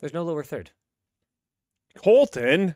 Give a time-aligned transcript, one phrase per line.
[0.00, 0.70] There's no lower third.
[1.96, 2.74] Colton.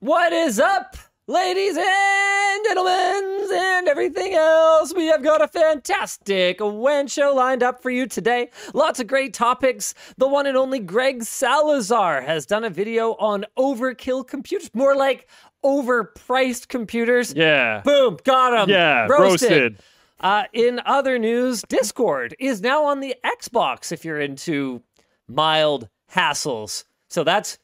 [0.00, 4.94] What is up, ladies and gentlemen, and everything else?
[4.94, 8.50] We have got a fantastic WAN show lined up for you today.
[8.74, 9.94] Lots of great topics.
[10.16, 15.28] The one and only Greg Salazar has done a video on overkill computers, more like
[15.64, 17.32] overpriced computers.
[17.34, 17.80] Yeah.
[17.84, 18.70] Boom, got him.
[18.70, 19.06] Yeah.
[19.08, 19.50] roasted.
[19.50, 19.78] Roasted.
[20.20, 24.82] Uh, in other news, Discord is now on the Xbox if you're into
[25.28, 26.84] mild hassles.
[27.08, 27.58] So that's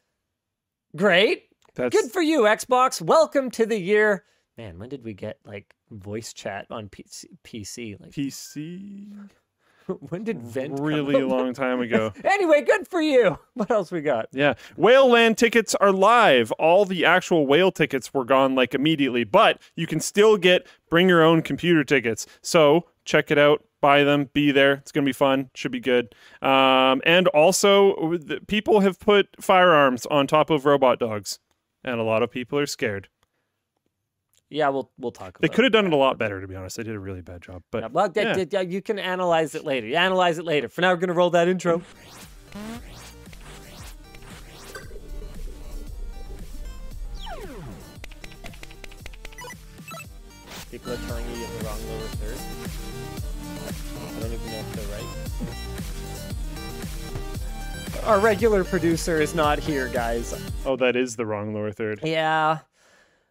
[0.97, 1.45] great.
[1.75, 3.01] That's Good for you, Xbox.
[3.01, 4.25] Welcome to the year.
[4.57, 7.25] Man, when did we get like voice chat on PC?
[7.45, 8.01] PC?
[8.01, 9.29] Like, PC.
[10.09, 10.79] when did Vent?
[10.79, 11.29] Really out?
[11.29, 12.13] long time ago.
[12.25, 13.39] Anyway, good for you.
[13.55, 14.27] What else we got?
[14.33, 14.55] Yeah.
[14.77, 16.51] Whale LAN tickets are live.
[16.53, 21.09] All the actual whale tickets were gone like immediately, but you can still get bring
[21.09, 22.27] your own computer tickets.
[22.41, 23.65] So check it out.
[23.85, 24.31] Buy them.
[24.33, 24.73] Be there.
[24.73, 25.51] It's going to be fun.
[25.55, 26.15] Should be good.
[26.41, 28.17] Um, and also,
[28.47, 31.39] people have put firearms on top of robot dogs,
[31.85, 33.09] and a lot of people are scared.
[34.49, 35.37] Yeah, we'll we'll talk.
[35.37, 35.43] About it.
[35.43, 36.79] They could have done it a lot better, to be honest.
[36.79, 37.63] They did a really bad job.
[37.71, 38.33] But Yeah, well, d- yeah.
[38.33, 39.87] d- yeah, you can analyze it later.
[39.87, 40.71] You analyze it later.
[40.71, 41.83] For now, we're gonna roll that intro.
[50.71, 51.44] People are telling you
[58.07, 60.35] Our regular producer is not here, guys.
[60.67, 62.01] oh, that is the wrong lower third.
[62.03, 62.59] Yeah,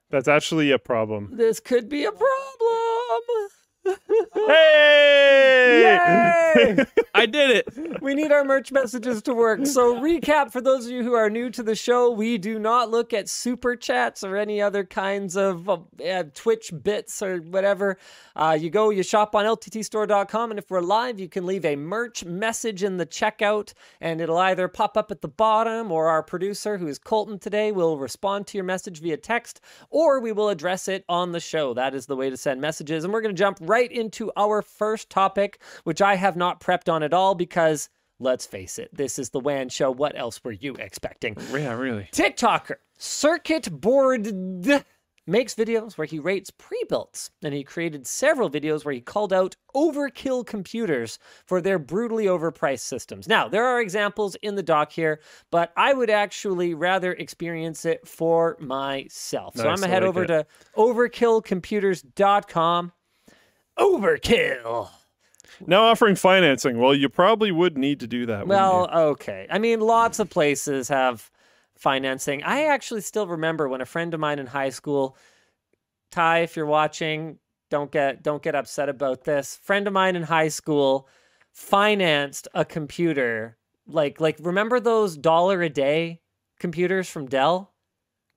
[0.09, 1.29] That's actually a problem.
[1.33, 3.49] this could be a problem.
[3.85, 5.81] Hey!
[5.83, 6.85] Yay!
[7.15, 8.01] I did it.
[8.01, 9.65] We need our merch messages to work.
[9.65, 12.89] So, recap for those of you who are new to the show, we do not
[12.89, 17.97] look at super chats or any other kinds of uh, uh, Twitch bits or whatever.
[18.35, 21.75] Uh, you go, you shop on lttstore.com, and if we're live, you can leave a
[21.75, 26.23] merch message in the checkout, and it'll either pop up at the bottom, or our
[26.23, 30.49] producer, who is Colton today, will respond to your message via text, or we will
[30.49, 31.73] address it on the show.
[31.73, 33.03] That is the way to send messages.
[33.03, 36.91] And we're going to jump right into our first topic, which I have not prepped
[36.91, 37.89] on at all because.
[38.19, 39.91] Let's face it, this is the WAN show.
[39.91, 41.35] What else were you expecting?
[41.51, 42.07] yeah, really.
[42.13, 44.27] TikToker Circuit Board
[45.25, 49.55] makes videos where he rates pre-builts, and he created several videos where he called out
[49.75, 53.27] overkill computers for their brutally overpriced systems.
[53.27, 55.19] Now, there are examples in the doc here,
[55.51, 59.57] but I would actually rather experience it for myself.
[59.57, 60.27] so I'm gonna head like over it.
[60.27, 60.45] to
[60.77, 62.91] overkillcomputers.com.
[63.77, 64.89] Overkill.
[65.65, 66.79] Now offering financing.
[66.79, 68.47] Well, you probably would need to do that.
[68.47, 69.47] Well, okay.
[69.49, 71.29] I mean, lots of places have
[71.77, 72.43] financing.
[72.43, 75.17] I actually still remember when a friend of mine in high school,
[76.11, 77.39] Ty, if you're watching,
[77.69, 79.57] don't get don't get upset about this.
[79.63, 81.07] Friend of mine in high school
[81.51, 83.57] financed a computer.
[83.87, 86.21] Like like remember those dollar a day
[86.59, 87.72] computers from Dell?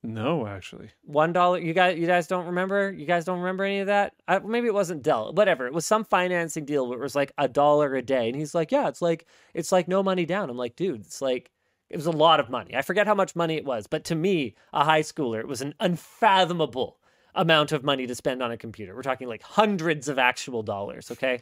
[0.07, 0.91] No, actually.
[1.03, 2.93] one dollar you guys you guys don't remember?
[2.93, 4.15] You guys don't remember any of that?
[4.29, 5.67] I, maybe it wasn't dell whatever.
[5.67, 8.29] It was some financing deal where it was like a dollar a day.
[8.29, 10.49] And he's like yeah it's like it's like no money down.
[10.49, 11.51] I'm like dude it's like
[11.91, 12.75] it was a lot of money.
[12.77, 15.61] I forget how much money it was but to me a high schooler it was
[15.61, 16.99] an unfathomable
[17.35, 18.95] amount of money to spend on a computer.
[18.95, 21.41] We're talking like hundreds of actual dollars okay?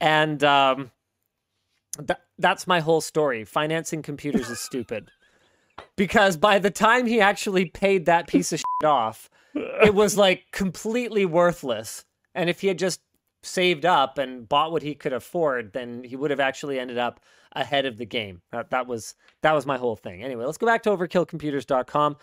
[0.00, 0.90] And um
[1.98, 3.44] that, that's my whole story.
[3.44, 5.10] Financing computers is stupid
[5.96, 10.44] because by the time he actually paid that piece of shit off, it was like
[10.52, 12.04] completely worthless.
[12.34, 13.00] And if he had just
[13.42, 17.20] saved up and bought what he could afford, then he would have actually ended up
[17.52, 18.42] ahead of the game.
[18.52, 20.22] That, that was that was my whole thing.
[20.22, 22.16] Anyway, let's go back to overkillcomputers.com.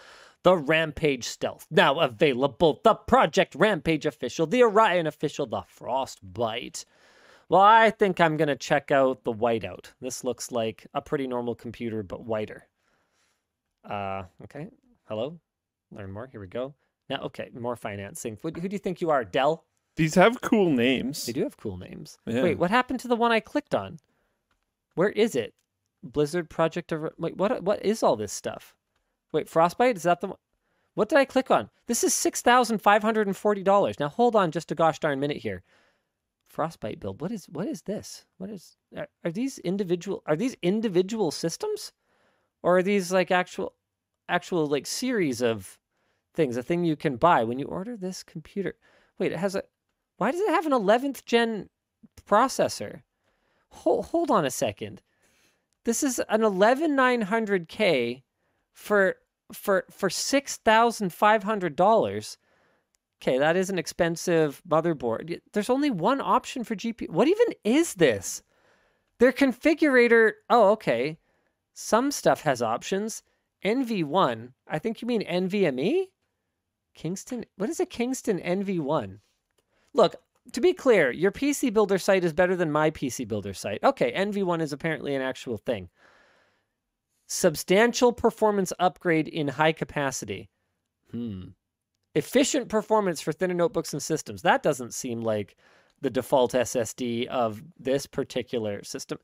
[0.43, 2.81] The Rampage Stealth now available.
[2.83, 6.85] The Project Rampage official, the Orion official, the Frostbite.
[7.49, 9.87] Well, I think I'm gonna check out the Whiteout.
[10.01, 12.67] This looks like a pretty normal computer, but whiter.
[13.89, 14.67] Uh, okay.
[15.07, 15.39] Hello.
[15.91, 16.27] Learn more.
[16.27, 16.73] Here we go.
[17.09, 18.37] Now, okay, more financing.
[18.41, 19.65] Who, who do you think you are, Dell?
[19.95, 21.25] These have cool names.
[21.25, 22.17] They do have cool names.
[22.25, 22.43] Yeah.
[22.43, 23.99] Wait, what happened to the one I clicked on?
[24.95, 25.53] Where is it?
[26.01, 26.91] Blizzard Project.
[26.91, 27.61] Of, wait, what?
[27.63, 28.73] What is all this stuff?
[29.31, 29.97] Wait, Frostbite.
[29.97, 30.37] Is that the one?
[30.95, 31.69] What did I click on?
[31.87, 33.99] This is six thousand five hundred and forty dollars.
[33.99, 35.63] Now hold on, just a gosh darn minute here.
[36.47, 37.19] Frostbite build.
[37.21, 37.45] What is?
[37.45, 38.25] What is this?
[38.37, 38.77] What is?
[38.95, 40.23] Are, are these individual?
[40.25, 41.93] Are these individual systems,
[42.63, 43.73] or are these like actual,
[44.27, 45.77] actual like series of
[46.33, 46.57] things?
[46.57, 48.75] A thing you can buy when you order this computer.
[49.19, 49.63] Wait, it has a.
[50.17, 51.69] Why does it have an 11th gen
[52.27, 53.01] processor?
[53.69, 55.01] Hold, hold on a second.
[55.85, 58.23] This is an 11900K
[58.71, 59.15] for
[59.51, 62.37] for for $6,500.
[63.21, 65.39] Okay, that is an expensive motherboard.
[65.53, 67.09] There's only one option for GPU.
[67.09, 68.43] What even is this?
[69.19, 70.33] Their configurator.
[70.49, 71.19] Oh, okay.
[71.73, 73.23] Some stuff has options.
[73.63, 76.07] NV1, I think you mean NVMe?
[76.93, 79.19] Kingston, what is a Kingston NV1?
[79.93, 80.15] Look,
[80.51, 83.83] to be clear, your PC Builder site is better than my PC Builder site.
[83.83, 85.89] Okay, NV1 is apparently an actual thing.
[87.27, 90.49] Substantial performance upgrade in high capacity.
[91.11, 91.49] Hmm.
[92.15, 94.41] Efficient performance for thinner notebooks and systems.
[94.41, 95.55] That doesn't seem like
[96.01, 99.17] the default SSD of this particular system.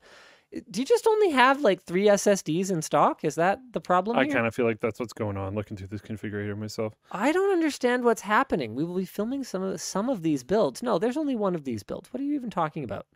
[0.52, 3.24] Do you just only have like three SSDs in stock?
[3.24, 4.18] Is that the problem?
[4.18, 6.94] I kind of feel like that's what's going on looking through this configurator myself.
[7.12, 8.74] I don't understand what's happening.
[8.74, 10.82] We will be filming some of some of these builds.
[10.82, 12.12] No, there's only one of these builds.
[12.12, 13.06] What are you even talking about?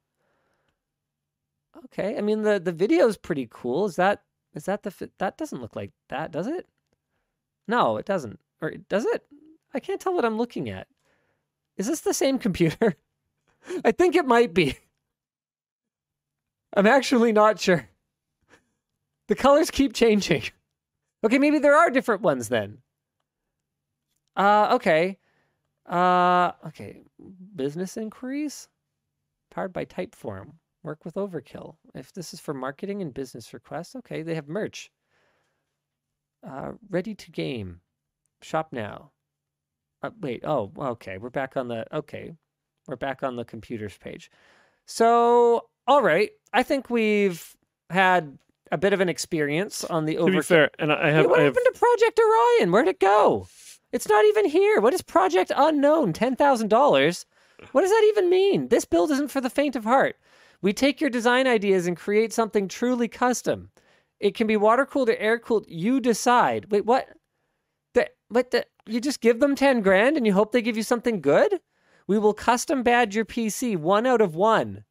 [1.87, 3.87] Okay, I mean the the video is pretty cool.
[3.87, 4.23] Is that
[4.55, 6.69] is that the that doesn't look like that, does it?
[7.67, 8.39] No, it doesn't.
[8.63, 9.25] Or does it?
[9.73, 10.87] I can't tell what I'm looking at.
[11.77, 12.95] Is this the same computer?
[13.85, 14.77] I think it might be.
[16.75, 17.89] I'm actually not sure.
[19.29, 20.43] The colors keep changing.
[21.25, 22.79] Okay, maybe there are different ones then.
[24.37, 25.19] Uh, okay.
[25.89, 27.03] Uh, okay.
[27.55, 28.69] Business inquiries
[29.51, 30.53] powered by Typeform.
[30.83, 31.77] Work with Overkill.
[31.95, 34.91] If this is for marketing and business requests, okay, they have merch.
[36.47, 37.81] Uh, ready to game.
[38.43, 39.13] Shop now.
[40.03, 40.43] Uh, wait.
[40.45, 41.17] Oh, okay.
[41.17, 41.87] We're back on the.
[41.97, 42.35] Okay,
[42.87, 44.31] we're back on the computers page.
[44.85, 46.31] So, all right.
[46.55, 47.55] I think we've
[47.91, 48.39] had
[48.71, 50.31] a bit of an experience on the over.
[50.31, 52.73] To be fair, and I have, Wait, what I have happened to Project Orion?
[52.73, 53.49] Where'd it go?
[53.93, 54.81] It's not even here.
[54.81, 56.13] What is Project Unknown?
[56.13, 57.27] Ten thousand dollars.
[57.73, 58.69] What does that even mean?
[58.69, 60.17] This build isn't for the faint of heart.
[60.63, 63.71] We take your design ideas and create something truly custom.
[64.21, 65.67] It can be water cooled or air cooled.
[65.69, 66.71] You decide.
[66.71, 67.09] Wait, what?
[67.95, 70.83] The, what the, you just give them 10 grand and you hope they give you
[70.83, 71.61] something good?
[72.07, 74.85] We will custom badge your PC one out of one.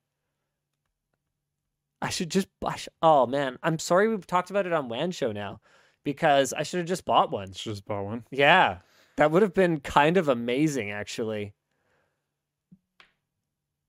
[2.03, 5.11] I should just, I sh- oh man, I'm sorry we've talked about it on WAN
[5.11, 5.61] Show now
[6.03, 7.53] because I should have just bought one.
[7.53, 8.25] just bought one.
[8.29, 8.79] Yeah,
[9.15, 11.53] that would have been kind of amazing, actually.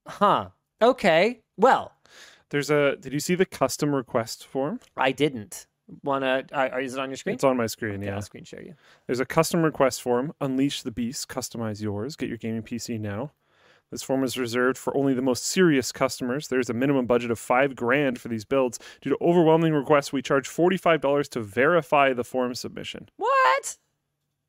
[0.07, 0.51] Huh.
[0.81, 1.41] Okay.
[1.57, 1.93] Well,
[2.51, 2.97] There's a.
[2.97, 4.81] Did you see the custom request form?
[4.97, 5.67] I didn't
[6.03, 6.45] wanna.
[6.53, 7.35] Uh, is it on your screen?
[7.35, 7.97] It's on my screen.
[7.97, 8.15] Okay, yeah.
[8.15, 8.75] I'll screen share you.
[9.07, 10.33] There's a custom request form.
[10.41, 11.29] Unleash the beast.
[11.29, 12.17] Customize yours.
[12.17, 13.33] Get your gaming PC now.
[13.95, 16.49] This form is reserved for only the most serious customers.
[16.49, 18.81] There's a minimum budget of five grand for these builds.
[19.01, 23.09] Due to overwhelming requests, we charge forty-five dollars to verify the form submission.
[23.19, 23.79] What?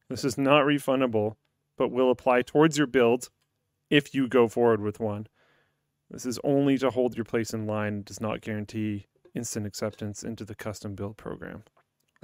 [0.09, 1.35] This is not refundable,
[1.77, 3.29] but will apply towards your build
[3.91, 5.27] if you go forward with one.
[6.09, 9.05] This is only to hold your place in line, does not guarantee
[9.35, 11.65] instant acceptance into the custom build program.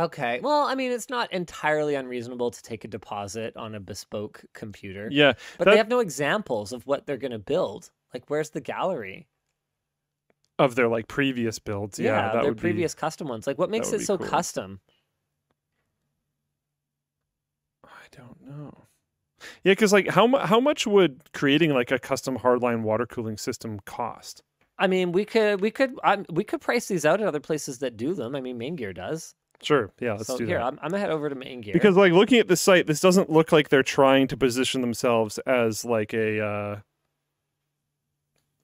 [0.01, 0.39] Okay.
[0.41, 5.07] Well, I mean, it's not entirely unreasonable to take a deposit on a bespoke computer.
[5.11, 7.91] Yeah, But that- they have no examples of what they're going to build.
[8.13, 9.27] Like, where's the gallery?
[10.59, 11.97] of their like previous builds.
[11.97, 13.47] Yeah, that their would be- previous custom ones.
[13.47, 14.27] Like, what makes it so cool.
[14.27, 14.79] custom?
[17.83, 18.83] I don't know.
[19.63, 23.37] Yeah, because like how mu- how much would creating like a custom hardline water cooling
[23.37, 24.43] system cost?
[24.77, 27.79] I mean, we could we could um, we could price these out at other places
[27.79, 28.35] that do them.
[28.35, 29.33] I mean, Maingear does.
[29.63, 30.65] Sure, yeah, let's so do here, that.
[30.65, 33.29] I'm, I'm gonna head over to Maingear Because like looking at the site, this doesn't
[33.29, 36.79] look like they're trying to position themselves as like a uh,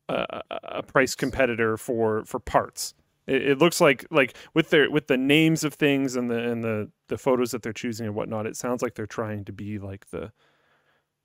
[0.10, 2.94] a, a- a price competitor for for parts.
[3.28, 6.64] It, it looks like like with their with the names of things and the and
[6.64, 8.46] the the photos that they're choosing and whatnot.
[8.48, 10.32] It sounds like they're trying to be like the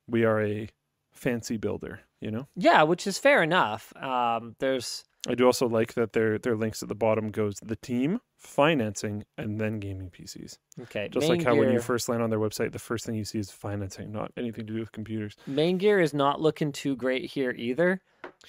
[0.08, 0.68] we are a
[1.12, 2.00] fancy builder.
[2.20, 2.46] You know.
[2.54, 3.92] yeah, which is fair enough.
[3.96, 7.76] Um, there's I do also like that their their links at the bottom goes the
[7.76, 10.58] team, financing, and then gaming PCs.
[10.82, 11.08] okay.
[11.08, 13.24] Just Main like how when you first land on their website, the first thing you
[13.24, 15.36] see is financing, not anything to do with computers.
[15.48, 18.00] Maingear is not looking too great here either.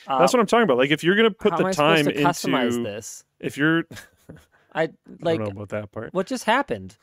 [0.07, 0.77] Uh, That's what I'm talking about.
[0.77, 3.23] Like if you're gonna put the time supposed to customize into, this?
[3.39, 3.83] if you're,
[4.73, 4.89] I I
[5.21, 6.97] like don't know about that part, what just happened.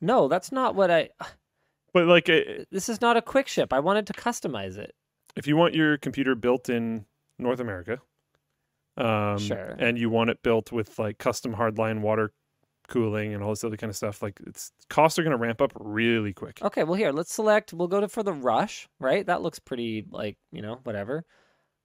[0.00, 1.10] No, that's not what I.
[1.92, 3.72] but like uh, This is not a quick ship.
[3.72, 4.94] I wanted to customize it.
[5.36, 7.06] if you want your computer built in
[7.38, 8.00] North America,
[8.96, 9.76] um, Sure.
[9.78, 12.32] and you want it built with like custom hardline water
[12.88, 15.72] cooling and all this other kind of stuff, like it's costs are gonna ramp up
[15.76, 16.58] really quick.
[16.62, 17.72] Okay, well here, let's select.
[17.72, 19.24] We'll go to for the rush, right?
[19.26, 21.24] That looks pretty like you know whatever.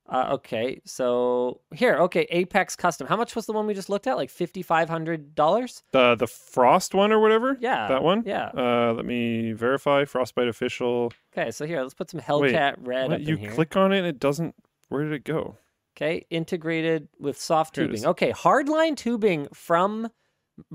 [0.10, 3.08] Uh, okay, so here, okay, Apex Custom.
[3.08, 4.16] How much was the one we just looked at?
[4.16, 5.84] Like fifty five hundred dollars?
[5.92, 7.58] The the frost one or whatever.
[7.60, 8.24] Yeah, That one?
[8.26, 8.50] Yeah.
[8.58, 11.12] Uh, let me verify Frostbite official.
[11.38, 14.08] Okay, so here, let's put some Wait, Hellcat Red What, you click on it, and
[14.08, 14.56] it doesn't.
[14.88, 15.58] Where did it go?
[15.98, 18.06] Okay, integrated with soft Here tubing.
[18.06, 20.10] Okay, hardline tubing from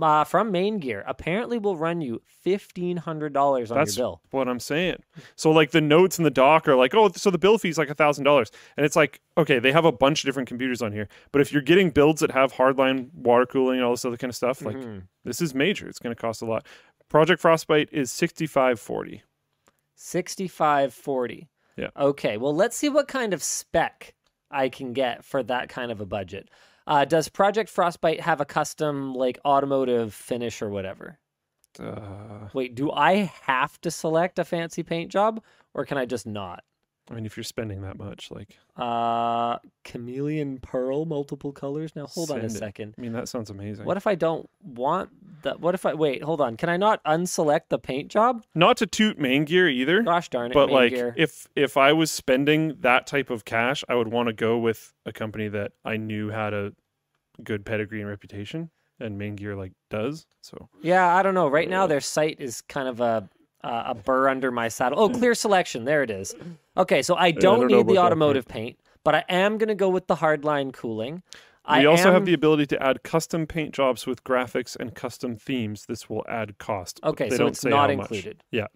[0.00, 4.20] uh, from Maingear apparently will run you fifteen hundred dollars on That's your bill.
[4.24, 4.96] That's what I'm saying.
[5.36, 7.88] So like the notes in the doc are like, oh, so the bill fee's like
[7.88, 10.92] a thousand dollars, and it's like, okay, they have a bunch of different computers on
[10.92, 14.16] here, but if you're getting builds that have hardline water cooling and all this other
[14.16, 15.02] kind of stuff, like Mhm.
[15.24, 15.88] this is major.
[15.88, 16.66] It's going to cost a lot.
[17.08, 19.22] Project Frostbite is sixty five forty.
[19.94, 21.48] Sixty-five forty.
[21.76, 21.90] Yeah.
[21.96, 22.36] Okay.
[22.38, 24.14] Well, let's see what kind of spec
[24.52, 26.50] I can get for that kind of a budget.
[26.86, 31.18] Uh, does Project Frostbite have a custom like automotive finish or whatever?
[31.78, 35.42] Uh, Wait, do I have to select a fancy paint job
[35.74, 36.64] or can I just not?
[37.10, 41.94] I mean, if you're spending that much, like, Uh, chameleon pearl, multiple colors.
[41.96, 42.50] Now hold on a it.
[42.52, 42.94] second.
[42.96, 43.84] I mean, that sounds amazing.
[43.86, 45.10] What if I don't want
[45.42, 45.60] that?
[45.60, 46.22] What if I wait?
[46.22, 46.56] Hold on.
[46.56, 48.44] Can I not unselect the paint job?
[48.54, 50.54] Not to toot Maingear either, Gosh darn it!
[50.54, 51.12] but like, gear.
[51.16, 54.94] if if I was spending that type of cash, I would want to go with
[55.04, 56.72] a company that I knew had a
[57.42, 60.26] good pedigree and reputation, and Maingear like does.
[60.40, 61.48] So yeah, I don't know.
[61.48, 63.28] Right now, their site is kind of a
[63.64, 64.98] uh, a burr under my saddle.
[65.00, 65.84] Oh, clear selection.
[65.84, 66.34] There it is.
[66.76, 69.88] Okay, so I don't, don't need the automotive paint, but I am going to go
[69.88, 71.22] with the hardline cooling.
[71.64, 74.94] I we also am- have the ability to add custom paint jobs with graphics and
[74.94, 75.86] custom themes.
[75.86, 77.00] This will add cost.
[77.04, 78.42] Okay, so it's not included.
[78.50, 78.66] Yeah.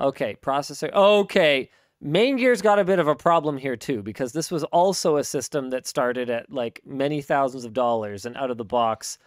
[0.00, 0.92] Okay, processor.
[0.92, 1.70] Okay.
[2.04, 5.70] Maingear's got a bit of a problem here too because this was also a system
[5.70, 9.18] that started at like many thousands of dollars and out of the box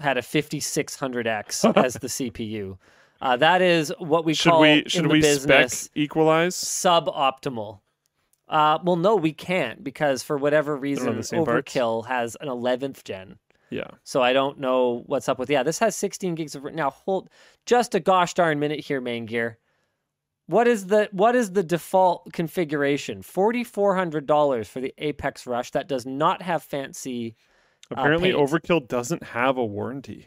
[0.00, 2.76] had a 5600X as the CPU.
[3.22, 6.56] Uh, that is what we Should call we in should the we business spec equalize?
[6.56, 7.78] suboptimal.
[8.48, 11.72] Uh, well, no, we can't because for whatever reason, same parts?
[11.72, 13.38] Overkill has an 11th gen.
[13.70, 13.86] Yeah.
[14.02, 15.48] So I don't know what's up with.
[15.48, 16.90] Yeah, this has 16 gigs of now.
[16.90, 17.30] Hold
[17.64, 19.54] just a gosh darn minute here, Maingear.
[20.46, 23.22] What is the what is the default configuration?
[23.22, 27.36] Forty four hundred dollars for the Apex Rush that does not have fancy.
[27.90, 28.42] Apparently, paint.
[28.50, 30.26] Overkill doesn't have a warranty.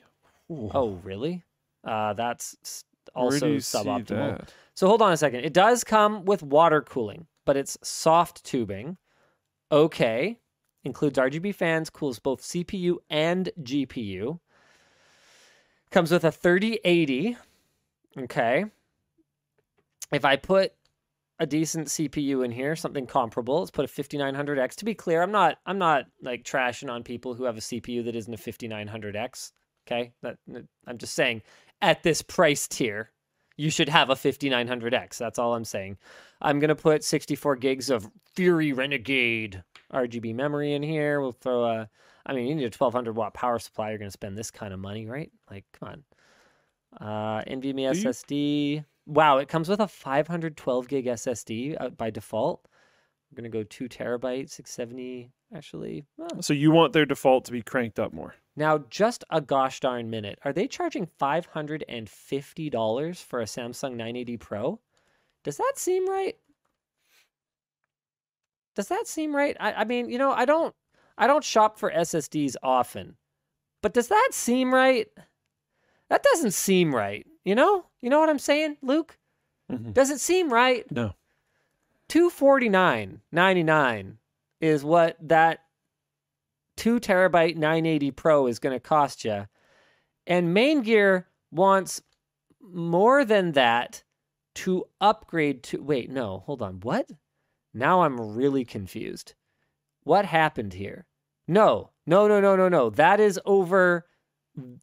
[0.49, 1.43] Oh, really?
[1.85, 4.47] Uh, that's s- Where do also suboptimal.
[4.73, 5.41] So hold on a second.
[5.45, 8.97] It does come with water cooling, but it's soft tubing.
[9.71, 10.37] Okay.
[10.83, 14.39] Includes RGB fans, cools both CPU and GPU.
[15.91, 17.37] Comes with a 3080.
[18.19, 18.65] Okay.
[20.11, 20.73] If I put
[21.39, 24.75] a decent CPU in here, something comparable, let's put a 5900X.
[24.75, 28.03] To be clear, I'm not I'm not like trashing on people who have a CPU
[28.05, 29.51] that isn't a 5900X.
[29.87, 30.13] Okay?
[30.21, 30.37] That
[30.87, 31.41] I'm just saying
[31.81, 33.11] at this price tier,
[33.57, 35.17] you should have a 5900X.
[35.17, 35.97] That's all I'm saying.
[36.41, 39.63] I'm going to put 64 gigs of Fury Renegade
[39.93, 41.21] RGB memory in here.
[41.21, 41.89] We'll throw a,
[42.25, 43.89] I mean, you need a 1200 watt power supply.
[43.89, 45.31] You're going to spend this kind of money, right?
[45.49, 46.03] Like, come on.
[46.99, 47.89] Uh, NVMe?
[47.91, 48.85] SSD.
[49.05, 52.67] Wow, it comes with a 512 gig SSD uh, by default.
[53.31, 55.31] We're going to go two terabytes, 670.
[55.55, 58.35] Actually, well, So you want their default to be cranked up more?
[58.55, 60.39] Now, just a gosh darn minute.
[60.43, 64.79] Are they charging $550 for a Samsung 980 Pro?
[65.43, 66.35] Does that seem right?
[68.75, 69.55] Does that seem right?
[69.59, 70.73] I, I mean, you know, I don't
[71.17, 73.15] I don't shop for SSDs often.
[73.81, 75.07] But does that seem right?
[76.09, 77.25] That doesn't seem right.
[77.43, 77.85] You know?
[78.01, 79.17] You know what I'm saying, Luke?
[79.71, 79.93] Mhm.
[79.93, 80.89] Does it seem right?
[80.91, 81.13] No.
[82.09, 84.17] 249.99
[84.61, 85.64] is what that
[86.77, 89.47] 2 terabyte 980 Pro is going to cost you.
[90.27, 92.01] And Maingear wants
[92.61, 94.03] more than that
[94.55, 96.79] to upgrade to wait, no, hold on.
[96.81, 97.09] What?
[97.73, 99.35] Now I'm really confused.
[100.03, 101.05] What happened here?
[101.47, 101.91] No.
[102.07, 102.89] No, no, no, no, no.
[102.89, 104.05] That is over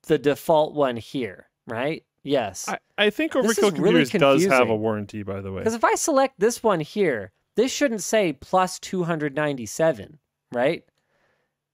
[0.06, 2.04] the default one here, right?
[2.22, 2.68] Yes.
[2.68, 5.61] I, I think This Overkill really Computers does have a warranty, by the way.
[5.61, 10.18] Because if I select this one here, this shouldn't say plus 297,
[10.52, 10.84] right?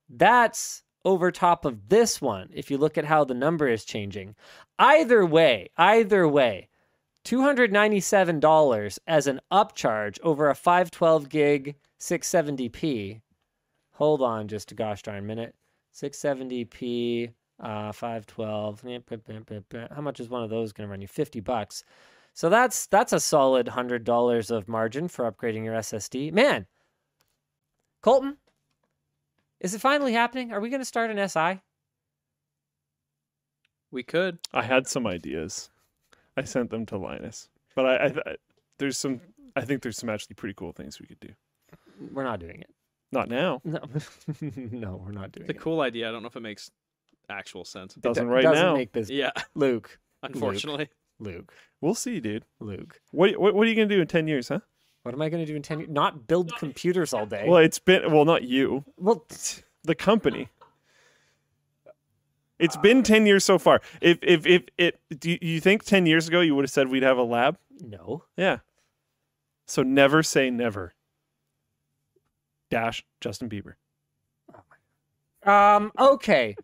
[0.09, 4.35] That's over top of this one if you look at how the number is changing.
[4.79, 6.69] Either way, either way,
[7.25, 13.21] $297 as an upcharge over a 512 gig 670p.
[13.93, 15.55] Hold on just a gosh darn minute.
[15.95, 18.83] 670p, uh, 512.
[19.91, 21.09] How much is one of those going to run you?
[21.09, 21.85] 50 bucks.
[22.35, 26.33] So that's that's a solid hundred dollars of margin for upgrading your SSD.
[26.33, 26.67] Man,
[28.01, 28.37] Colton,
[29.61, 30.53] is it finally happening?
[30.53, 31.61] Are we going to start an SI?
[33.91, 34.39] We could.
[34.53, 35.71] I had some ideas.
[36.37, 38.37] I sent them to Linus, but I, I, I
[38.79, 39.21] there's some.
[39.57, 41.31] I think there's some actually pretty cool things we could do.
[42.13, 42.71] We're not doing it.
[43.11, 43.61] Not now.
[43.65, 43.81] No,
[44.41, 45.61] no, we're not doing It's a it.
[45.61, 46.09] cool idea.
[46.09, 46.71] I don't know if it makes
[47.31, 47.97] actual sense.
[47.97, 48.75] It Doesn't right doesn't now.
[48.75, 49.09] make this.
[49.11, 50.89] Yeah, Luke, unfortunately.
[51.19, 52.45] Luke, We'll see, dude.
[52.61, 53.01] Luke.
[53.11, 54.61] What what, what are you gonna do in ten years, huh?
[55.03, 55.91] What am I going to do in ten years?
[55.91, 57.45] Not build computers all day.
[57.47, 59.25] Well, it's been well, not you, Well,
[59.85, 60.49] the company.
[62.59, 63.81] It's been 10 years so far.
[64.01, 66.89] If if if it do you, you think 10 years ago you would have said
[66.89, 67.57] we'd have a lab?
[67.81, 68.25] No.
[68.37, 68.59] Yeah.
[69.67, 70.95] So never say never.
[72.69, 73.75] Dash Justin Bieber.
[75.45, 75.93] Um.
[75.99, 76.57] Okay.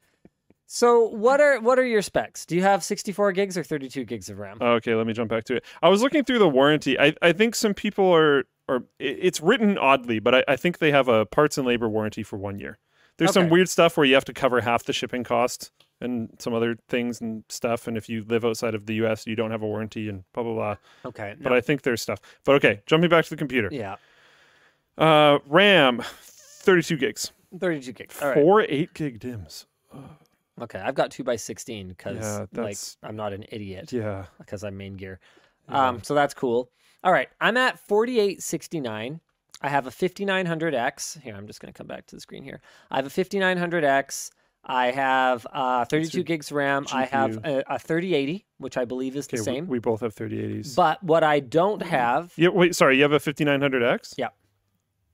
[0.66, 2.47] So what are what are your specs?
[2.47, 4.59] Do you have 64 gigs or 32 gigs of RAM?
[4.61, 5.64] Okay, let me jump back to it.
[5.83, 6.99] I was looking through the warranty.
[6.99, 10.90] I, I think some people are or it's written oddly, but I, I think they
[10.90, 12.78] have a parts and labor warranty for one year.
[13.18, 16.52] There's some weird stuff where you have to cover half the shipping cost and some
[16.52, 17.87] other things and stuff.
[17.87, 20.42] And if you live outside of the US, you don't have a warranty and blah
[20.42, 20.76] blah blah.
[21.04, 21.37] Okay.
[21.40, 21.56] But no.
[21.56, 22.18] I think there's stuff.
[22.44, 23.68] But okay, jumping back to the computer.
[23.71, 23.97] yeah.
[24.97, 27.33] Uh, RAM, 32 gigs.
[27.59, 28.23] 32 gigs.
[28.23, 28.35] All right.
[28.35, 29.66] Four eight gig DIMMs.
[30.62, 30.78] Okay.
[30.78, 34.26] I've got two by 16 because Yeah, like I'm not an idiot Yeah.
[34.38, 35.18] because I'm Maingear.
[35.68, 35.88] Yeah.
[35.88, 36.02] Um.
[36.02, 36.70] So that's cool.
[37.02, 37.28] All right.
[37.40, 39.20] I'm at 4869.
[39.62, 41.20] I have a 5900X.
[41.23, 42.61] Here, I'm just going to come back to the screen here.
[42.90, 44.30] I have a 5900X.
[44.66, 46.87] I have uh, 32 gigs RAM.
[46.92, 49.66] I have a, a 3080, which I believe is Okay, the we- same.
[49.68, 50.75] We, both have 3080s.
[50.75, 54.14] But what I don't have, yeah, wait, sorry, you have a 5900X?
[54.16, 54.28] Yeah.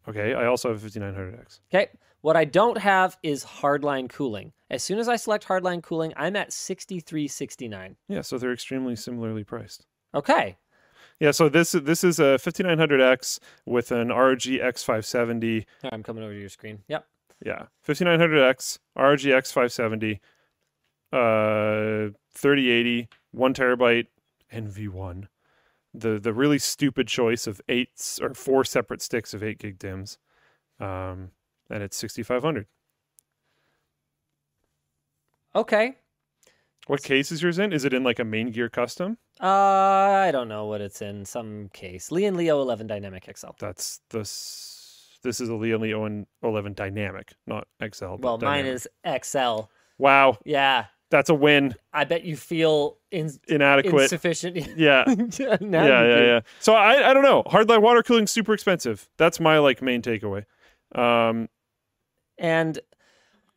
[0.08, 1.60] Okay, I also have a 5900X.
[1.72, 1.88] okay,
[2.22, 4.52] what I don't have is hardline cooling.
[4.70, 7.96] As soon as I select hardline cooling, I'm at 6369.
[8.08, 9.86] Yeah, so they're extremely similarly priced.
[10.14, 10.58] Okay,
[11.18, 15.64] Yeah, so this this is a 5900X with an ROG X570.
[15.92, 16.80] I'm coming over to your screen.
[16.88, 17.06] Yep.
[17.44, 20.18] Yeah, 5900X, ROG X570,
[21.12, 24.06] uh, 3080, one terabyte,
[24.52, 25.28] NV1.
[25.94, 30.18] The the really stupid choice of eight or four separate sticks of eight gig DIMMs,
[30.78, 31.30] um,
[31.70, 32.66] and it's 6500.
[35.54, 35.94] Okay.
[36.86, 37.72] What case is yours in?
[37.72, 39.18] Is it in like a Maingear custom?
[39.40, 41.24] Uh, I don't know what it's in.
[41.24, 42.10] Some case.
[42.10, 43.48] Lian Li O11 Dynamic XL.
[43.58, 44.76] That's this.
[45.22, 48.14] This is a Lee Owen 11 Dynamic, not XL.
[48.20, 48.72] Well, mine Dynamic.
[48.72, 48.88] is
[49.22, 49.64] XL.
[49.98, 50.86] Wow, Yeah.
[51.10, 51.74] that's a win.
[51.92, 54.04] I bet you feel in- Inadequate.
[54.04, 54.56] insufficient.
[54.78, 55.04] yeah.
[55.60, 56.40] Now yeah, yeah, yeah.
[56.60, 57.42] So I, I don't know.
[57.42, 59.10] Hardline water cooling super expensive.
[59.18, 60.46] That's my like main takeaway.
[60.94, 61.50] Um,
[62.40, 62.80] And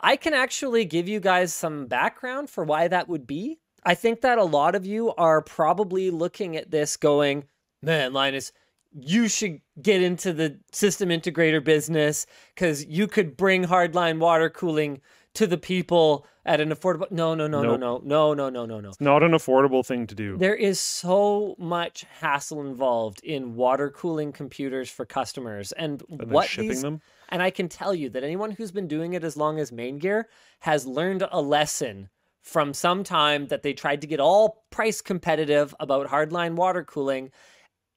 [0.01, 3.59] I can actually give you guys some background for why that would be.
[3.85, 7.45] I think that a lot of you are probably looking at this going,
[7.81, 8.51] man, Linus,
[8.93, 15.01] you should get into the system integrator business because you could bring hardline water cooling
[15.34, 17.10] to the people at an affordable.
[17.10, 17.79] No, no, no, Nope.
[17.79, 18.91] no, no, no, no, no, no.
[18.99, 20.38] not an affordable thing to do.
[20.38, 26.47] There is so much hassle involved in water cooling computers for customers, and, And what
[26.49, 27.01] shipping these them.
[27.34, 30.26] And I can tell you that anyone who's been doing it as long as Maingear
[30.60, 32.10] has learned a lesson
[32.43, 37.32] from some time that they tried to get all price competitive about hardline water cooling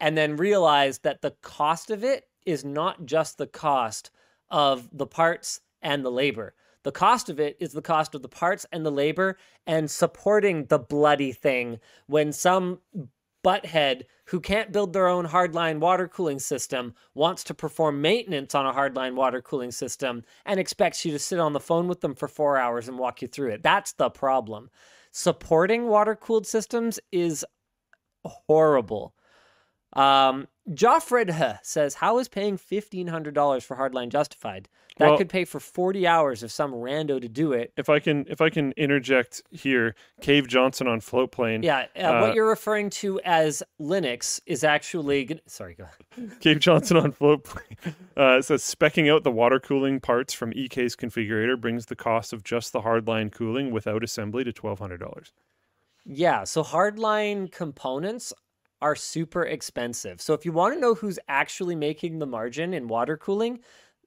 [0.00, 4.10] and then realized that the cost of it is not just the cost
[4.48, 6.54] of the parts and the labor.
[6.84, 10.64] The cost of it is the cost of the parts and the labor and supporting
[10.64, 12.78] the bloody thing when some
[13.46, 18.66] butthead who can't build their own hardline water cooling system wants to perform maintenance on
[18.66, 22.14] a hardline water cooling system and expects you to sit on the phone with them
[22.14, 23.62] for four hours and walk you through it.
[23.62, 24.68] That's the problem.
[25.12, 27.44] Supporting water cooled systems is
[28.24, 29.14] horrible.
[29.92, 34.68] Um, Joffred says, How is paying $1,500 for hardline justified?
[34.98, 37.72] That Well- could pay for 40 hours of some rando to do it.
[37.76, 41.62] If I can, if I can interject here, Cave Johnson on Floatplane.
[41.62, 45.38] Yeah, uh, Uh, what you're referring to as Linux is actually.
[45.46, 46.38] Sorry, go ahead.
[46.40, 47.94] Cave Johnson on Floatplane.
[48.16, 52.42] Uh, says specking out the water cooling parts from EK's configurator brings the cost of
[52.42, 55.32] just the hardline cooling without assembly to twelve hundred dollars.
[56.06, 58.32] Yeah, so hardline components
[58.82, 60.20] are super expensive.
[60.20, 63.60] So if you want to know who's actually making the margin in water cooling,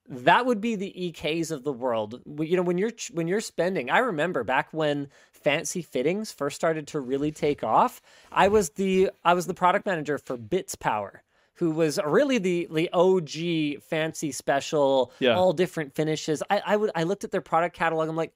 [0.07, 2.21] that would be the EKs of the world.
[2.39, 6.87] You know, when you're when you're spending, I remember back when fancy fittings first started
[6.87, 8.01] to really take off.
[8.31, 11.19] I was the I was the product manager for Bitspower,
[11.55, 15.35] who was really the the OG fancy special, Yeah.
[15.35, 16.41] all different finishes.
[16.49, 18.09] I I would I looked at their product catalog.
[18.09, 18.33] I'm like,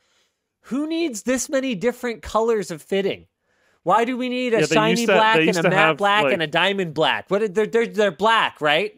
[0.67, 3.25] who needs this many different colors of fitting?
[3.83, 6.33] Why do we need a Yeah, shiny to- black and a matte have, black like-
[6.33, 7.29] and a diamond black?
[7.29, 8.95] What they're, they're they're black, right?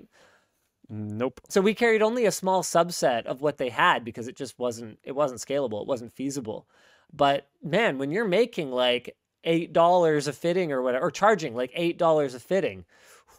[0.88, 1.41] Nope.
[1.50, 5.00] So we carried only a small subset of what they had because it just wasn't
[5.04, 5.82] it wasn't scalable.
[5.82, 6.67] It wasn't feasible.
[7.12, 11.71] But man, when you're making like eight dollars a fitting or whatever, or charging like
[11.74, 12.86] eight dollars a fitting,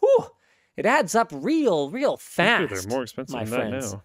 [0.01, 0.27] whew,
[0.77, 2.71] it adds up real, real fast.
[2.73, 3.91] They're more expensive my than friends.
[3.93, 4.03] that now.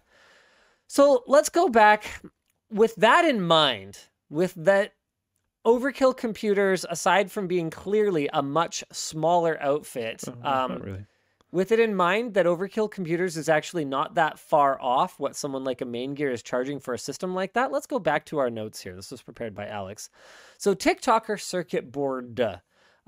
[0.86, 2.22] So let's go back
[2.70, 3.98] with that in mind,
[4.30, 4.92] with that
[5.64, 11.06] overkill computers, aside from being clearly a much smaller outfit, Oh, um, really.
[11.50, 15.64] With it in mind that Overkill Computers is actually not that far off what someone
[15.64, 18.48] like a Maingear is charging for a system like that, let's go back to our
[18.48, 18.96] notes here.
[18.96, 20.08] This was prepared by Alex.
[20.56, 22.40] So, TikToker Circuit Board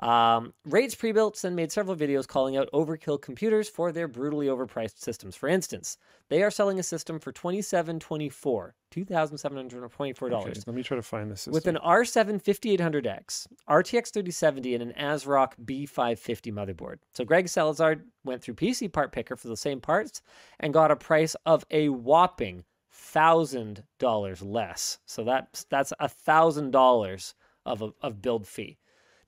[0.00, 4.98] um, rates pre-built and made several videos calling out Overkill Computers for their brutally overpriced
[4.98, 5.36] systems.
[5.36, 5.96] For instance,
[6.28, 10.12] they are selling a system for twenty seven twenty four, two thousand seven hundred twenty
[10.12, 10.66] four Okay, dollars.
[10.66, 11.46] let me try to find this.
[11.46, 16.96] With an R7 5800X, RTX 3070, and an ASRock B550 motherboard.
[17.12, 20.22] So Greg Salazar went through PCPartPicker for the same parts
[20.58, 24.98] and got a price of a whopping thousand dollars less.
[25.06, 28.78] So that's that's a thousand dollars of a, of build fee.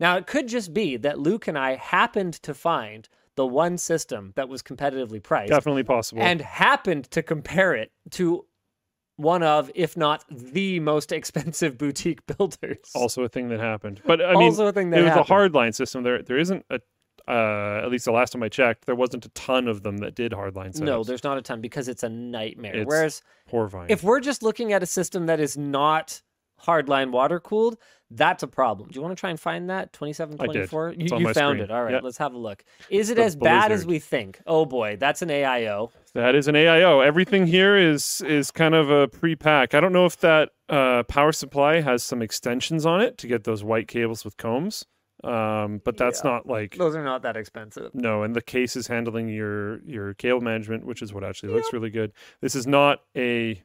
[0.01, 4.33] Now it could just be that Luke and I happened to find the one system
[4.37, 6.23] that was competitively priced definitely possible.
[6.23, 8.47] and happened to compare it to
[9.17, 12.91] one of, if not the most expensive boutique builders.
[12.95, 14.01] also a thing that happened.
[14.07, 15.31] But I mean, Also a thing that it was happened.
[15.31, 16.03] a hardline system.
[16.03, 16.81] There, there isn't a.
[17.29, 20.15] Uh, at least the last time I checked, there wasn't a ton of them that
[20.15, 20.81] did hardline setups.
[20.83, 22.77] no, there's not a ton because it's a nightmare.
[22.77, 23.91] It's Whereas horrifying.
[23.91, 26.23] if we're just looking at a system that is not
[26.65, 27.77] hardline water cooled,
[28.11, 28.89] that's a problem.
[28.91, 30.89] Do you want to try and find that 2724?
[30.91, 31.65] It's You, you found screen.
[31.65, 31.71] it.
[31.71, 32.03] All right, Yep.
[32.05, 32.65] let's have a look.
[32.89, 34.41] Is it The as bad as we think?
[34.47, 35.91] Oh boy, that's an AIO.
[36.15, 37.05] That is an AIO.
[37.05, 39.75] Everything here is is kind of a pre-pack.
[39.75, 43.45] I don't know if that uh, power supply has some extensions on it to get
[43.45, 44.85] those white cables with combs,
[45.25, 46.31] um, but that's Yeah.
[46.31, 47.91] not like Those are not that expensive.
[47.95, 48.23] no.
[48.23, 51.91] And the case is handling your your cable management, which is what actually looks really
[51.91, 52.13] good.
[52.41, 53.63] This is not a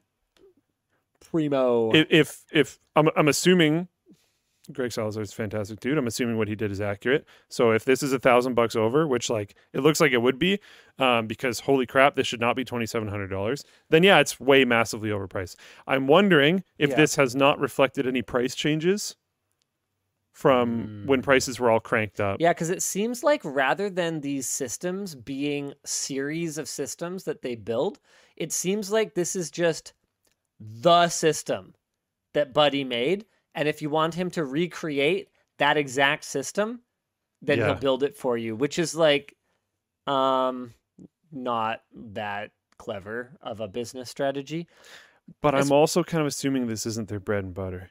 [1.21, 1.91] Primo.
[1.93, 3.87] if if, if I'm I'm assuming.
[4.71, 5.97] Greg Salazar is a fantastic dude.
[5.97, 7.25] I'm assuming what he did is accurate.
[7.49, 10.37] So if this is a thousand bucks over, which like it looks like it would
[10.37, 10.59] be,
[10.99, 13.65] um, because holy crap, this should not be twenty seven hundred dollars.
[13.89, 15.55] Then yeah, it's way massively overpriced.
[15.87, 16.95] I'm wondering if Yeah.
[16.95, 19.15] this has not reflected any price changes
[20.31, 22.37] from when prices were all cranked up.
[22.39, 27.55] Yeah, because it seems like rather than these systems being series of systems that they
[27.55, 27.99] build,
[28.37, 29.93] it seems like this is just
[30.63, 31.73] the system
[32.33, 33.25] that Buddy made.
[33.55, 36.81] And if you want him to recreate that exact system,
[37.41, 37.65] then Yeah.
[37.65, 39.35] he'll build it for you, which is like
[40.07, 40.73] um
[41.31, 44.67] not that clever of a business strategy.
[45.41, 47.89] But It's- I'm also kind of assuming this isn't their bread and butter.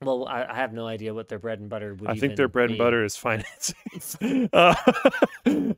[0.00, 2.46] Well, I, I have no idea what their bread and butter would I think their
[2.48, 4.48] bread and butter is financing.
[4.52, 4.74] uh,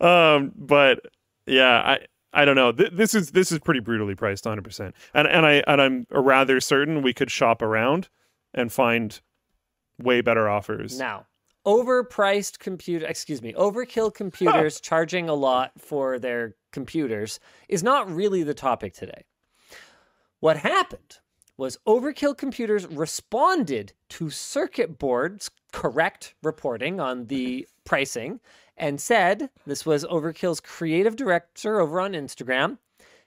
[0.00, 1.00] um, but
[1.46, 2.72] yeah, I I don't know.
[2.72, 4.62] Th- this is this is pretty brutally priced, 100.
[4.62, 8.08] percent And and I and I'm rather certain we could shop around
[8.54, 9.20] and find
[9.98, 10.98] way better offers.
[10.98, 11.26] Now,
[11.66, 18.42] overpriced computer, excuse me, overkill computers charging a lot for their computers is not really
[18.42, 19.24] the topic today.
[20.40, 21.18] What happened
[21.58, 28.40] was Overkill Computers responded to Circuit Board's correct reporting on the pricing
[28.80, 32.78] and said this was Overkill's creative director over on Instagram.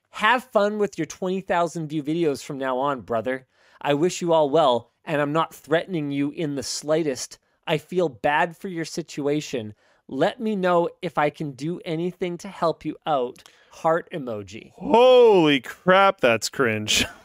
[0.10, 3.46] Have fun with your 20,000 view videos from now on, brother.
[3.80, 7.38] I wish you all well, and I'm not threatening you in the slightest.
[7.68, 9.76] I feel bad for your situation.
[10.08, 13.44] Let me know if I can do anything to help you out.
[13.72, 14.72] Heart emoji.
[14.74, 17.06] Holy crap, that's cringe.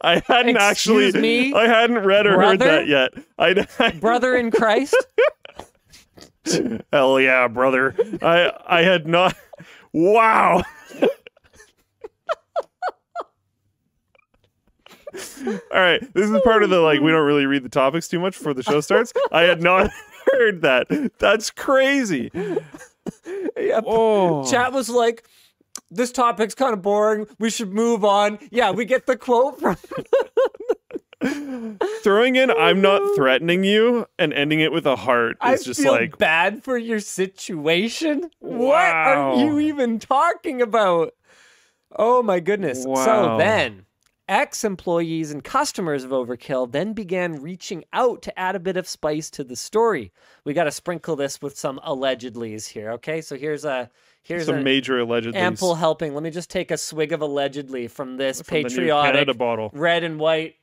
[0.00, 3.12] I hadn't actually Excuse me, I hadn't read or heard that yet.
[3.38, 4.96] I, I Brother in Christ?
[6.92, 7.94] Hell yeah, brother.
[8.22, 9.34] I I had not
[9.92, 10.62] Wow.
[15.44, 18.20] All right, this is part of the like we don't really read the topics too
[18.20, 19.12] much before the show starts.
[19.32, 19.90] I had not
[20.32, 20.86] heard that.
[21.18, 22.30] That's crazy.
[22.34, 24.48] Yeah, Oh.
[24.48, 25.24] Chat was like,
[25.90, 27.26] this topic's kind of boring.
[27.40, 28.38] We should move on.
[28.52, 29.76] Yeah, we get the quote from.
[32.02, 35.82] Throwing in I'm not threatening you and ending it with a heart I is just
[35.82, 38.30] feel like bad for your situation.
[38.38, 41.12] What are you even talking about?
[41.96, 42.84] Oh my goodness.
[42.84, 43.84] So then,
[44.28, 48.88] ex employees and customers of Overkill then began reaching out to add a bit of
[48.88, 50.12] spice to the story.
[50.44, 52.92] We got to sprinkle this with some allegedlys here.
[52.92, 53.90] Okay, so here's a
[54.22, 56.14] here's some a major allegedly ample helping.
[56.14, 59.70] Let me just take a swig of allegedly from this from patriotic bottle.
[59.74, 60.54] red and white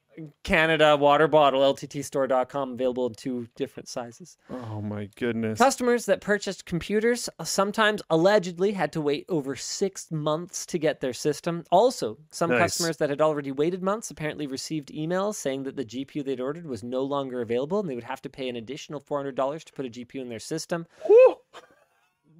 [0.44, 4.38] Canada water bottle, lttstore.com, available in two different sizes.
[4.50, 5.58] Oh my goodness.
[5.58, 11.00] Customers that purchased computers uh, sometimes allegedly had to wait over six months to get
[11.02, 11.64] their system.
[11.72, 12.60] Also, some Nice.
[12.60, 16.66] customers that had already waited months apparently received emails saying that the GPU they'd ordered
[16.66, 19.86] was no longer available and they would have to pay an additional $400 to put
[19.86, 20.86] a GPU in their system.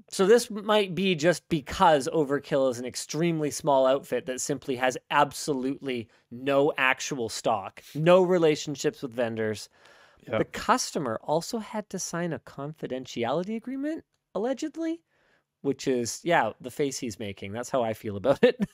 [0.10, 4.98] So this might be just because Overkill is an extremely small outfit that simply has
[5.12, 9.68] absolutely no actual stock, no relationships with vendors.
[10.26, 10.40] Yep.
[10.40, 15.02] The customer also had to sign a confidentiality agreement allegedly,
[15.62, 17.52] which is yeah, the face he's making.
[17.52, 18.60] That's how I feel about it.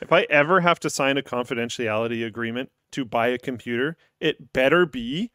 [0.00, 4.86] If I ever have to sign a confidentiality agreement to buy a computer, it better
[4.86, 5.32] be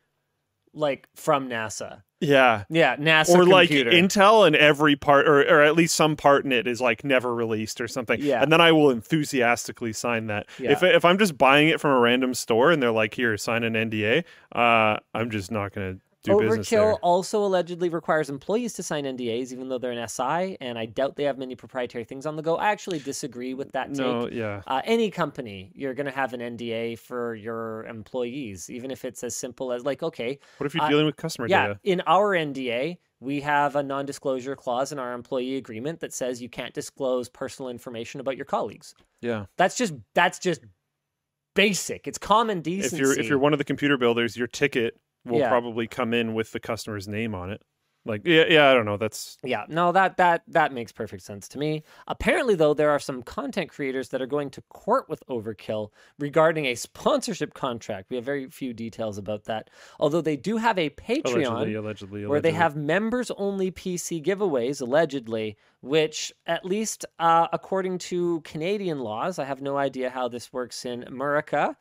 [0.74, 2.04] like from NASA.
[2.22, 2.64] Yeah.
[2.70, 3.92] Yeah, NASA or like computer.
[3.92, 7.34] Intel and every part, or, or at least some part in it is like never
[7.34, 8.22] released or something.
[8.22, 8.42] Yeah.
[8.42, 10.48] And then I will enthusiastically sign that.
[10.60, 10.72] Yeah.
[10.72, 13.64] If if I'm just buying it from a random store and they're like, "Here, sign
[13.64, 16.34] an NDA," uh, I'm just not going to do.
[16.34, 20.86] Overkill also allegedly requires employees to sign NDAs, even though they're an SI, and I
[20.86, 22.56] doubt they have many proprietary things on the go.
[22.56, 23.98] I actually disagree with that take.
[23.98, 24.62] No, yeah.
[24.68, 29.24] Uh, any company, you're going to have an NDA for your employees, even if it's
[29.24, 31.80] as simple as like, okay, What if you're uh, dealing with customer yeah, data?
[31.84, 36.50] in our NDA, we have a non-disclosure clause in our employee agreement that says you
[36.50, 38.96] can't disclose personal information about your colleagues.
[39.22, 39.46] Yeah.
[39.58, 40.62] That's just that's just
[41.56, 42.08] basic.
[42.08, 42.96] It's common decency.
[42.96, 45.50] If you're if you're one of the computer builders, your ticket will Yeah.
[45.50, 47.62] probably come in with the customer's name on it.
[48.04, 48.98] Like, yeah, yeah, I don't know.
[48.98, 51.84] That's Yeah, no, that that that makes perfect sense to me.
[52.08, 56.66] Apparently, though, there are some content creators that are going to court with Overkill regarding
[56.66, 58.10] a sponsorship contract.
[58.10, 62.26] We have very few details about that, although they do have a Patreon allegedly, allegedly,
[62.26, 69.38] where they have members-only PC giveaways, allegedly, which, at least uh, according to Canadian laws,
[69.38, 71.78] I have no idea how this works in America.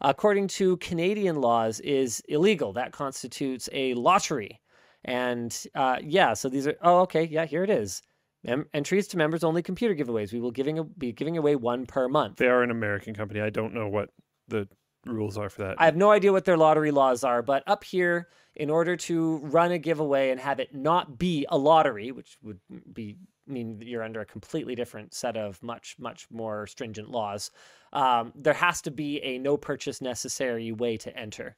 [0.00, 2.72] According to Canadian laws, is illegal.
[2.72, 4.60] That constitutes a lottery.
[5.04, 8.02] And uh, yeah, so these are oh okay yeah here it is.
[8.44, 10.32] Mem- entries to members only computer giveaways.
[10.32, 12.36] We will giving a, be giving away one per month.
[12.36, 13.40] They are an American company.
[13.40, 14.10] I don't know what
[14.48, 14.68] the
[15.06, 15.76] rules are for that.
[15.78, 19.38] I have no idea what their lottery laws are, but up here, in order to
[19.38, 22.58] run a giveaway and have it not be a lottery, which would
[22.92, 27.50] be mean that you're under a completely different set of much much more stringent laws,
[27.96, 31.56] um, there has to be a no purchase necessary way to enter.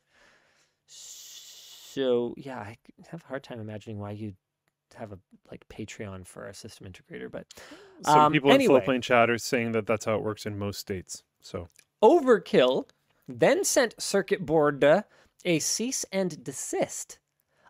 [0.87, 4.37] So yeah, I have a hard time imagining why you'd
[4.95, 5.19] have a
[5.51, 7.47] like Patreon for a system integrator, but
[8.05, 8.81] Some um, people in anyway.
[8.81, 11.25] Floatplane chat are saying that that's how it works in most states.
[11.41, 11.67] So
[12.03, 12.89] Overkill
[13.27, 14.85] then sent Circuit Board
[15.45, 17.19] a cease and desist,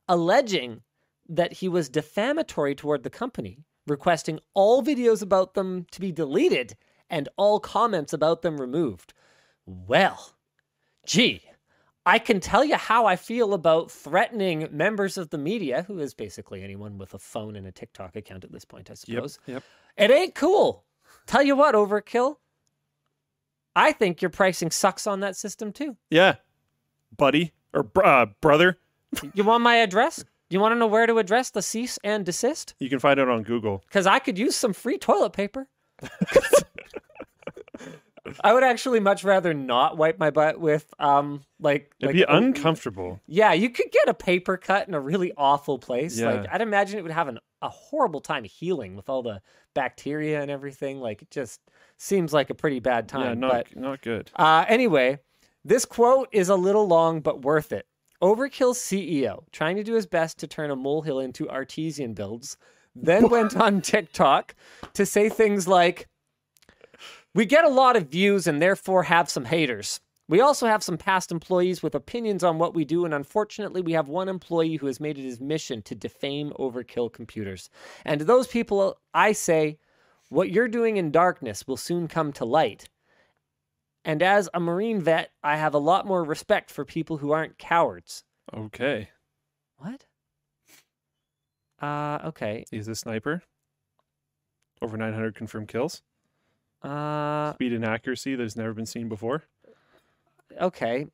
[0.07, 0.83] alleging
[1.27, 6.77] that he was defamatory toward the company, requesting all videos about them to be deleted
[7.11, 9.13] and all comments about them removed.
[9.67, 10.33] Well,
[11.07, 11.43] gee,
[12.07, 16.15] I can tell you how I feel about threatening members of the media, who is
[16.15, 19.39] basically anyone with a phone and a TikTok account at this point, I yep, suppose.
[19.47, 19.63] yep.
[19.97, 20.85] It ain't cool.
[21.27, 22.37] Tell you what, Overkill.
[23.77, 25.97] I think your pricing sucks on that system too.
[26.11, 26.37] Yeah,
[27.17, 28.79] buddy or br- uh, brother,
[29.35, 30.25] You want my address?
[30.51, 32.75] You want to know where to address the cease and desist?
[32.79, 33.83] you can find it on Google.
[33.87, 35.69] Because I could use some free toilet paper.
[38.45, 42.33] I would actually much rather not wipe my butt with um like It'd like be
[42.37, 43.21] uncomfortable.
[43.27, 46.21] Yeah, you could get a paper cut in a really awful place.
[46.21, 46.51] Like Yeah.
[46.53, 49.41] I'd imagine it would have an, a horrible time healing with all the
[49.75, 51.01] bacteria and everything.
[51.01, 51.61] Like it just
[51.97, 53.23] seems like a pretty bad time.
[53.23, 54.31] Yeah, not but not good.
[54.37, 55.19] Uh, anyway,
[55.65, 57.87] this quote is a little long, but worth it.
[58.23, 62.57] Overkill CEO, trying to do his best to turn a molehill into artesian builds,
[62.95, 64.55] then went on TikTok
[64.95, 66.09] to say things like,
[67.35, 70.01] We get a lot of views and therefore have some haters.
[70.29, 73.93] We also have some past employees with opinions on what we do, and unfortunately, we
[73.93, 77.71] have one employee who has made it his mission to defame Overkill computers.
[78.05, 79.79] And to those people, I say,
[80.29, 82.91] what you're doing in darkness will soon come to light.
[84.05, 87.59] And as a Marine vet, I have a lot more respect for people who aren't
[87.59, 88.25] cowards.
[88.55, 89.09] Okay,
[89.79, 90.05] What?
[91.81, 92.65] Uh, okay.
[92.71, 93.43] he's a sniper.
[94.83, 96.03] Over 900 confirmed kills.
[96.83, 99.45] Uh, Speed and accuracy that has never been seen before.
[100.61, 101.07] okay.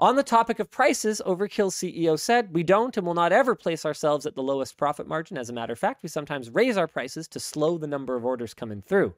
[0.00, 3.84] On the topic of prices, Overkill CEO said, We don't and will not ever place
[3.84, 5.36] ourselves at the lowest profit margin.
[5.36, 8.24] As a matter of fact, we sometimes raise our prices to slow the number of
[8.24, 9.14] orders coming through.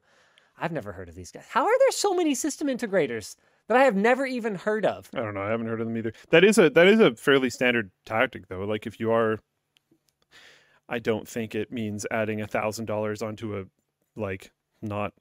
[0.57, 1.45] I've never heard of these guys.
[1.49, 3.35] How are there so many system integrators
[3.67, 5.07] that I have never even heard of?
[5.13, 5.43] I don't know.
[5.43, 6.13] I haven't heard of them either.
[6.31, 8.63] That is a that is a fairly standard tactic though.
[8.65, 9.39] Like if you are,
[10.91, 13.63] I don't think it means adding a thousand dollars onto a
[14.15, 14.51] like
[14.81, 15.13] not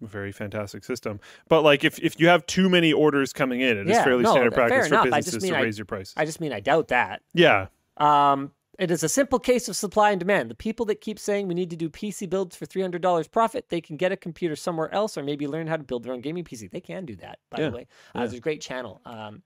[0.00, 1.20] very fantastic system.
[1.48, 4.22] But like if if you have too many orders coming in, it is Yeah, fairly
[4.22, 5.06] no, standard practice for enough.
[5.06, 6.14] I just businesses to I- raise your prices.
[6.16, 7.22] I just mean I doubt that.
[7.34, 10.50] yeah, Um, it is a simple case of supply and demand.
[10.50, 13.26] The people that keep saying we need to do PC builds for three hundred dollars
[13.26, 16.12] profit, they can get a computer somewhere else, or maybe learn how to build their
[16.12, 16.70] own gaming PC.
[16.70, 17.82] They can do that, by Yeah, the way.
[17.82, 17.84] Uh,
[18.16, 18.20] yeah.
[18.20, 19.42] There's a great channel, um,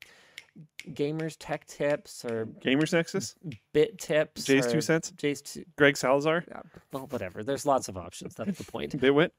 [0.91, 3.35] Gamers Tech Tips or Gamers Nexus,
[3.73, 4.47] Bit Tips.
[4.47, 5.65] JayzTwoCents, Jay's two.
[5.77, 6.61] Greg Salazar, yeah,
[6.93, 7.43] Well, whatever.
[7.43, 8.35] There's lots of options.
[8.35, 8.97] That's the point.
[9.01, 9.31] Bitwit.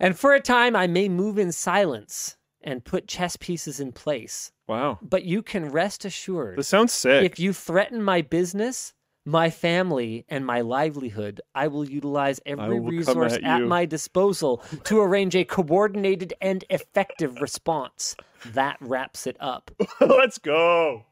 [0.00, 4.52] And for a time, I may move in silence and put chess pieces in place,
[4.66, 6.58] Wow, but you can rest assured.
[6.58, 7.24] this sounds sick.
[7.24, 8.94] if you threaten my business,
[9.28, 14.62] my family, and my livelihood, I will utilize every will resource at at my disposal
[14.84, 18.16] to arrange a coordinated and effective response.
[18.46, 19.70] That wraps it up.
[20.00, 21.04] Let's go.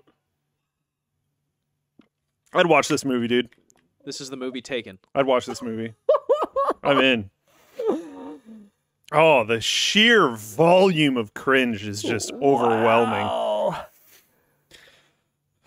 [2.55, 3.50] I'd watch this movie, dude.
[4.07, 4.98] This is the movie Taken.
[5.14, 5.92] I'd watch this movie.
[6.83, 7.31] I'm in.
[9.12, 13.26] Oh, the sheer volume of cringe is just overwhelming.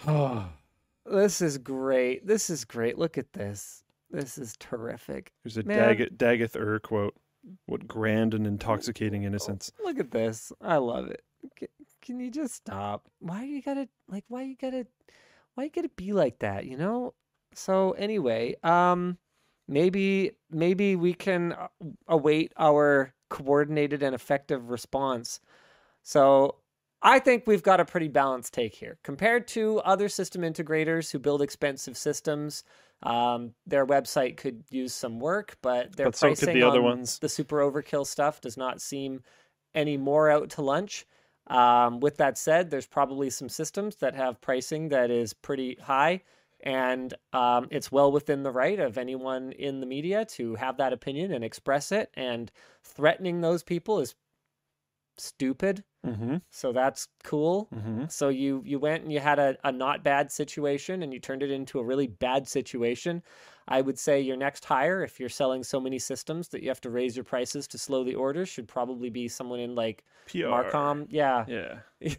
[0.07, 0.49] Wow.
[1.10, 2.26] This is great.
[2.26, 2.98] This is great.
[2.98, 3.84] Look at this.
[4.12, 5.32] This is terrific.
[5.43, 5.63] There's a.
[5.63, 7.15] Dagoth, Dagoth Ur quote.
[7.65, 9.72] What grand and intoxicating innocence.
[9.84, 10.52] Look at this.
[10.62, 11.24] I love it.
[11.56, 11.67] Can,
[12.02, 13.06] can you just stop?
[13.19, 14.26] Why you gotta like?
[14.28, 14.86] Why you gotta?
[15.56, 16.65] Why you gotta be like that?
[16.65, 17.13] You know.
[17.56, 19.17] So anyway, um,
[19.67, 21.67] maybe maybe we can uh,
[22.08, 25.39] await our coordinated and effective response.
[26.04, 26.56] So
[27.01, 31.19] I think we've got a pretty balanced take here compared to other system integrators who
[31.19, 32.63] build expensive systems.
[33.03, 36.85] Um, their website could use some work, but their But so pricing the other on
[36.85, 37.19] ones.
[37.19, 39.23] the super overkill stuff does not seem
[39.73, 41.05] any more out to lunch.
[41.47, 46.21] Um, with that said, there's probably some systems that have pricing that is pretty high,
[46.62, 50.93] and um, it's well within the right of anyone in the media to have that
[50.93, 52.12] opinion and express it.
[52.15, 52.51] And
[52.83, 54.15] threatening those people is
[55.19, 55.84] stupid.
[56.05, 56.38] Mm-hmm.
[56.49, 57.67] So that's cool.
[57.73, 58.05] Mm-hmm.
[58.10, 61.43] So you you went and you had a, a not bad situation and you turned
[61.43, 63.21] it into a really bad situation.
[63.67, 66.82] I would say your next hire, if you're selling so many systems that you have
[66.82, 70.47] to raise your prices to slow the orders, should probably be someone in like PR.
[70.47, 71.08] Marcom.
[71.10, 71.45] Yeah.
[72.01, 72.15] Yeah.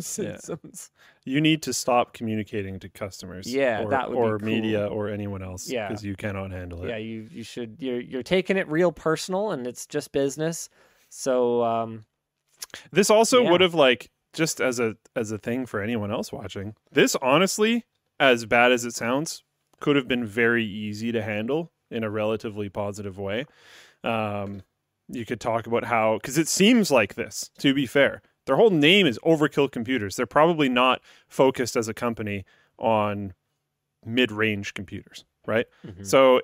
[0.00, 0.90] Systems.
[1.24, 3.46] You need to stop communicating to customers.
[3.46, 4.46] Yeah, or, that would be or cool.
[4.48, 5.70] media or anyone else.
[5.70, 5.88] Yeah.
[5.88, 6.88] Because you cannot handle it.
[6.88, 10.68] Yeah, you you should you're you're taking it real personal and it's just business.
[11.10, 12.04] So um
[12.92, 13.50] This also Yeah.
[13.50, 16.74] would have like just as a as a thing for anyone else watching.
[16.92, 17.84] This honestly,
[18.20, 19.42] as bad as it sounds,
[19.80, 23.46] could have been very easy to handle in a relatively positive way.
[24.04, 24.62] Um,
[25.08, 27.50] you could talk about how because it seems like this.
[27.58, 30.16] To be fair, their whole name is Overkill Computers.
[30.16, 32.44] They're probably not focused as a company
[32.78, 33.32] on
[34.04, 35.66] mid-range computers, right?
[35.86, 36.06] mhm.
[36.06, 36.40] So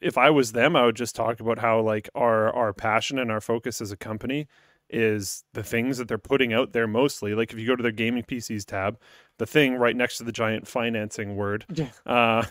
[0.00, 3.30] if I was them, I would just talk about how like our our passion and
[3.30, 4.46] our focus as a company
[4.90, 7.34] is the things that they're putting out there mostly.
[7.34, 8.98] Like if you go to their gaming PCs tab,
[9.38, 11.66] the thing right next to the giant financing word
[12.06, 12.44] uh,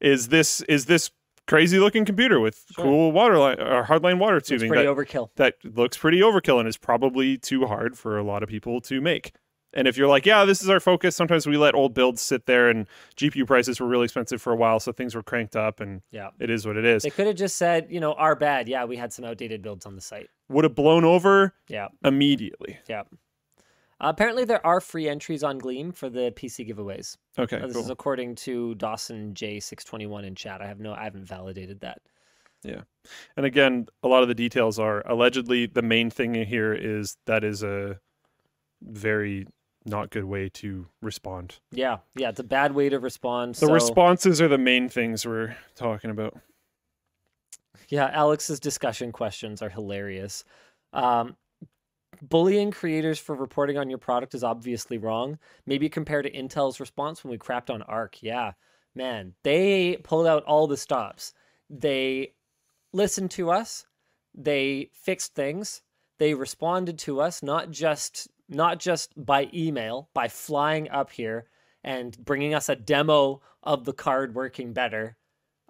[0.00, 1.10] is this is this
[1.48, 2.84] crazy looking computer with Sure.
[2.84, 5.30] cool water line or hardline water it's tubing pretty that, overkill.
[5.36, 9.00] that looks pretty overkill and is probably too hard for a lot of people to
[9.00, 9.32] make.
[9.74, 12.46] And if you're like, yeah, this is our focus, sometimes we let old builds sit
[12.46, 15.80] there and GPU prices were really expensive for a while, so things were cranked up
[15.80, 16.30] and Yeah.
[16.38, 17.02] it is what it is.
[17.02, 18.68] They could have just said, you know, our bad.
[18.68, 20.28] Yeah, we had some outdated builds on the site.
[20.50, 21.88] Would have blown over Yeah.
[22.04, 22.78] immediately.
[22.88, 23.04] Yeah.
[24.00, 27.16] Uh, apparently, there are free entries on Gleam for the PC giveaways.
[27.38, 27.82] Okay, this cool.
[27.82, 30.60] is according to Dawson J621 in chat.
[30.60, 32.00] I have no, I haven't validated that.
[32.64, 32.82] Yeah,
[33.36, 37.42] and again, a lot of the details are allegedly the main thing here is that
[37.44, 37.98] is a
[38.82, 39.46] very
[39.84, 41.58] not good way to respond.
[41.70, 43.54] Yeah, yeah, it's a bad way to respond.
[43.54, 46.38] The so, responses are the main things we're talking about.
[47.88, 50.44] yeah, Alex's discussion questions are hilarious.
[50.92, 51.36] Um,
[52.20, 55.38] bullying creators for reporting on your product is obviously wrong.
[55.66, 58.22] Maybe compare to Intel's response when we crapped on Arc.
[58.22, 58.52] Yeah,
[58.94, 61.34] man, they pulled out all the stops.
[61.68, 62.34] They
[62.92, 63.86] listened to us.
[64.34, 65.82] They fixed things.
[66.18, 71.46] They responded to us not just not just by email, by flying up here
[71.84, 75.16] and bringing us a demo of the card working better.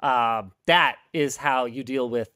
[0.02, 2.30] Uh, that is how you deal with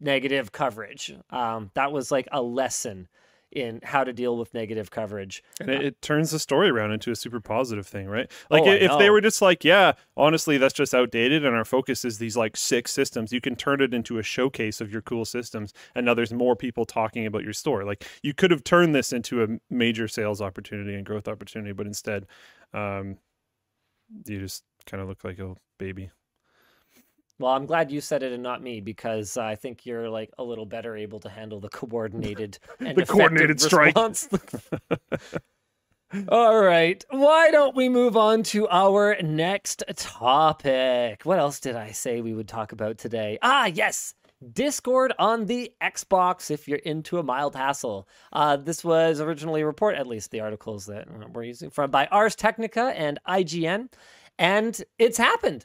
[0.00, 1.12] negative coverage.
[1.30, 3.08] Um, that was like a lesson
[3.52, 5.42] in how to deal with negative coverage.
[5.60, 8.30] And it, it turns the story around into a super positive thing, right?
[8.50, 11.56] Like Oh, I i- if they were just like, yeah, honestly, that's just outdated and
[11.56, 14.92] our focus is these like six systems, you can turn it into a showcase of
[14.92, 17.84] your cool systems and now there's more people talking about your store.
[17.84, 21.86] Like you could have turned this into a major sales opportunity and growth opportunity, but
[21.86, 22.26] instead
[22.72, 23.16] um
[24.26, 26.10] you just kind of look like a baby.
[27.40, 30.44] Well, I'm glad you said it and not me because I think you're like a
[30.44, 33.96] little better able to handle the coordinated and The coordinated strike.
[36.28, 37.02] All right.
[37.08, 41.22] Why don't we move on to our next topic?
[41.24, 43.38] What else did I say we would talk about today?
[43.40, 44.14] Ah, yes.
[44.52, 48.06] Discord on the Xbox if you're into a mild hassle.
[48.34, 52.34] Uh, this was originally report, at least the articles that we're using from by Ars
[52.36, 53.88] Technica and IGN,
[54.38, 55.64] and it's happened.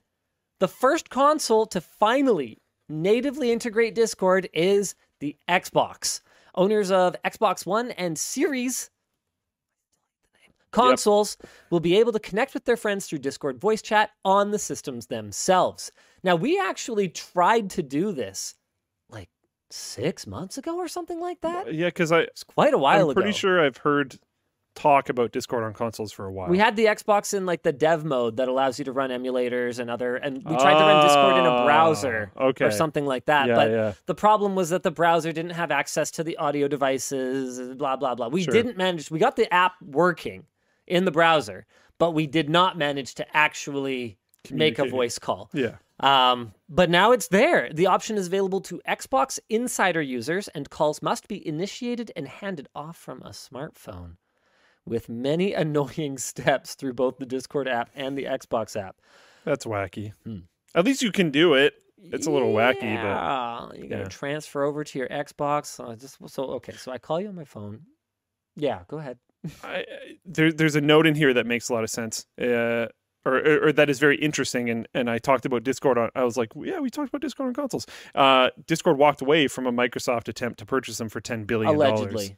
[0.60, 6.22] The first console to finally natively integrate Discord is the Xbox.
[6.56, 8.90] Owners of Xbox One and Series
[10.72, 11.38] Consoles
[11.70, 15.08] will be able to connect with their friends through Discord voice chat on the systems
[15.08, 15.90] themselves.
[16.22, 18.56] Now, we actually tried to do this
[19.10, 19.30] like
[19.72, 21.74] six months ago or something like that.
[21.74, 23.22] Yeah, because I It's quite a while I'm ago.
[23.22, 24.20] pretty sure I've heard
[24.76, 26.50] talk about Discord on consoles for a while.
[26.50, 29.80] We had the Xbox in like the dev mode that allows you to run emulators
[29.80, 32.66] and other, and we tried to run Discord in a browser Oh, okay.
[32.66, 33.48] or something like that.
[33.48, 33.94] Yeah, but yeah.
[34.06, 38.16] the problem was that the browser didn't have access to the audio devices, blah blah
[38.16, 38.28] blah.
[38.28, 38.54] We Sure.
[38.54, 39.10] didn't manage.
[39.10, 40.46] We got the app working
[40.88, 41.66] in the browser,
[41.98, 44.18] but we did not manage to actually
[44.52, 45.50] make a voice call.
[45.54, 45.78] Yeah.
[46.02, 47.72] Um, but now it's there.
[47.74, 52.68] The option is available to Xbox Insider users, and calls must be initiated and handed
[52.76, 54.18] off from a smartphone,
[54.86, 58.98] with many annoying steps through both the Discord app and the Xbox app.
[59.44, 60.14] That's wacky.
[60.26, 60.40] Hmm.
[60.74, 61.74] At least you can do it.
[62.12, 64.08] It's a little wacky, but Yeah, you gotta yeah.
[64.10, 65.80] transfer over to your Xbox.
[65.84, 66.74] Uh, just so okay.
[66.74, 67.82] So I call you on my phone.
[68.56, 69.18] Yeah, go ahead.
[69.64, 69.86] I, I-
[70.26, 72.88] there, there's a note in here that makes a lot of sense, uh,
[73.26, 74.70] or, or, or that is very interesting.
[74.70, 75.98] And, and I talked about Discord.
[75.98, 77.88] On, I was like, yeah, we talked about Discord on consoles.
[78.14, 82.38] Uh, Discord walked away from a Microsoft attempt to purchase them for ten billion Allegedly,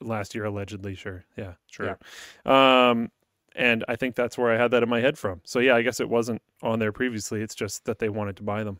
[0.00, 0.44] last year.
[0.44, 1.98] Allegedly, sure, yeah, sure.
[2.44, 3.10] Um,
[3.54, 5.40] and I think that's where I had that in my head from.
[5.44, 7.40] So yeah, I guess it wasn't on there previously.
[7.40, 8.78] It's just that they wanted to buy them.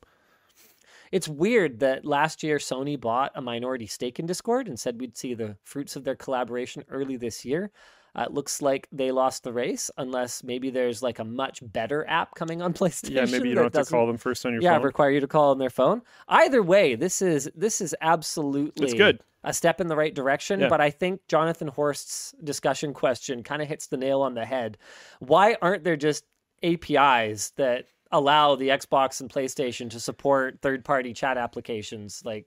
[1.13, 5.17] it's weird that last year Sony bought a minority stake in Discord and said we'd
[5.17, 7.71] see the fruits of their collaboration early this year.
[8.17, 12.09] Uh, it looks like they lost the race, unless maybe there's like a much better
[12.09, 13.11] app coming on PlayStation.
[13.11, 14.81] Yeah, maybe you don't have to call them first on your yeah, phone.
[14.81, 16.01] Yeah, require you to call on their phone.
[16.29, 19.21] Either way, this is this is absolutely it's good.
[19.45, 20.61] a step in the right direction.
[20.61, 20.69] Yeah.
[20.69, 24.79] But I think Jonathan Horst's discussion question kind of hits the nail on the head.
[25.19, 26.25] Why aren't there just
[26.63, 32.47] APIs that allow the Xbox and PlayStation to support third-party chat applications like,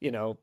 [0.00, 0.38] you know,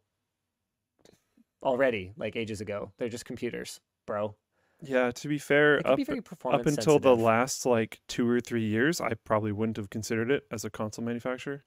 [1.64, 2.92] already like ages ago?
[3.00, 4.36] They're just computers, bro.
[4.84, 6.06] Yeah, to be fair, up, be
[6.46, 10.46] up until the last like two or three years, I probably wouldn't have considered it
[10.52, 11.64] as a console manufacturer.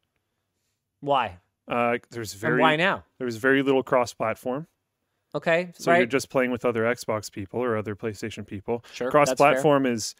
[1.00, 1.38] Why?
[1.68, 3.04] Uh, there's And very why now?
[3.18, 4.66] there's very little cross-platform,
[5.34, 5.98] Okay, so right.
[5.98, 8.84] you're just playing with other Xbox people or other PlayStation people.
[8.92, 9.10] sure.
[9.10, 10.14] Cross-platform is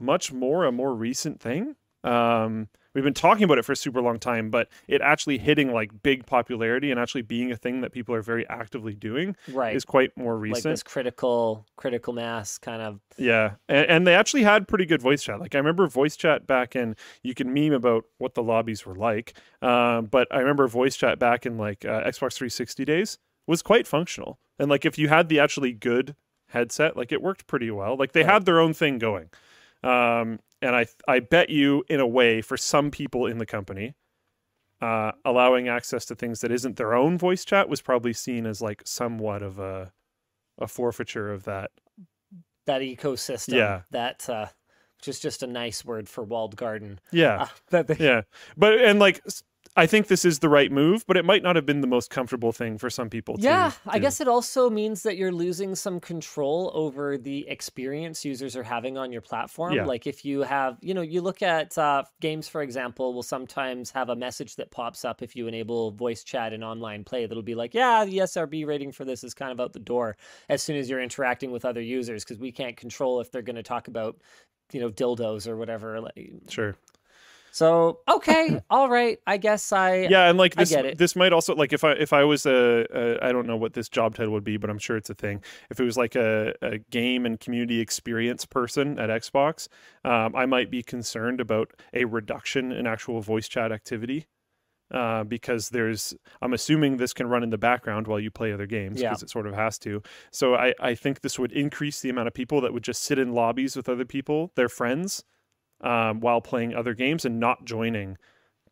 [0.00, 1.76] much more a more recent thing.
[2.04, 5.72] Um, we've been talking about it for a super long time, but it actually hitting
[5.72, 9.74] like big popularity and actually being a thing that people are very actively doing right.
[9.74, 10.72] is quite more like recent.
[10.72, 15.22] this critical critical mass kind of Yeah, and, and they actually had pretty good voice
[15.22, 15.40] chat.
[15.40, 16.96] Like I remember voice chat back in.
[17.22, 21.18] You can meme about what the lobbies were like, um, but I remember voice chat
[21.18, 24.38] back in like uh, Xbox 360 days was quite functional.
[24.58, 26.14] And like if you had the actually good
[26.48, 27.96] headset, like it worked pretty well.
[27.96, 28.32] Like they Right.
[28.32, 29.30] had their own thing going.
[29.82, 33.94] Um, and I I bet you in a way for some people in the company.
[34.80, 38.60] Uh, allowing access to things that isn't their own voice chat was probably seen as
[38.60, 39.92] like somewhat of a
[40.58, 41.70] a forfeiture of that
[42.66, 43.54] that ecosystem.
[43.54, 43.82] Yeah.
[43.92, 44.46] That uh,
[44.98, 46.98] which is just a nice word for walled garden.
[47.12, 48.22] yeah Uh, that they, yeah
[48.56, 49.22] but and like
[49.76, 52.10] i think this is the right move but it might not have been the most
[52.10, 55.74] comfortable thing for some people to Yeah, I guess it also means that you're losing
[55.74, 59.74] some control over the experience users are having on your platform.
[59.74, 59.84] Yeah.
[59.84, 63.90] Like if you have, you know, you look at uh, games, for example, will sometimes
[63.90, 67.42] have a message that pops up if you enable voice chat and online play that'll
[67.42, 70.16] be like, yeah, the ESRB rating for this is kind of out the door
[70.48, 73.56] as soon as you're interacting with other users because we can't control if they're going
[73.56, 74.20] to talk about,
[74.72, 76.00] you know, dildos or whatever.
[76.00, 76.74] like- sure
[77.52, 79.18] So, okay, all right.
[79.26, 79.96] I guess I.
[80.10, 80.98] yeah and like this get it.
[80.98, 83.74] this might also like if i if i was a, a i don't know what
[83.74, 86.14] this job title would be but i'm sure it's a thing if it was like
[86.16, 89.68] a, a game and community experience person at xbox
[90.04, 94.26] um, i might be concerned about a reduction in actual voice chat activity
[94.92, 98.66] uh, because there's i'm assuming this can run in the background while you play other
[98.66, 99.10] games Yeah.
[99.10, 102.28] because it sort of has to so I, I think this would increase the amount
[102.28, 105.24] of people that would just sit in lobbies with other people their friends
[105.82, 108.16] um, while playing other games and not joining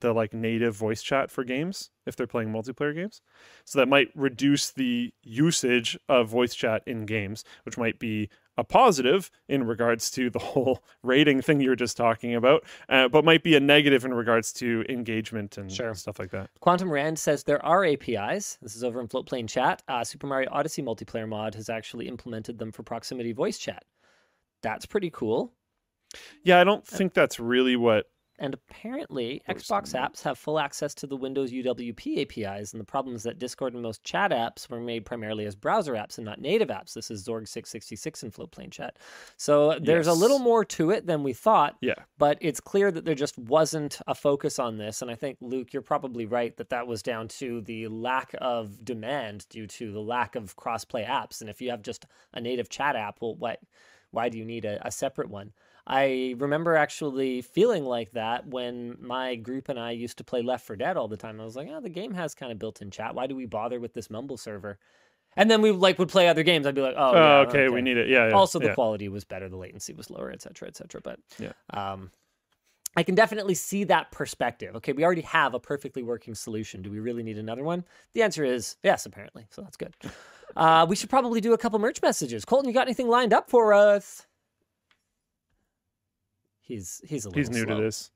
[0.00, 3.20] the like native voice chat for games if they're playing multiplayer games.
[3.64, 8.64] So that might reduce the usage of voice chat in games, which might be a
[8.64, 13.24] positive in regards to the whole rating thing you were just talking about, uh, but
[13.24, 15.94] might be a negative in regards to engagement and Sure.
[15.94, 16.48] stuff like that.
[16.60, 18.58] Quantum Rand says there are APIs.
[18.62, 19.82] This is over in Floatplane chat.
[19.86, 23.84] Uh, Super Mario Odyssey multiplayer mod has actually implemented them for proximity voice chat.
[24.62, 25.52] That's pretty cool.
[26.42, 28.06] Yeah, I don't uh, think that's really what
[28.40, 32.72] and apparently Xbox apps have full access to the Windows UWP APIs.
[32.72, 35.92] And the problem is that Discord and most chat apps were made primarily as browser
[35.92, 36.94] apps and not native apps.
[36.94, 38.96] This is Zorg six sixty six and Floatplane Chat.
[39.36, 41.76] So there's a little more to it than we thought.
[41.82, 41.94] Yeah.
[42.16, 45.02] But it's clear that there just wasn't a focus on this.
[45.02, 48.82] And I think, Luke, you're probably right that that was down to the lack of
[48.82, 51.42] demand due to the lack of crossplay apps.
[51.42, 53.60] And if you have just a native chat app, well, what,
[54.12, 55.52] why do you need a, a separate one?
[55.92, 60.64] I remember actually feeling like that when my group and I used to play Left
[60.64, 61.40] 4 Dead all the time.
[61.40, 63.16] I was like, oh, the game has kind of built-in chat.
[63.16, 64.78] Why do we bother with this Mumble server?
[65.36, 66.64] And then we like would play other games.
[66.64, 68.08] I'd be like, oh, Oh, yeah, okay, we need it.
[68.08, 68.28] Yeah.
[68.28, 68.74] yeah also the yeah.
[68.74, 71.52] quality was better the latency was lower et cetera et cetera but Yeah.
[71.72, 72.10] um
[72.96, 76.90] i can definitely see that perspective okay we already have a perfectly working solution do
[76.90, 77.84] we really need another one
[78.14, 79.94] the answer is yes apparently so that's good
[80.56, 83.48] uh we should probably do a couple merch messages colton you got anything lined up
[83.50, 84.26] for us
[86.70, 87.76] he's he's a little He's new slow.
[87.76, 88.10] to this.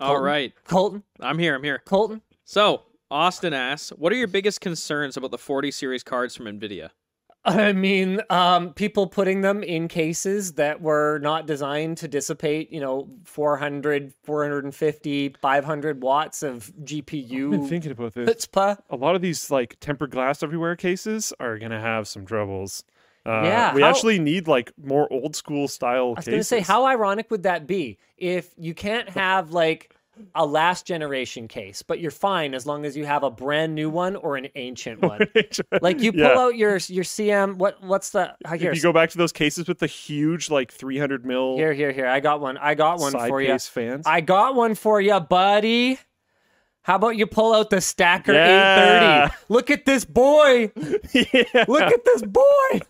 [0.00, 0.24] All Colton?
[0.24, 1.54] right, colton I'm here.
[1.54, 1.80] I'm here.
[1.84, 6.46] colton So Austin asks, "What are your biggest concerns about the 40 series cards from
[6.46, 6.90] Nvidia?"
[7.44, 12.80] I mean, um, people putting them in cases that were not designed to dissipate, you
[12.80, 16.72] know, 400, 450, 500 watts of
[17.40, 18.28] I've been GPU thinking about this.
[18.28, 18.78] chutzpah.
[18.90, 22.84] A lot of these like tempered glass everywhere cases are gonna have some troubles.
[23.24, 26.28] Uh, Yeah, we how- actually need like more old school style I was cases.
[26.30, 29.94] going to say, how ironic would that be if you can't have like
[30.34, 33.88] a last generation case, but you're fine as long as you have a brand new
[33.88, 35.26] one or an ancient one.
[35.80, 36.38] Like you pull Yeah.
[36.38, 37.56] out your your CM.
[37.56, 38.70] What what's the here?
[38.72, 41.92] If you go back to those cases with the huge like 300 mil here, here,
[41.92, 42.06] here.
[42.06, 42.58] I got one.
[42.58, 43.58] I got one side for you.
[43.58, 44.06] fans.
[44.06, 45.98] I got one for you, buddy.
[46.82, 49.26] How about you pull out the Stacker Yeah.
[49.26, 49.44] 830?
[49.48, 50.72] Look at this boy.
[51.12, 51.64] yeah.
[51.68, 52.80] Look at this boy.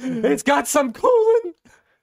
[0.00, 1.54] it's got some cooling.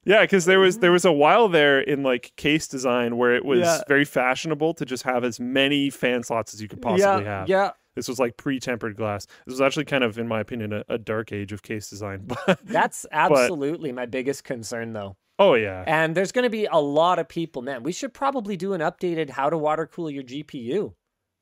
[0.03, 3.45] Yeah, because there was there was a while there in like case design where it
[3.45, 3.81] was Yeah.
[3.87, 7.49] very fashionable to just have as many fan slots as you could possibly yeah, have.
[7.49, 7.71] yeah.
[7.95, 9.27] This was like pre-tempered glass.
[9.45, 12.21] This was actually kind of, in my opinion, a, a dark age of case design.
[12.45, 15.17] But That's absolutely my biggest concern, though.
[15.41, 17.83] Oh yeah, And there's going to be a lot of people, man.
[17.83, 20.93] We should probably do an updated how to water cool your GPU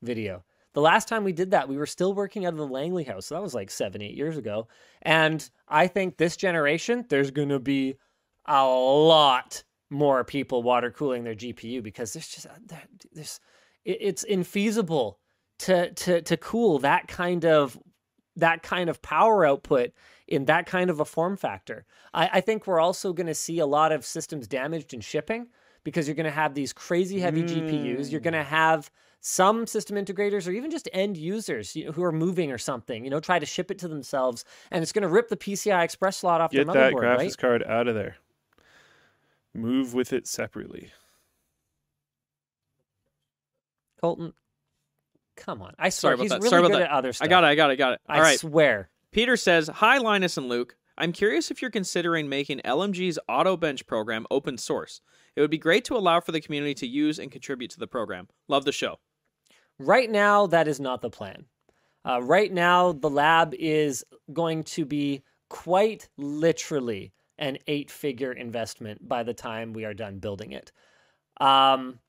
[0.02, 0.44] video.
[0.74, 3.26] The last time we did that, we were still working out of the Langley house.
[3.26, 4.68] So that was like seven, eight years ago.
[5.02, 7.96] And I think this generation, there's going to be
[8.46, 12.76] a lot more people water cooling their GPU because there's just, uh,
[13.12, 13.40] there's,
[13.84, 15.16] it's infeasible
[15.60, 17.78] to, to, to cool that kind of,
[18.36, 19.92] that kind of power output
[20.30, 21.86] in that kind of a form factor.
[22.14, 25.48] I, I think we're also going to see a lot of systems damaged in shipping
[25.84, 28.12] because you're going to have these crazy heavy GPUs.
[28.12, 28.46] You're going to mm.
[28.46, 32.58] have some system integrators or even just end users you know, who are moving or
[32.58, 35.36] something, you know, try to ship it to themselves, and it's going to rip the
[35.36, 37.38] PCI Express slot off get their that graphics right?
[37.38, 38.16] card out of there.
[39.54, 40.92] Move with it separately.
[44.00, 44.32] Colton,
[45.36, 45.74] come on!
[45.78, 46.38] I swear Sorry about he's that.
[46.38, 46.92] really Sorry about good that.
[46.92, 47.26] at other stuff.
[47.26, 47.48] I got it.
[47.48, 47.74] I got it.
[47.74, 48.02] I got it.
[48.08, 48.40] I All right.
[48.40, 48.90] swear.
[49.12, 50.76] Peter says, "Hi Linus and Luke.
[50.98, 55.02] I'm curious if you're considering making LMG's Auto Bench program open source.
[55.36, 57.88] It would be great to allow for the community to use and contribute to the
[57.88, 58.28] program.
[58.48, 59.00] Love the show."
[59.78, 61.46] Right now, that is not the plan.
[62.06, 69.08] Uh, right now, the lab is going to be quite literally an eight figure investment
[69.08, 70.72] by the time we are done building it.
[71.40, 72.00] Um,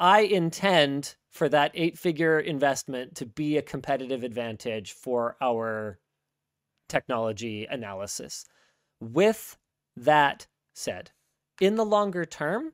[0.00, 5.98] I intend for that eight figure investment to be a competitive advantage for our
[6.90, 8.44] technology analysis.
[9.00, 9.56] With
[9.96, 11.10] that said,
[11.60, 12.72] in the longer term,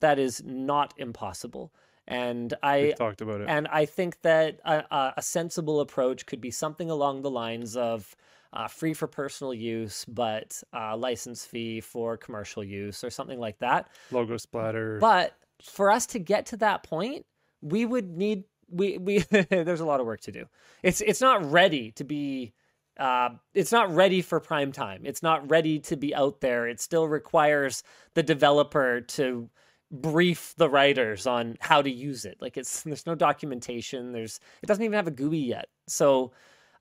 [0.00, 1.72] that is not impossible.
[2.06, 3.48] And I We've talked about it.
[3.48, 7.76] and I think that a, a, a sensible approach could be something along the lines
[7.76, 8.14] of
[8.52, 13.58] uh, free for personal use, but uh, license fee for commercial use, or something like
[13.58, 13.88] that.
[14.12, 14.98] Logo splatter.
[15.00, 17.26] But for us to get to that point,
[17.62, 19.18] we would need we we
[19.50, 20.46] there's a lot of work to do.
[20.82, 22.52] It's it's not ready to be
[22.98, 25.02] uh, it's not ready for prime time.
[25.04, 26.68] It's not ready to be out there.
[26.68, 27.82] It still requires
[28.14, 29.50] the developer to
[29.90, 32.38] brief the writers on how to use it.
[32.40, 34.12] Like it's there's no documentation.
[34.12, 35.68] There's it doesn't even have a GUI yet.
[35.88, 36.32] So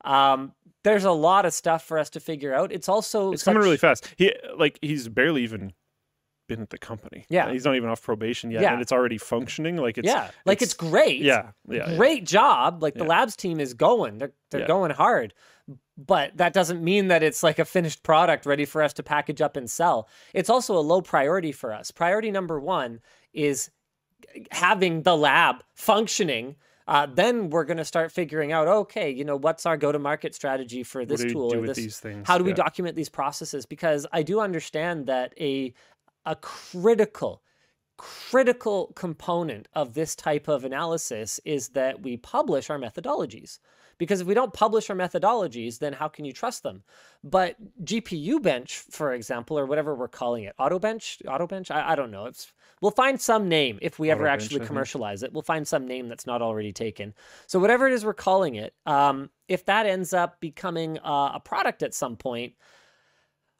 [0.06, 0.54] um,
[0.84, 2.72] there's a lot of stuff for us to figure out.
[2.72, 4.14] It's also it's coming really fast.
[4.18, 5.74] He like he's barely even
[6.48, 7.26] been at the company.
[7.30, 7.52] Yeah.
[7.52, 8.74] he's not even off probation yet, Yeah.
[8.74, 9.78] and it's already functioning.
[9.78, 11.22] Like it's yeah, like it's, great.
[11.22, 11.96] yeah, yeah, yeah.
[11.96, 12.84] great job.
[12.84, 13.10] Like the Yeah.
[13.10, 14.18] labs team is going.
[14.18, 14.68] They're they're Yeah.
[14.68, 15.34] going hard.
[15.98, 19.42] But that doesn't mean that it's like a finished product ready for us to package
[19.42, 20.10] up and sell.
[20.34, 21.92] It's also a low priority for us.
[21.92, 23.00] Priority number 1
[23.34, 23.70] is
[24.52, 26.56] having the lab functioning.
[26.88, 30.84] Uh, then we're going to start figuring out, okay, you know, what's our go-to-market strategy
[30.84, 32.56] for this what do you tool or this how do we Yeah.
[32.56, 35.74] document these processes because i do understand that a
[36.26, 37.42] a critical
[37.98, 43.60] critical component of this type of analysis is that we publish our methodologies.
[43.98, 46.84] Because if we don't publish our methodologies, then how can you trust them?
[47.24, 51.92] But GPU bench, for example, or whatever we're calling it, auto bench, auto bench, I,
[51.92, 52.26] I don't know.
[52.26, 55.32] It's we'll find some name if we ever actually commercialize it.
[55.32, 57.14] We'll find some name that's not already taken.
[57.48, 61.40] So whatever it is we're calling it, um, if that ends up becoming uh, a
[61.40, 62.54] product at some point,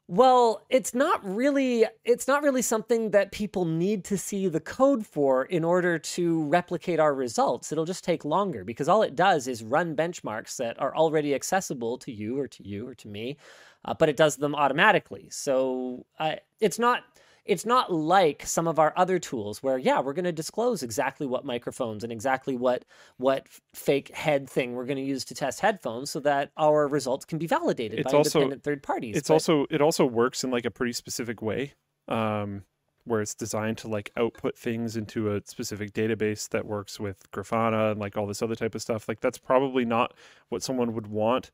[0.06, 5.06] well, it's not really it's not really something that people need to see the code
[5.06, 7.72] for in order to replicate our results.
[7.72, 11.96] It'll just take longer because all it does is run benchmarks that are already accessible
[11.98, 13.38] to you or to you or to me,
[13.86, 15.28] uh, but it does them automatically.
[15.30, 17.04] So uh, it's not
[17.44, 21.26] it's not like some of our other tools where yeah we're going to disclose exactly
[21.26, 22.84] what microphones and exactly what
[23.18, 27.24] what fake head thing we're going to use to test headphones so that our results
[27.24, 30.42] can be validated It's by also- independent third parties It's But- also it also works
[30.44, 31.72] in like a pretty specific way,
[32.08, 32.64] um,
[33.06, 37.90] where it's designed to like output things into a specific database that works with Grafana
[37.92, 39.06] and like all this other type of stuff.
[39.08, 40.14] Like that's probably not
[40.48, 41.50] what someone would want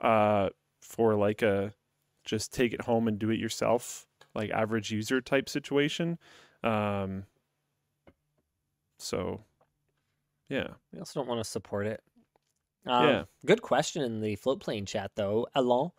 [0.00, 1.72] uh, for like a
[2.24, 6.18] just take it home and do it yourself, like average user type situation.
[6.62, 7.24] Um,
[8.98, 9.44] so,
[10.48, 12.02] yeah, We also don't want to support it.
[12.86, 13.24] Um, Yeah.
[13.46, 15.46] Good question in the Floatplane chat, though.
[15.54, 15.90] Alon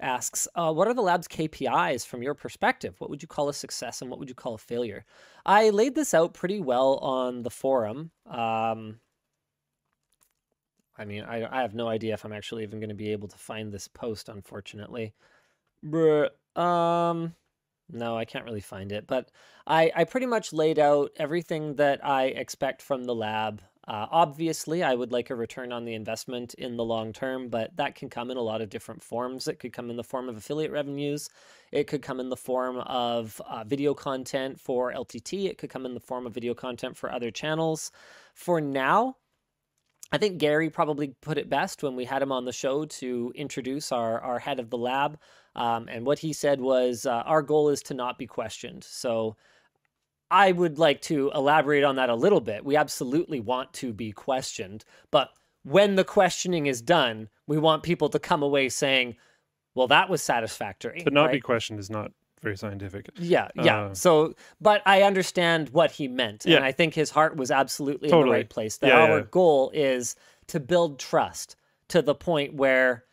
[0.00, 3.00] asks, uh, "What are the lab's KPIs from your perspective?
[3.00, 5.04] What would you call a success and what would you call a failure?"
[5.46, 8.12] I laid this out pretty well on the forum.
[8.26, 9.00] Um,
[10.96, 13.28] I mean, I, I have no idea if I'm actually even going to be able
[13.28, 15.14] to find this post, unfortunately.
[15.84, 16.30] Bruh.
[16.56, 17.34] Um,
[17.90, 19.30] no, I can't really find it, but
[19.66, 23.62] I, I pretty much laid out everything that I expect from the lab.
[23.86, 27.74] Uh, obviously, I would like a return on the investment in the long term, but
[27.76, 29.48] that can come in a lot of different forms.
[29.48, 31.30] It could come in the form of affiliate revenues.
[31.72, 35.46] It could come in the form of uh, video content for LTT.
[35.46, 37.90] It could come in the form of video content for other channels.
[38.34, 39.16] For now,
[40.10, 43.32] I think Gary probably put it best when we had him on the show to
[43.34, 45.18] introduce our, our head of the lab.
[45.56, 48.84] Um, and what he said was uh, our goal is to not be questioned.
[48.84, 49.36] So
[50.30, 52.64] I would like to elaborate on that a little bit.
[52.64, 55.30] We absolutely want to be questioned, but
[55.64, 59.16] when the questioning is done, we want people to come away saying,
[59.74, 61.00] well, that was satisfactory.
[61.02, 63.10] to not be questioned is not very scientific.
[63.16, 63.80] Yeah, yeah.
[63.86, 66.56] Uh, so, but I understand what he meant, Yeah.
[66.56, 68.78] and I think his heart was absolutely in the right place.
[68.78, 69.24] That Yeah, our yeah.
[69.30, 70.14] goal is
[70.48, 71.56] to build trust
[71.88, 73.04] to the point where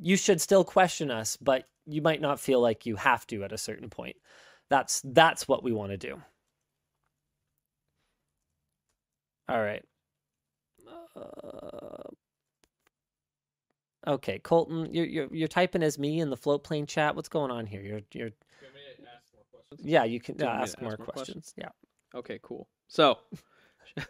[0.00, 3.52] you should still question us, but you might not feel like you have to at
[3.52, 4.16] a certain point.
[4.70, 6.20] That's that's what we want to do.
[9.48, 9.84] All right.
[11.16, 12.08] Uh,
[14.06, 17.14] okay, Colton, you're, you're you're typing as me in the Floatplane chat.
[17.14, 17.82] What's going on here?
[17.82, 18.30] You're you're
[19.78, 21.54] yeah, you can you uh, to ask more ask more questions.
[21.56, 21.68] Yeah.
[22.14, 22.68] Okay, cool.
[22.88, 23.18] So,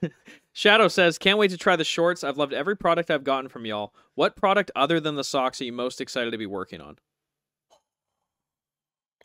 [0.53, 2.25] Shadow says, "Can't wait to try the shorts.
[2.25, 3.95] I've loved every product I've gotten from y'all.
[4.15, 6.99] What product other than the socks are you most excited to be working on?"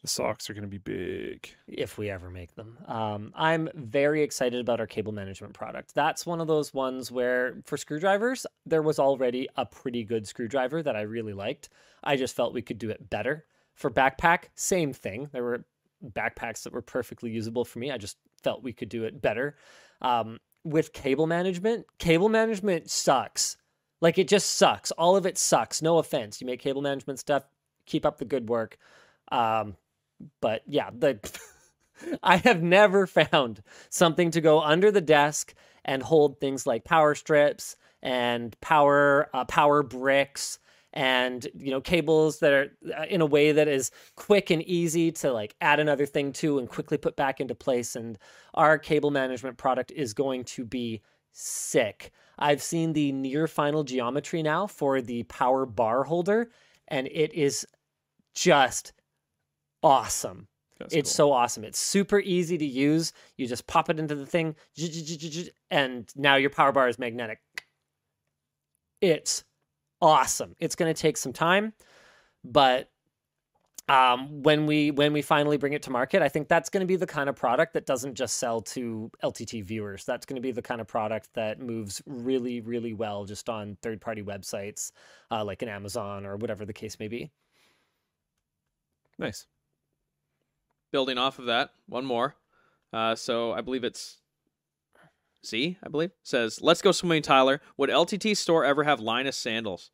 [0.02, 1.54] The socks are going to be big.
[1.68, 2.78] if we ever make them.
[2.88, 5.94] Um, I'm very excited about our cable management product.
[5.94, 10.82] That's one of those ones where, for screwdrivers, there was already a pretty good screwdriver
[10.84, 11.68] that I really liked.
[12.02, 13.46] I just felt we could do it better.
[13.76, 15.30] For backpack, same thing.
[15.34, 15.66] There were
[16.04, 17.92] backpacks that were perfectly usable for me.
[17.92, 19.56] I just felt we could do it better.
[20.02, 23.58] Um, with cable management, cable management sucks.
[24.02, 24.92] Like it just sucks.
[24.92, 25.82] All of it sucks.
[25.82, 26.40] No offense.
[26.40, 27.44] You make cable management stuff,
[27.86, 28.78] keep up the good work.
[29.32, 29.76] Um,
[30.42, 31.20] but yeah, the
[32.24, 37.16] I have never found something to go under the desk and hold things like power
[37.16, 40.60] strips and power uh, power bricks
[40.94, 45.12] and you know cables that are uh, in a way that is quick and easy
[45.12, 48.18] to like add another thing to and quickly put back into place and
[48.56, 52.12] our cable management product is going to be sick.
[52.40, 56.50] I've seen the near final geometry now for the power bar holder
[56.88, 57.68] and it is
[58.34, 58.94] just
[59.84, 60.48] awesome.
[60.80, 61.16] That's It's cool.
[61.16, 61.64] so awesome.
[61.66, 63.12] It's super easy to use.
[63.38, 64.56] You just pop it into the thing,
[65.70, 67.40] and now your power bar is magnetic.
[69.02, 69.44] It's
[70.02, 70.56] awesome.
[70.60, 71.74] It's going to take some time,
[72.44, 72.90] but
[73.90, 76.86] um, when we when we finally bring it to market, I think that's going to
[76.86, 80.06] be the kind of product that doesn't just sell to LTT viewers.
[80.06, 83.78] That's going to be the kind of product that moves really, really well just on
[83.82, 84.92] third party websites
[85.32, 87.32] uh, like an Amazon or whatever the case may be.
[89.18, 89.48] nice.
[90.92, 92.36] Building off of that, one more.
[92.94, 94.18] Uh, so I believe it's
[95.46, 95.78] Z.
[95.84, 97.62] I believe says, "Let's go swimming, Tyler.
[97.78, 99.92] Would LTT store ever have Linus sandals?"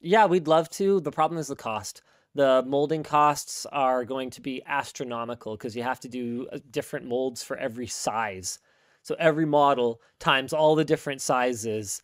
[0.00, 1.00] Yeah, we'd love to.
[1.00, 2.02] The problem is the cost.
[2.34, 7.06] the molding costs are going to be astronomical because you have to do uh, different
[7.06, 8.60] molds for every size.
[9.02, 12.00] So every model times all the different sizes.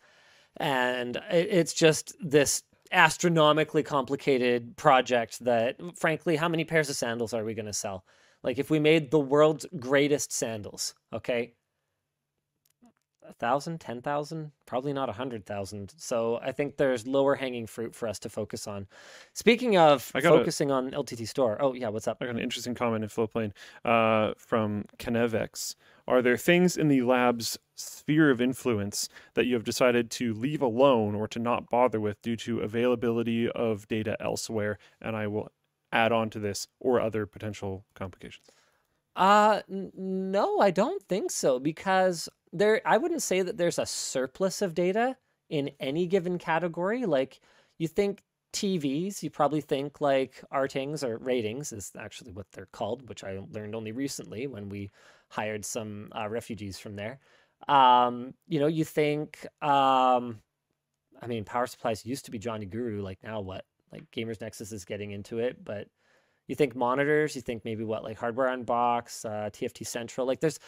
[0.57, 7.45] And it's just this astronomically complicated project that, frankly, how many pairs of sandals are
[7.45, 8.03] we going to sell?
[8.43, 11.53] Like if we made the world's greatest sandals, okay?
[13.27, 15.93] A thousand, ten thousand, probably not a hundred thousand.
[15.97, 18.87] So I think there's lower hanging fruit for us to focus on.
[19.33, 22.17] Speaking of got a- focusing on LTT store, oh yeah, what's up?
[22.21, 23.51] I got an interesting comment in Floatplane
[23.83, 25.75] uh, from Kenevex.
[26.07, 30.61] Are there things in the lab's sphere of influence that you have decided to leave
[30.61, 34.77] alone or to not bother with due to availability of data elsewhere?
[35.01, 35.49] And I will
[35.91, 38.47] add on to this or other potential complications.
[39.15, 43.85] Uh n- no, I don't think so because there I wouldn't say that there's a
[43.85, 45.17] surplus of data
[45.49, 47.05] in any given category.
[47.05, 47.39] Like
[47.77, 53.07] you think TVs, you probably think like artings or ratings is actually what they're called,
[53.09, 54.91] which I learned only recently when we
[55.29, 57.19] hired some uh, refugees from there.
[57.67, 60.41] Um, you know, you think um
[61.21, 63.65] I mean power supplies used to be JonnyGuru, like now what?
[63.91, 65.87] Like Gamers Nexus is getting into it, but
[66.47, 70.27] you think monitors, you think maybe what like hardware unbox, uh, TFT Central.
[70.27, 70.59] Like there's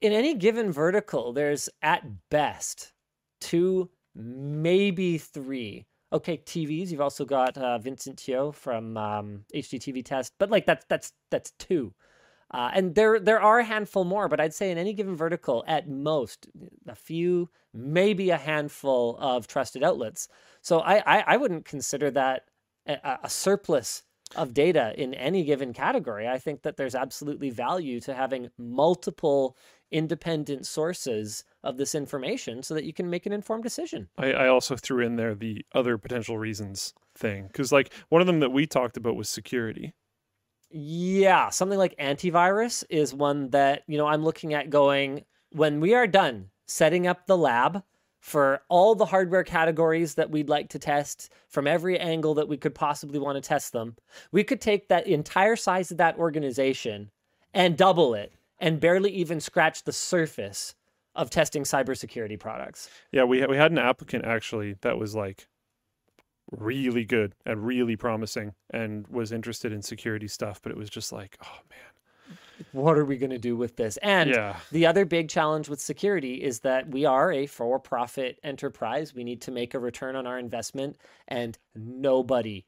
[0.00, 2.92] in any given vertical, there's at best
[3.40, 5.86] two, maybe three.
[6.12, 6.90] Okay, TVs.
[6.90, 11.52] You've also got uh, Vincent Teoh from um, HDTV Test, but like that's that's that's
[11.52, 11.94] two.
[12.50, 15.64] Uh, and there there are a handful more, but I'd say in any given vertical,
[15.66, 16.48] at most
[16.86, 20.28] a few, maybe a handful of trusted outlets.
[20.60, 22.44] So I I, I wouldn't consider that
[22.86, 24.02] a, a surplus
[24.36, 26.28] of data in any given category.
[26.28, 29.56] I think that there's absolutely value to having multiple
[29.90, 34.08] independent sources of this information so that you can make an informed decision.
[34.16, 38.26] I, I also threw in there the other potential reasons thing because, like, one of
[38.26, 39.92] them that we talked about was security.
[40.70, 45.94] Yeah, something like antivirus is one that, you know, I'm looking at going when we
[45.94, 47.82] are done setting up the lab
[48.22, 52.56] for all the hardware categories that we'd like to test from every angle that we
[52.56, 53.96] could possibly want to test them.
[54.30, 57.10] We could take that entire size of that organization
[57.52, 60.76] and double it and barely even scratch the surface
[61.16, 62.88] of testing cybersecurity products.
[63.10, 65.48] Yeah, we we had an applicant actually that was like
[66.52, 71.10] really good and really promising and was interested in security stuff, but it was just
[71.10, 71.92] like, oh man,
[72.72, 73.96] What are we going to do with this?
[73.98, 78.38] And yeah, The other big challenge with security is that we are a for profit
[78.42, 79.14] enterprise.
[79.14, 80.96] We need to make a return on our investment,
[81.28, 82.64] and nobody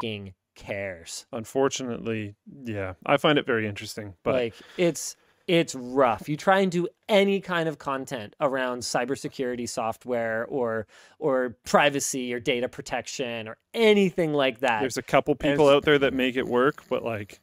[0.00, 1.26] fing cares.
[1.32, 5.16] unfortunately, yeah, I find it very interesting, but like it's
[5.46, 6.28] it's rough.
[6.28, 10.86] You try and do any kind of content around cybersecurity software or
[11.18, 14.80] or privacy or data protection or anything like that.
[14.80, 17.40] there's a couple people out there that make it work, but like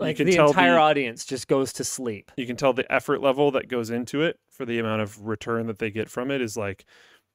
[0.00, 2.32] like can the entire the- audience just goes to sleep.
[2.36, 5.66] you can tell the effort level that goes into it for the amount of return
[5.66, 6.84] that they get from it is like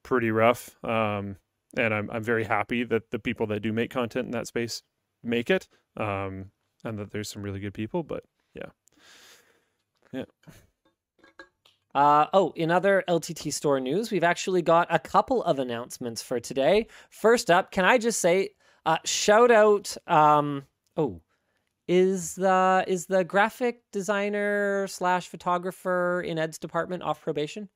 [0.03, 0.75] pretty rough.
[0.83, 1.37] Um,
[1.77, 4.81] and I'm I'm very happy that the people that do make content in that space
[5.23, 5.67] make it.
[5.97, 6.51] Um,
[6.83, 8.69] and that there's some really good people, but yeah,
[10.13, 10.25] yeah.
[11.95, 16.41] Uh, oh, in other LTT store news, we've actually got a couple of announcements for
[16.41, 16.87] today.
[17.09, 18.49] First up, can I just say,
[18.85, 20.65] uh, shout out, um,
[20.97, 21.21] oh,
[21.87, 27.69] is the is the graphic designer slash photographer in Ed's department off probation?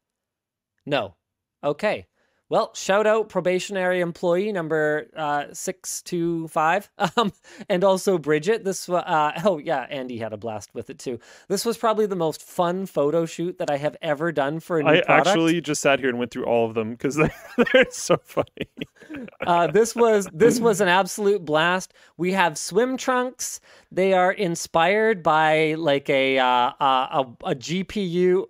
[0.86, 1.16] No.
[1.64, 2.08] Okay.
[2.50, 7.32] Well, shout out probationary employee number uh, six two five, um,
[7.70, 8.64] and also Bridget.
[8.64, 11.20] This uh, oh yeah, Andy had a blast with it too.
[11.48, 14.84] This was probably the most fun photo shoot that I have ever done for a
[14.84, 15.28] new I product.
[15.28, 17.32] actually just sat here and went through all of them because they're,
[17.72, 18.68] they're so funny.
[19.46, 21.94] uh, this was this was an absolute blast.
[22.18, 23.60] We have swim trunks.
[23.92, 27.22] They are inspired by like a uh, a, a,
[27.52, 28.46] a GPU.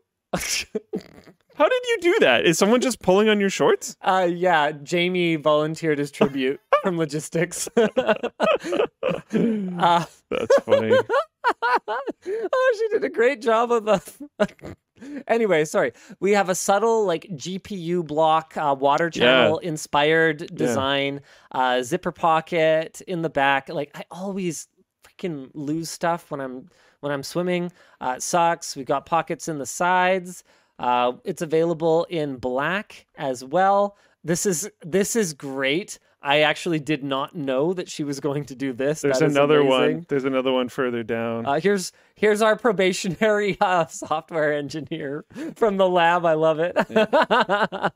[1.59, 2.45] How did you do that?
[2.45, 3.97] Is someone just pulling on your shorts?
[4.01, 7.67] uh, yeah, Jamie volunteered his tribute from logistics.
[7.77, 7.87] uh,
[9.31, 10.93] That's funny.
[11.85, 14.75] oh, she did a great job of the.
[15.27, 15.91] anyway, sorry.
[16.21, 21.19] We have a subtle like GPU block uh, water channel inspired design,
[21.51, 23.67] uh, zipper pocket in the back.
[23.67, 24.69] Like I always
[25.03, 26.69] freaking lose stuff when I'm
[27.01, 27.69] when I'm swimming.
[27.99, 28.77] Uh, it sucks.
[28.77, 30.45] We got pockets in the sides.
[30.79, 33.97] Uh, it's available in black as well.
[34.23, 35.99] This is this is great.
[36.21, 39.01] I actually did not know that she was going to do this.
[39.01, 40.05] There's another one.
[40.09, 41.45] There's another one further down.
[41.45, 45.25] Uh, here's here's our probationary uh, software engineer
[45.55, 46.25] from the lab.
[46.25, 46.75] I love it.
[46.97, 47.89] uh,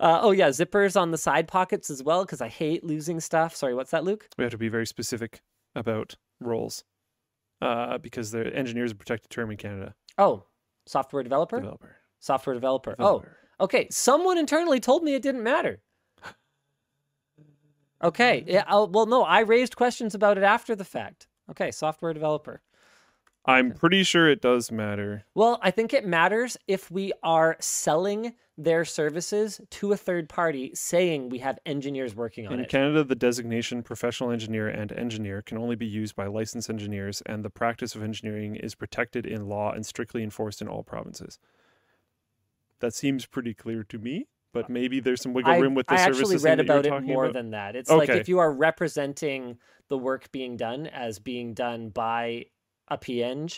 [0.00, 3.56] oh yeah, zippers on the side pockets as well because I hate losing stuff.
[3.56, 4.28] Sorry, what's that, Luke?
[4.38, 5.42] we have to be very specific
[5.74, 6.84] about roles
[7.60, 9.94] uh, because the engineer is a protected term in Canada.
[10.16, 10.44] Oh,
[10.86, 11.56] software developer.
[11.56, 11.96] Developer.
[12.24, 12.92] Software developer.
[12.92, 13.36] Oh, developer.
[13.60, 13.88] Oh, okay.
[13.90, 15.80] Someone internally told me it didn't matter.
[18.02, 18.44] Okay.
[18.46, 18.64] Yeah.
[18.68, 21.26] oh, well, no, I raised questions about it after the fact.
[21.50, 22.60] Okay, software developer.
[23.46, 25.24] I'm pretty sure it does matter.
[25.34, 30.70] Well, I think it matters if we are selling their services to a third party,
[30.74, 32.62] saying we have engineers working on In it.
[32.62, 37.22] In Canada, the designation professional engineer and engineer can only be used by licensed engineers,
[37.26, 41.38] and the practice of engineering is protected in law and strictly enforced in all provinces.
[42.84, 45.94] That seems pretty clear to me, but maybe there's some wiggle I, room with the
[45.94, 47.32] I services actually read that you were about it more about.
[47.32, 47.76] than that.
[47.76, 49.56] It's like if you are representing
[49.88, 52.44] the work being done as being done by
[52.88, 53.48] a PEng,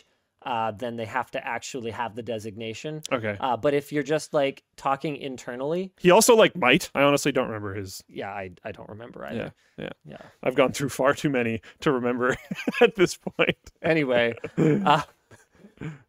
[0.44, 3.02] uh, then they have to actually have the designation.
[3.10, 3.36] Okay.
[3.40, 6.88] Uh, but if you're just like talking internally, He also like might.
[6.94, 8.04] I honestly don't remember his.
[8.08, 9.52] yeah, I, I don't remember Yeah, either.
[9.78, 9.88] yeah.
[10.08, 10.22] Yeah.
[10.44, 12.36] I've gone through far too many to remember
[12.80, 13.56] at this point.
[13.82, 15.02] Anyway, uh,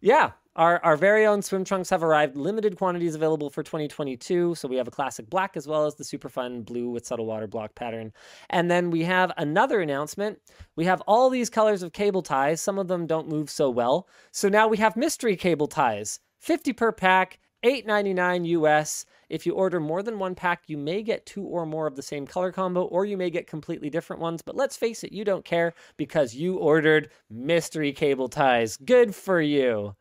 [0.01, 2.35] yeah, our, our very own swim trunks have arrived.
[2.35, 4.55] Limited quantities available for 2022.
[4.55, 7.27] So we have a classic black as well as the super fun blue with subtle
[7.27, 8.11] water block pattern.
[8.49, 10.39] And then we have another announcement.
[10.75, 12.59] We have all these colors of cable ties.
[12.59, 14.07] Some of them don't move so well.
[14.31, 19.05] So now we have mystery cable ties 50 per pack, 8.99 US.
[19.29, 22.01] If you order more than one pack, you may get two or more of the
[22.01, 24.41] same color combo, or you may get completely different ones.
[24.41, 28.77] But let's face it, you don't care because you ordered mystery cable ties.
[28.77, 29.95] Good for you.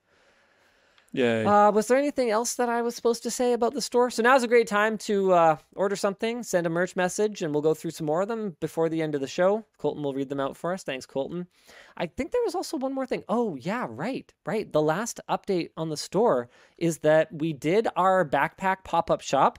[1.12, 1.68] Yeah.
[1.68, 4.10] Uh, was there anything else that I was supposed to say about the store?
[4.10, 7.62] So now's a great time to uh, order something, send a merch message, and we'll
[7.62, 9.64] go through some more of them before the end of the show.
[9.78, 10.82] Colton will read them out for us.
[10.82, 11.46] Thanks, Colton.
[11.96, 13.24] I think there was also one more thing.
[13.30, 14.70] Oh, yeah, right, right.
[14.70, 19.58] The last update on the store is that we did our backpack pop up shop.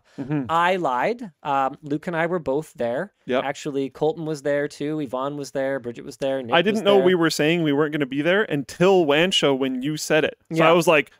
[0.50, 1.32] I lied.
[1.42, 3.14] Um, Luke and I were both there.
[3.26, 3.44] Yep.
[3.44, 5.00] Actually, Colton was there too.
[5.00, 5.80] Yvonne was there.
[5.80, 6.44] Bridget was there.
[6.44, 7.06] Nick I didn't know there.
[7.06, 10.24] we were saying we weren't going to be there until WAN show when you said
[10.24, 10.38] it.
[10.52, 10.70] So Yeah.
[10.70, 11.12] I was like,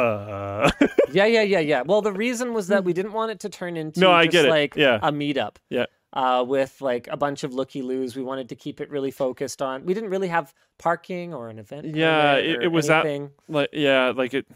[0.00, 0.70] uh.
[1.12, 1.82] Yeah, yeah, yeah, yeah.
[1.82, 4.32] Well, the reason was that we didn't want it to turn into No, I just
[4.32, 4.48] get it.
[4.50, 5.00] like Yeah.
[5.02, 5.56] a meetup.
[5.68, 5.86] Yeah.
[6.12, 8.14] Uh, with like a bunch of looky loos.
[8.16, 9.84] We wanted to keep it really focused on.
[9.84, 11.96] We didn't really have parking or an event.
[11.96, 13.30] Yeah, it- it was that- anything.
[13.48, 14.46] like, yeah, like it,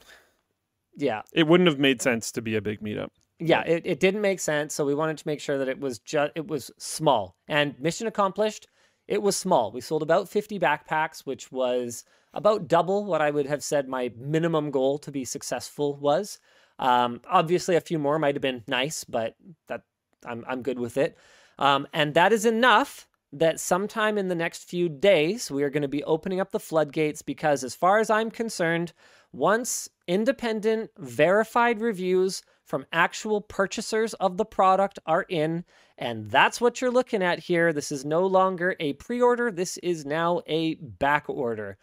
[0.96, 3.08] Yeah, it wouldn't have made sense to be a big meetup.
[3.40, 3.62] yeah.
[3.62, 6.32] It, it didn't make sense, so we wanted to make sure that it was just
[6.36, 8.68] it was small and mission accomplished.
[9.08, 9.72] It was small.
[9.72, 12.04] We sold about 50 backpacks, which was
[12.34, 16.38] about double what I would have said my minimum goal to be successful was.
[16.78, 19.36] Um, obviously, a few more might have been nice, but
[19.68, 19.82] that
[20.26, 21.16] I'm I'm good with it.
[21.58, 25.82] Um, and that is enough that sometime in the next few days we are going
[25.82, 28.92] to be opening up the floodgates because, as far as I'm concerned,
[29.32, 35.64] once independent verified reviews from actual purchasers of the product are in,
[35.98, 37.72] and that's what you're looking at here.
[37.72, 41.76] This is no longer a pre order, this is now a back order.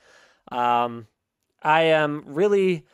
[0.52, 1.08] Um,
[1.62, 2.86] I am really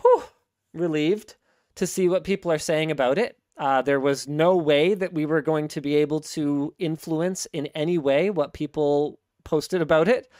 [0.00, 0.24] whew,
[0.72, 1.36] relieved
[1.76, 3.36] to see what people are saying about it.
[3.56, 7.66] Uh, there was no way that we were going to be able to influence in
[7.68, 10.30] any way what people posted about it.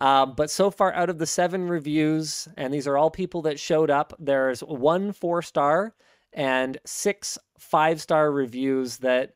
[0.00, 3.58] Uh, but so far, out of the seven reviews, and these are all people that
[3.58, 5.94] showed up, there's one four star
[6.32, 9.34] and six five star reviews that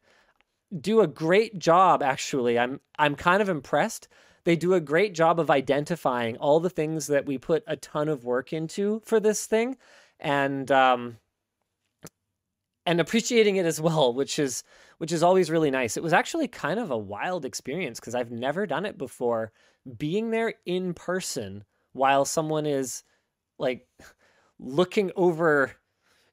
[0.81, 2.03] do a great job.
[2.03, 4.09] Actually, I'm I'm kind of impressed.
[4.45, 8.09] They do a great job of identifying all the things that we put a ton
[8.09, 9.77] of work into for this thing,
[10.19, 11.19] and um,
[12.85, 14.65] and appreciating it as well, which is
[14.99, 15.97] which is always really nice.
[15.97, 19.53] It was actually kind of a wild experience because I've never done it before.
[19.99, 23.03] Being there in person while someone is
[23.59, 23.87] like
[24.59, 25.73] looking over,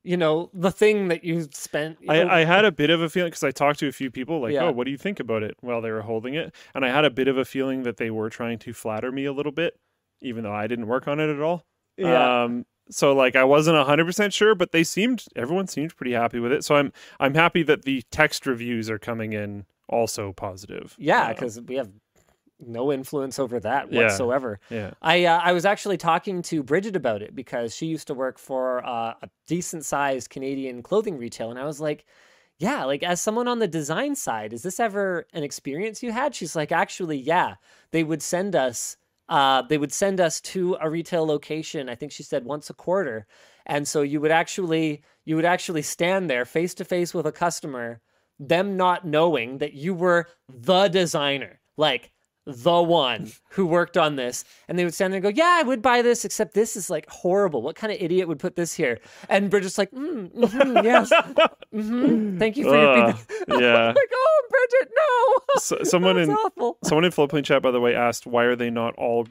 [0.04, 1.97] you know, the thing that you spent.
[2.02, 3.91] you know, I, I had a bit of a feeling because I talked to a
[3.91, 4.66] few people, like, Yeah.
[4.66, 6.54] oh, what do you think about it while they were holding it?
[6.74, 9.26] And I had a bit of a feeling that they were trying to flatter me
[9.26, 9.78] a little bit,
[10.22, 11.66] even though I didn't work on it at all.
[11.97, 12.43] yeah.
[12.43, 16.39] Um, so like I wasn't hundred percent sure, but they seemed everyone seemed pretty happy
[16.39, 16.64] with it.
[16.66, 20.95] So I'm I'm happy that the text reviews are coming in also positive.
[20.97, 21.91] Yeah, because we have
[22.60, 24.01] no influence over that Yeah.
[24.03, 24.60] whatsoever.
[24.70, 24.91] yeah.
[25.01, 28.38] I uh, I was actually talking to Bridget about it because she used to work
[28.38, 32.05] for uh, a decent sized Canadian clothing retail, and I was like,
[32.57, 36.36] "Yeah, like as someone on the design side, is this ever an experience you had?"
[36.36, 37.55] She's like, "Actually, yeah,
[37.91, 38.97] they would send us."
[39.30, 41.88] Uh, they would send us to a retail location.
[41.88, 43.28] I think she said once a quarter,
[43.68, 47.32] and so you would actually you would actually stand there face to face with a
[47.32, 48.01] customer
[48.39, 52.10] them not knowing that you were the designer, like
[52.50, 54.43] the one who worked on this.
[54.68, 56.89] And they would stand there and go, Yeah, I would buy this, except this is
[56.89, 57.62] like horrible.
[57.62, 59.00] What kind of idiot would put this here?
[59.30, 61.12] And Bridget's like, mm, mhm, Yes.
[61.72, 63.32] hmm Thank you for your feedback.
[63.62, 63.88] yeah.
[63.88, 65.60] like, oh, Bridget, no.
[65.60, 66.78] So, someone in awful.
[66.84, 69.28] someone in Floatplane chat, by the way, asked why are they not all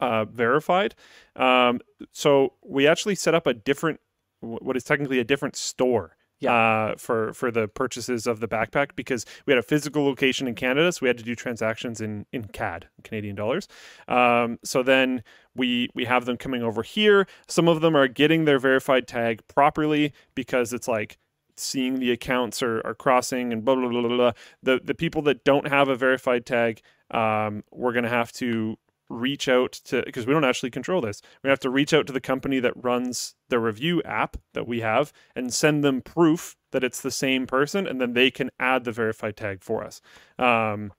[0.00, 0.94] uh, verified?
[1.36, 1.80] Um,
[2.12, 4.00] so we actually set up a different,
[4.40, 6.16] what is technically a different store.
[6.42, 6.52] Yeah.
[6.52, 10.54] Uh, for for the purchases of the backpack because we had a physical location in
[10.54, 13.68] Canada, so we had to do transactions in in CAD, Canadian dollars.
[14.08, 15.22] Um, so then
[15.54, 17.26] we we have them coming over here.
[17.46, 21.18] Some of them are getting their verified tag properly because it's like
[21.56, 24.32] seeing the accounts are, are crossing and blah, blah blah blah.
[24.62, 26.80] The the people that don't have a verified tag,
[27.10, 28.78] um, we're gonna have to
[29.12, 31.20] reach out to because we don't actually control this.
[31.44, 34.80] We have to reach out to the company that runs the review app that we
[34.80, 38.84] have and send them proof that it's the same person, and then they can add
[38.84, 40.00] the verified tag for us.
[40.38, 40.92] Um,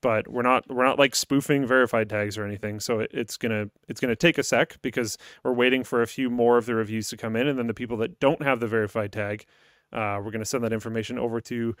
[0.00, 2.80] but we're not we're not like spoofing verified tags or anything.
[2.80, 6.30] So it, it's gonna it's gonna take a sec because we're waiting for a few
[6.30, 8.68] more of the reviews to come in, and then the people that don't have the
[8.68, 9.44] verified tag,
[9.92, 11.74] uh, we're gonna send that information over to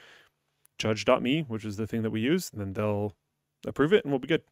[0.78, 3.14] judge.me, which is the thing that we use, and then they'll
[3.66, 4.42] approve it, and we'll be good.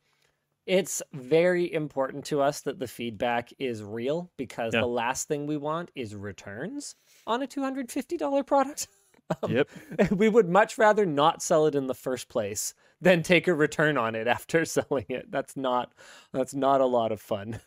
[0.66, 4.80] It's very important to us that the feedback is real because Yeah.
[4.80, 6.96] the last thing we want is returns
[7.26, 8.88] on a $250 product.
[9.42, 9.68] Um, Yep.
[10.12, 13.98] We would much rather not sell it in the first place than take a return
[13.98, 15.28] on it after selling it.
[15.32, 15.92] That's not
[16.32, 17.58] that's not a lot of fun.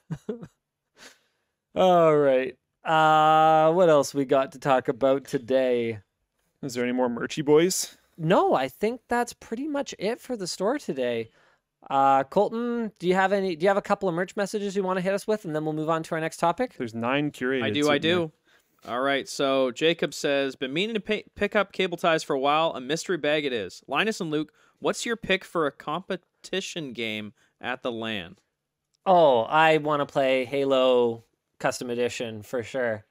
[1.75, 2.55] All right.
[2.85, 5.99] Uh what else we got to talk about today?
[6.63, 7.97] Is there any more merchy boys?
[8.17, 11.29] No, I think that's pretty much it for the store today.
[11.89, 13.55] Uh, Colton, do you have any?
[13.55, 15.55] Do you have a couple of merch messages you want to hit us with, and
[15.55, 16.75] then we'll move on to our next topic?
[16.77, 17.63] There's nine curated.
[17.63, 18.27] I do, I sitting there.
[18.27, 18.32] do.
[18.88, 22.39] All right, so Jacob says, been meaning to pay, pick up cable ties for a
[22.39, 22.71] while.
[22.75, 23.84] A mystery bag it is.
[23.88, 28.38] Linus and Luke, what's your pick for a competition game at the LAN?
[29.05, 31.25] Oh, I want to play Halo
[31.59, 33.05] Custom Edition for sure.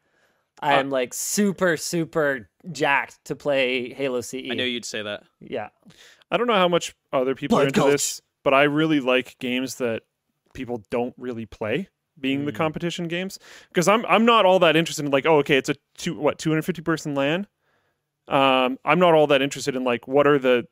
[0.60, 4.36] I'm like super, super jacked to play Halo CE.
[4.50, 5.22] I knew you'd say that.
[5.40, 5.68] Yeah.
[6.30, 7.92] I don't know how much other people are into Gulch.
[7.92, 10.04] this, but I really like games that
[10.54, 11.88] people don't really play
[12.18, 12.56] being the Mm.
[12.56, 13.38] competition games
[13.68, 16.38] because I'm I'm not all that interested in like oh okay it's a two what
[16.38, 17.46] 250 person LAN.
[18.26, 20.66] Um, I'm not all that interested in like what are the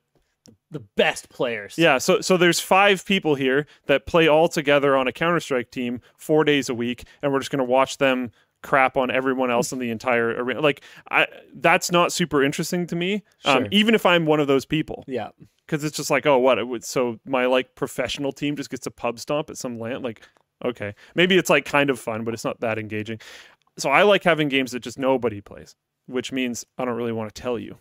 [0.71, 1.75] The best players.
[1.77, 5.71] yeah so so there's five people here that play all together on a Counter Strike
[5.71, 8.31] team four days a week and we're just gonna watch them
[8.63, 12.97] crap on everyone else in the entire arena like I that's not super interesting to
[12.97, 15.29] me um, even if I'm one of those people Yeah.
[15.67, 18.87] Because it's just like oh what it would so my like professional team just gets
[18.87, 20.23] a pub stomp at some land like
[20.65, 20.95] okay.
[21.15, 23.21] Maybe it's like kind of fun but it's not that engaging.
[23.79, 27.35] So i like having games that just nobody plays which means i don't really want
[27.35, 27.77] to tell you.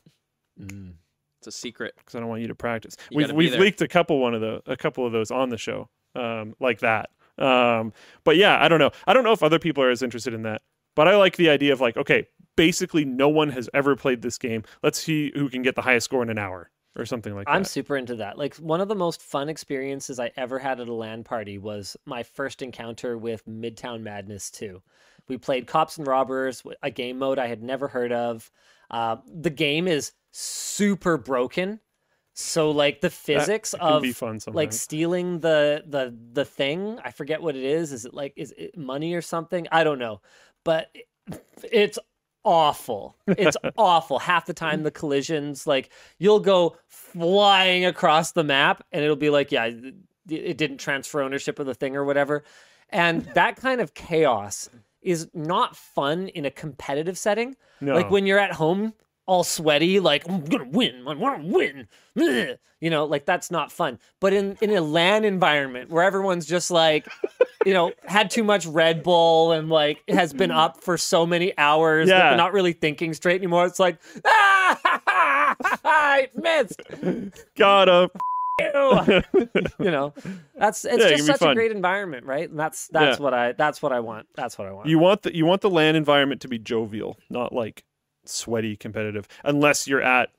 [1.40, 1.94] It's a secret.
[1.98, 2.96] because i don't want you to practice.
[3.10, 3.62] You we've, we've there.
[3.62, 6.80] leaked a couple one of the a couple of those on the show um, like
[6.80, 7.10] that.
[7.38, 8.92] Um, but yeah i don't know.
[9.08, 10.62] I don't know if other people are as interested in that
[10.96, 14.38] but i like the idea of like okay basically no one has ever played this
[14.38, 14.64] game.
[14.82, 17.54] Let's see who can get the highest score in an hour or something like that.
[17.54, 18.38] I'm super into that.
[18.38, 21.98] Like one of the most fun experiences I ever had at a LAN party was
[22.06, 24.82] my first encounter with Midtown Madness 2.
[25.28, 28.50] We played Cops and Robbers, a game mode I had never heard of.
[28.90, 31.80] Uh, the game is super broken.
[32.38, 37.42] So like the physics of be fun like stealing the the the thing, I forget
[37.42, 37.94] what it is.
[37.94, 39.68] Is it like is it money or something?
[39.72, 40.20] I don't know.
[40.66, 40.94] But
[41.72, 41.98] it's
[42.46, 43.18] awful.
[43.28, 44.20] It's awful.
[44.20, 49.30] Half the time the collisions like you'll go flying across the map and it'll be
[49.30, 49.66] like yeah,
[50.30, 52.44] it didn't transfer ownership of the thing or whatever.
[52.90, 54.70] And that kind of chaos
[55.02, 57.56] is not fun in a competitive setting.
[57.82, 57.96] no.
[57.96, 58.94] Like when you're at home
[59.28, 61.88] all sweaty, like I'm gonna win, I want to win.
[62.82, 64.00] You know, like that's not fun.
[64.20, 67.08] But in in a LAN environment where everyone's just like,
[67.66, 71.58] you know, had too much Red Bull and like has been up for so many
[71.58, 72.30] hours, Yeah.
[72.30, 73.66] they're not really thinking straight anymore.
[73.66, 75.56] It's like, ah,
[75.86, 76.82] I missed.
[77.56, 78.18] got up
[78.60, 79.24] you.
[79.80, 80.14] you know,
[80.56, 82.50] that's it's Yeah, just such a great environment, right?
[82.50, 83.24] And that's that's Yeah.
[83.24, 84.28] what I that's what I want.
[84.36, 84.88] That's what I want.
[84.90, 87.84] You want the you want the land environment to be jovial, not like
[88.30, 90.30] sweaty competitive, unless you're at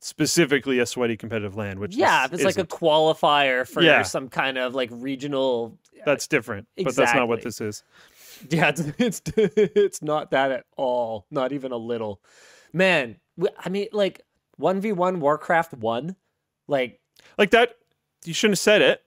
[0.00, 4.02] specifically a sweaty competitive land, which yeah, if it's like a qualifier for Yeah.
[4.02, 7.82] some kind of like regional uh, that's different, but that's not what this is.
[8.50, 11.24] Yeah, it's it's, it's not that at all.
[11.30, 12.20] Not even a little.
[12.72, 13.16] Man,
[13.58, 14.22] i mean, like
[14.56, 16.16] one v one Warcraft one,
[16.66, 17.00] like,
[17.38, 17.76] Like that,
[18.24, 19.02] you shouldn't have said it,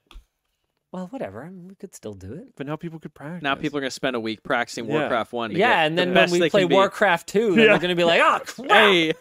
[0.92, 1.44] well, whatever.
[1.44, 2.56] I mean, we could still do it.
[2.56, 3.44] but now people could practice.
[3.44, 5.00] Now people are going to spend a week practicing Yeah.
[5.00, 5.50] Warcraft 1.
[5.52, 6.76] to Yeah, get and the then when best we they play can be.
[6.76, 7.66] Warcraft two, then Yeah.
[7.72, 8.70] they're gonna be like, oh, crap.
[8.72, 9.14] Hey,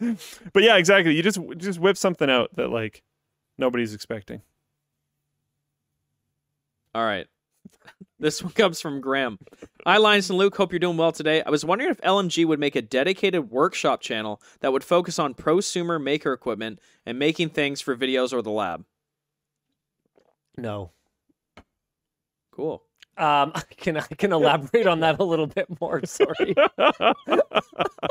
[0.52, 1.14] but yeah, exactly.
[1.14, 3.02] You just just whip something out that like
[3.58, 4.42] nobody's expecting.
[6.94, 7.26] All right.
[8.20, 9.38] This one comes from Graham.
[9.86, 10.56] Hi, Linus and Luke.
[10.56, 11.40] Hope you're doing well today.
[11.42, 15.34] I was wondering if LMG would make a dedicated workshop channel that would focus on
[15.34, 18.84] prosumer maker equipment and making things for videos or the lab.
[20.58, 20.90] No.
[22.50, 22.82] Cool.
[23.16, 26.02] Um, I can I can elaborate on that a little bit more.
[26.04, 26.54] Sorry.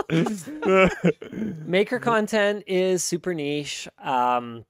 [1.66, 3.88] Maker content is super niche.
[4.02, 4.66] Um,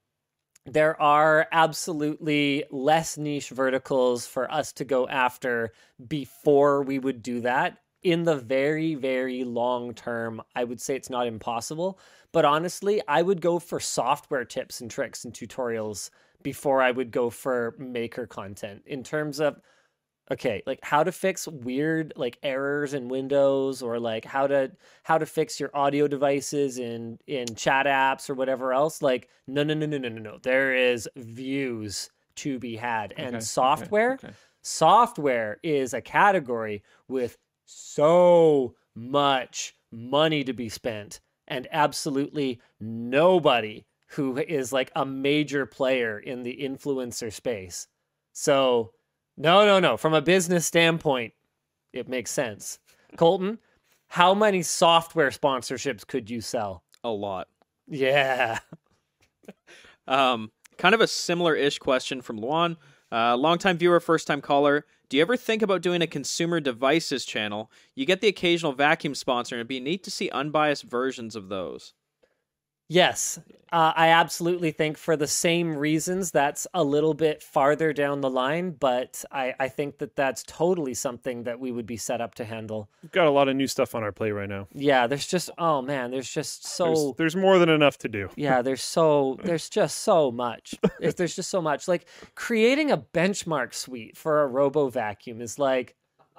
[0.66, 5.72] there are absolutely less niche verticals for us to go after
[6.08, 7.78] before we would do that.
[8.04, 12.00] In the very, very long term, I would say it's not impossible.
[12.32, 16.10] But honestly, I would go for software tips and tricks and tutorials
[16.44, 19.60] before I would go for maker content in terms of
[20.32, 24.72] okay like how to fix weird like errors in windows or like how to
[25.04, 29.64] how to fix your audio devices in in chat apps or whatever else like no
[29.64, 33.46] no no no no no no there is views to be had and Okay, okay,
[33.46, 34.34] software okay.
[34.64, 44.38] software is a category with so much money to be spent and absolutely nobody who
[44.38, 47.88] is like a major player in the influencer space
[48.40, 48.92] so
[49.36, 49.98] no, no, no.
[49.98, 51.34] From a business standpoint,
[51.92, 52.78] it makes sense.
[53.16, 53.58] Colton,
[54.10, 56.84] how many software sponsorships could you sell?
[57.04, 57.48] A lot.
[57.88, 58.60] Yeah.
[60.10, 62.78] Um, kind of a similar ish question from Luan.
[63.12, 64.86] Uh, longtime viewer, first time caller.
[65.10, 67.70] Do you ever think about doing a consumer devices channel?
[67.94, 71.50] You get the occasional vacuum sponsor, and it'd be neat to see unbiased versions of
[71.50, 71.94] those.
[72.90, 73.38] Yes,
[73.74, 78.30] uh, I absolutely think for the same reasons that's a little bit farther down the
[78.30, 82.36] line, but I, I think that that's totally something that we would be set up
[82.36, 82.90] to handle.
[83.04, 84.70] We've got a lot of new stuff on our plate right now.
[84.74, 86.86] Yeah, there's just, oh man, there's just so.
[86.86, 88.30] There's, there's more than enough to do.
[88.38, 90.74] Yeah, there's so there's just so much.
[91.00, 91.90] There's- There's just so much.
[91.90, 95.96] Like creating a benchmark suite for a robo vacuum is like,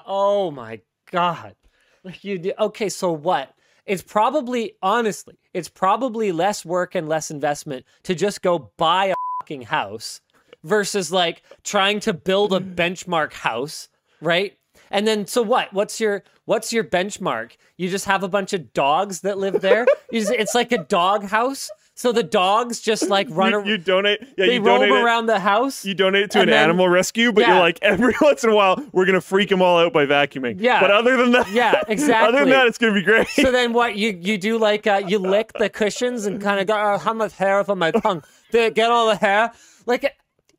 [0.06, 0.80] oh my
[1.10, 1.56] god.
[2.04, 3.52] Like you do, okay, so what?
[3.88, 9.14] It's probably honestly, it's probably less work and less investment to just go buy a
[9.40, 10.20] fucking house
[10.62, 13.88] versus like trying to build a benchmark house,
[14.20, 14.56] right?
[14.90, 15.72] And then so what?
[15.72, 17.52] What's your what's your benchmark?
[17.76, 19.86] You just have a bunch of dogs that live there.
[20.12, 21.70] Just- it's like a dog house.
[21.98, 23.66] So the dogs just like run You, around.
[23.66, 24.20] you donate.
[24.22, 24.90] Yeah, they you roam donate.
[24.94, 25.84] it- around the house.
[25.84, 27.48] you donate it to an then- animal rescue, but yeah.
[27.54, 30.56] you're like every once in a while we're gonna freak them all out by vacuuming.
[30.60, 30.80] Yeah.
[30.80, 32.28] But other than that, Yeah, exactly.
[32.28, 33.26] Other than that, it's gonna be great.
[33.28, 36.68] so then what you you do like uh, you lick the cushions and kind of
[36.68, 38.22] go oh, how much hair from my tongue
[38.52, 39.50] to get all the hair
[39.86, 40.14] like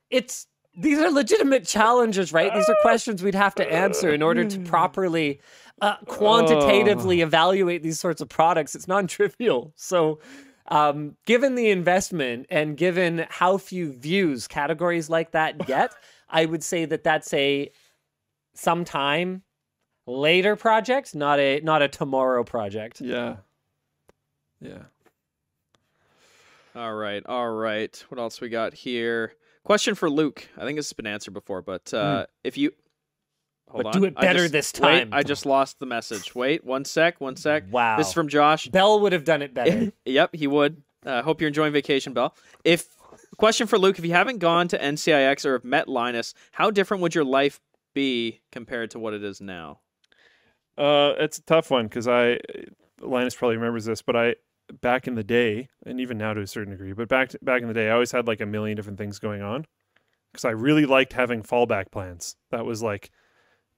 [0.09, 0.45] it's
[0.77, 4.59] these are legitimate challenges right these are questions we'd have to answer in order to
[4.59, 5.39] properly
[5.81, 10.19] uh, quantitatively evaluate these sorts of products it's non-trivial so
[10.70, 15.93] um, given the investment and given how few views categories like that get
[16.30, 17.72] i would say that that's a
[18.53, 19.43] sometime
[20.07, 23.38] later project not a not a tomorrow project yeah.
[24.61, 24.84] Yeah.
[26.76, 28.05] All right, all right.
[28.09, 29.34] What else we got here?
[29.63, 30.47] Question for Luke.
[30.57, 32.72] I think this has been answered before, but uh, if you
[33.70, 34.01] hold But on.
[34.01, 35.09] do it better just- this wait, time.
[35.11, 36.36] I just lost the message.
[36.36, 37.63] Wait, one sec, one sec.
[37.72, 37.97] Wow.
[37.97, 38.67] This is from Josh.
[38.67, 39.91] Bell would have done it better.
[40.05, 40.82] Yep, he would.
[41.05, 42.36] Uh, hope you're enjoying vacation, Bell.
[42.63, 42.88] If
[43.38, 47.01] question for Luke: If you haven't gone to NCIX or have met Linus, how different
[47.03, 47.61] would your life
[47.93, 49.80] be compared to what it is now?
[50.78, 52.39] Uh, it's a tough one because I,
[53.01, 54.36] Linus probably remembers this, but I,
[54.82, 57.67] back in the day, and even now to a certain degree, but back back in
[57.67, 59.65] the day, I always had like a million different things going on
[60.32, 62.36] because I really liked having fallback plans.
[62.51, 63.09] That was like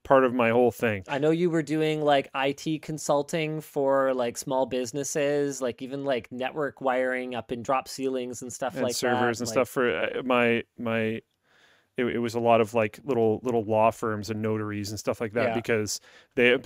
[0.03, 1.03] part of my whole thing.
[1.07, 6.31] I know you were doing like IT consulting for like small businesses, like even like
[6.31, 9.43] network wiring up in drop ceilings and stuff and like servers that.
[9.43, 11.21] and like- stuff for uh, my my
[11.97, 15.21] it, it was a lot of like little little law firms and notaries and stuff
[15.21, 15.55] like that Yeah.
[15.55, 15.99] because
[16.35, 16.57] they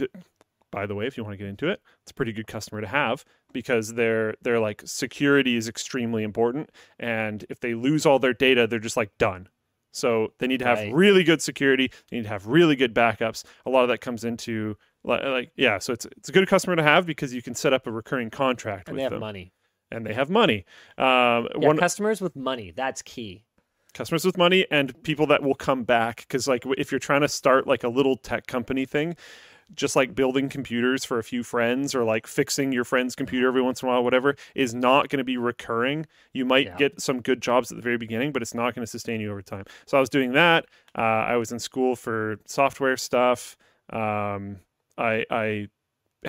[0.71, 2.81] by the way if you want to get into it it's a pretty good customer
[2.81, 3.23] to have
[3.53, 6.69] because they're they're like security is extremely important
[6.99, 9.47] and if they lose all their data they're just like done
[9.95, 10.93] so they need to have Right.
[10.93, 14.23] really good security they need to have really good backups a lot of that comes
[14.23, 17.55] into li- like yeah so it's it's a good customer to have because you can
[17.55, 19.53] set up a recurring contract and with they have them money.
[19.91, 20.65] and they have money
[20.97, 23.45] um, Yeah, one customers with money, that's key.
[23.93, 27.30] customers with money and people that will come back because like if you're trying to
[27.30, 29.15] start like a little tech company thing
[29.73, 33.61] just like building computers for a few friends or like fixing your friend's computer every
[33.61, 36.75] once in a while whatever is not going to be recurring you might Yeah.
[36.77, 39.31] get some good jobs at the very beginning but it's not going to sustain you
[39.31, 40.65] over time so i was doing that
[40.97, 43.57] uh, i was in school for software stuff
[43.91, 44.57] um,
[44.97, 45.67] i i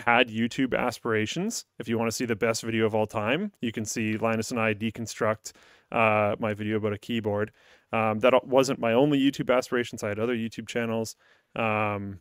[0.04, 3.72] had YouTube aspirations, if you want to see the best video of all time, you
[3.72, 5.52] can see Linus and I deconstruct
[5.90, 7.50] uh, my video about a keyboard.
[7.94, 10.02] Um, that wasn't my only YouTube aspirations.
[10.02, 11.16] I had other YouTube channels.
[11.54, 12.20] Um,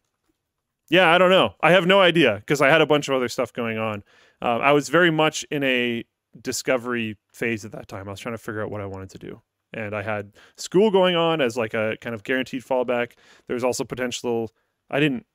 [0.89, 1.55] yeah, I don't know.
[1.61, 4.03] I have no idea because I had a bunch of other stuff going on.
[4.41, 6.03] Um, I was very much in a
[6.39, 8.07] discovery phase at that time.
[8.07, 9.41] I was trying to figure out what I wanted to do.
[9.73, 13.13] And I had school going on as like a kind of guaranteed fallback.
[13.47, 14.51] There was also potential.
[14.89, 15.25] I didn't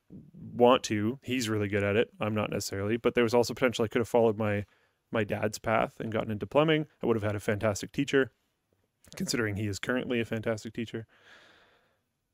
[0.54, 1.18] want to.
[1.22, 2.10] He's really good at it.
[2.20, 4.64] I'm not necessarily, but there was also potential I could have followed my
[5.12, 6.86] my dad's path and gotten into plumbing.
[7.02, 8.30] I would have had a fantastic teacher,
[9.16, 11.06] considering he is currently a fantastic teacher.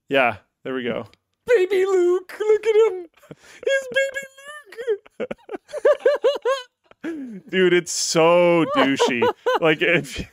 [0.08, 1.06] Yeah, there we go.
[1.46, 3.06] Baby Luke, look at him.
[3.66, 3.88] It's
[5.18, 5.28] baby
[7.08, 7.42] Luke.
[7.50, 9.22] Dude, it's so douchey.
[9.60, 10.26] like if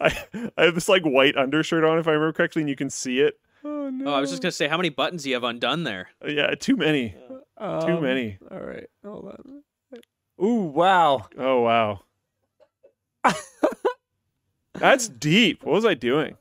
[0.00, 0.24] I,
[0.56, 3.20] I have this like white undershirt on if I remember correctly and you can see
[3.20, 3.38] it.
[3.64, 4.10] Oh no.
[4.10, 6.08] Oh, I was just gonna say, how many buttons do you have undone there?
[6.26, 7.10] Yeah, too many.
[7.10, 8.38] Too Um, many.
[8.50, 9.62] All right, hold on.
[10.44, 11.28] Ooh, wow.
[11.38, 12.00] Oh wow.
[14.74, 15.62] That's deep.
[15.64, 16.36] What was I doing?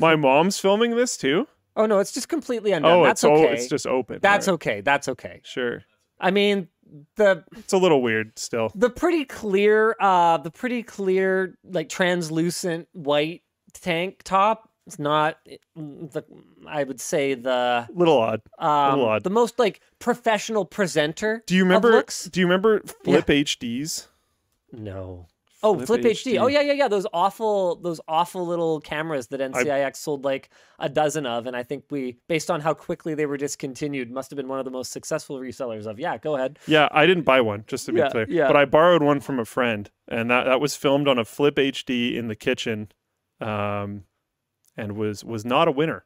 [0.00, 1.46] My mom's filming this too.
[1.78, 2.90] Oh no, it's just completely undone.
[2.92, 3.54] Oh, That's it's okay.
[3.54, 4.18] it's just open.
[4.20, 4.54] That's right.
[4.54, 4.80] okay.
[4.82, 5.40] That's okay.
[5.44, 5.82] Sure.
[6.20, 6.68] I mean,
[7.16, 8.72] the It's a little weird still.
[8.74, 13.42] the pretty clear, uh, the pretty clear, like translucent white
[13.72, 14.68] tank top.
[14.88, 15.36] It's not
[15.76, 16.24] the.
[16.66, 18.40] I would say the Little odd.
[18.58, 19.22] um, odd.
[19.22, 21.42] the most like professional presenter.
[21.46, 21.90] Do you remember?
[21.92, 22.24] looks.
[22.24, 24.08] Do you remember Flip HDs?
[24.72, 25.26] No.
[25.62, 26.40] Oh, Flip, HD.
[26.40, 26.88] Oh yeah, yeah, yeah.
[26.88, 31.64] Those awful, those awful little cameras that NCIX sold like a dozen of, and I
[31.64, 34.70] think we, based on how quickly they were discontinued, must have been one of the
[34.70, 35.98] most successful resellers of.
[35.98, 36.60] Yeah, go ahead.
[36.68, 38.26] Yeah, I didn't buy one, just to be Yeah, clear.
[38.28, 38.46] yeah.
[38.46, 41.56] But I borrowed one from a friend, and that, that was filmed on a Flip
[41.56, 42.92] HD in the kitchen,
[43.40, 44.04] um,
[44.76, 46.04] and was was not a winner.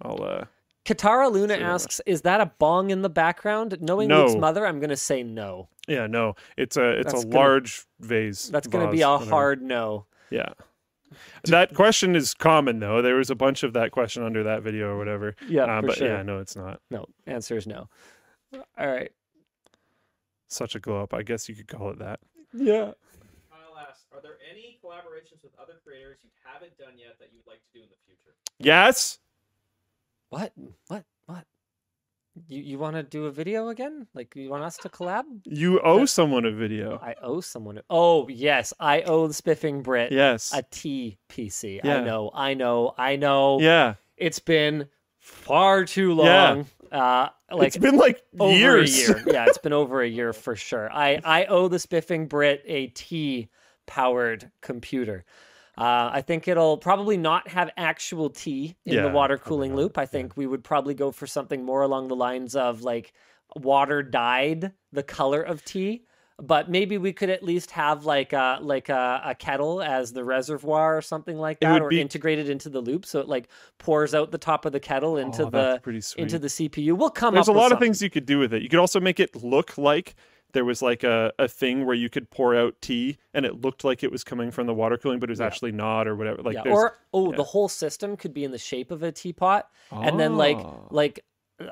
[0.00, 0.44] I'll uh,
[0.84, 4.26] Katara Luna Say asks, "Is that a bong in the background?" Knowing No.
[4.26, 5.68] Luke's mother, I'm gonna say no.
[5.88, 8.48] yeah, no, it's a it's That's a gonna- large vase.
[8.48, 9.30] That's gonna be a whatever.
[9.30, 10.06] hard no.
[10.30, 10.50] Yeah.
[11.44, 13.00] That question is common though.
[13.00, 15.36] There was a bunch of that question under that video or whatever.
[15.48, 16.08] Yeah, Uh, for but sure.
[16.08, 16.80] yeah, no, it's not.
[16.90, 17.88] No, answer is no.
[18.76, 19.12] All right.
[20.48, 21.14] Such a glow up.
[21.14, 22.20] I guess you could call it that.
[22.52, 22.92] Yeah.
[23.50, 27.46] Kyle asks, are there any collaborations with other creators you haven't done yet that you'd
[27.46, 28.34] like to do in the future?
[28.58, 29.18] Yes.
[30.34, 30.52] What?
[30.88, 31.04] What?
[31.26, 31.44] What?
[32.48, 34.08] You you want to do a video again?
[34.14, 35.22] Like you want us to collab?
[35.44, 36.98] You owe someone a video.
[37.00, 37.78] I owe someone.
[37.78, 37.82] A...
[37.88, 40.52] Oh yes, I owe the Spiffing Brit Yes.
[40.52, 41.80] a T PC.
[41.84, 41.98] Yeah.
[41.98, 42.30] I know.
[42.34, 42.94] I know.
[42.98, 43.60] I know.
[43.60, 43.94] yeah.
[44.16, 44.88] It's been
[45.20, 46.50] far too Yeah.
[46.50, 46.66] long.
[46.90, 48.92] Uh, like it's been like over years.
[48.92, 49.22] a year.
[49.28, 50.90] Yeah, it's been over a year for sure.
[50.92, 53.48] I I owe the Spiffing Brit a T
[53.86, 55.24] powered computer.
[55.76, 59.98] Uh, I think it'll probably not have actual tea in Yeah, the water cooling loop.
[59.98, 63.12] I think we would probably go for something more along the lines of like
[63.56, 66.04] water dyed the color of tea.
[66.40, 70.24] But maybe we could at least have like a like a, a kettle as the
[70.24, 73.48] reservoir or something like that, or be- integrated into the loop, so it like
[73.78, 75.80] pours out the top of the kettle into Oh, the
[76.16, 76.96] into the CPU.
[76.96, 78.62] We'll come There's a lot of things you could do with it.
[78.62, 80.16] You could also make it look like
[80.54, 83.84] there was like a, a thing where you could pour out tea and it looked
[83.84, 86.42] like it was coming from the water cooling, but it was actually not or whatever.
[86.42, 86.72] Like yeah.
[86.72, 87.36] Or oh, yeah.
[87.36, 90.88] the whole system could be in the shape of a teapot, and then like Oh.
[90.90, 91.20] like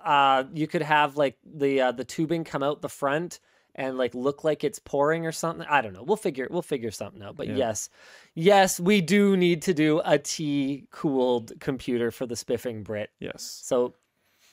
[0.05, 3.41] uh, you could have like the uh, the tubing come out the front
[3.75, 5.67] and like look like it's pouring or something.
[5.69, 6.03] I don't know.
[6.03, 7.37] We'll figure we'll figure something out.
[7.37, 7.57] But Yeah.
[7.57, 7.89] yes,
[8.35, 13.11] yes, we do need to do a tea cooled computer for the spiffing Brit.
[13.19, 13.43] yes.
[13.43, 13.95] So,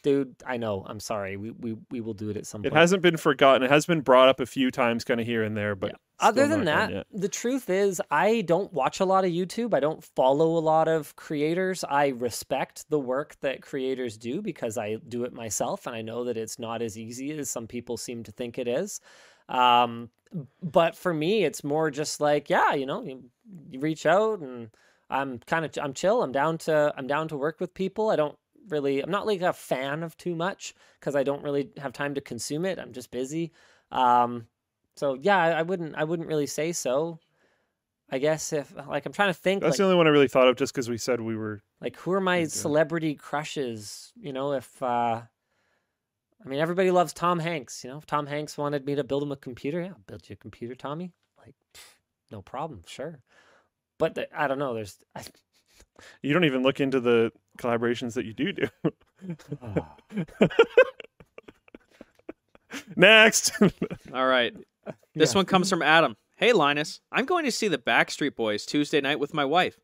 [0.01, 0.85] dude, I know.
[0.87, 1.37] I'm sorry.
[1.37, 2.77] We we we will do it at some It point.
[2.77, 3.63] It hasn't been forgotten.
[3.63, 6.47] It has been brought up a few times kind of here and there, but Other
[6.47, 9.73] than that, the truth is, I don't watch a lot of YouTube.
[9.73, 11.83] I don't follow a lot of creators.
[11.83, 16.25] I respect the work that creators do because I do it myself, and I know
[16.25, 18.99] that it's not as easy as some people seem to think it is.
[19.47, 20.09] Um,
[20.61, 23.23] but for me, it's more just like, yeah, you know, you,
[23.71, 24.69] you reach out, and
[25.09, 26.21] I'm kind of I'm chill.
[26.21, 28.09] I'm down to I'm down to work with people.
[28.09, 28.37] I don't
[28.71, 32.15] really I'm not like a fan of too much because I don't really have time
[32.15, 32.79] to consume it.
[32.79, 33.51] I'm just busy.
[33.91, 34.47] Um,
[34.95, 37.19] so yeah, I, I wouldn't I wouldn't really say so.
[38.11, 40.27] I guess if like I'm trying to think That's like, the only one I really
[40.27, 41.61] thought of just because we said we were.
[41.79, 44.11] like who are my celebrity crushes?
[44.19, 45.21] You know, if uh
[46.43, 47.97] I mean everybody loves Tom Hanks, you know.
[47.97, 50.37] If Tom Hanks wanted me to build him a computer, yeah, I'll build you a
[50.37, 51.11] computer, Tommy.
[51.37, 51.55] Like
[52.31, 53.19] no problem, sure.
[53.97, 55.23] But the, I don't know, there's I,
[56.21, 58.67] You don't even look into the collaborations that you do do.
[59.61, 59.95] Ah.
[62.95, 63.51] Next.
[64.13, 64.53] All right.
[65.15, 65.39] This Yeah.
[65.39, 66.15] one comes from Adam.
[66.37, 67.01] Hey, Linus.
[67.11, 69.79] I'm going to see the Backstreet Boys Tuesday night with my wife.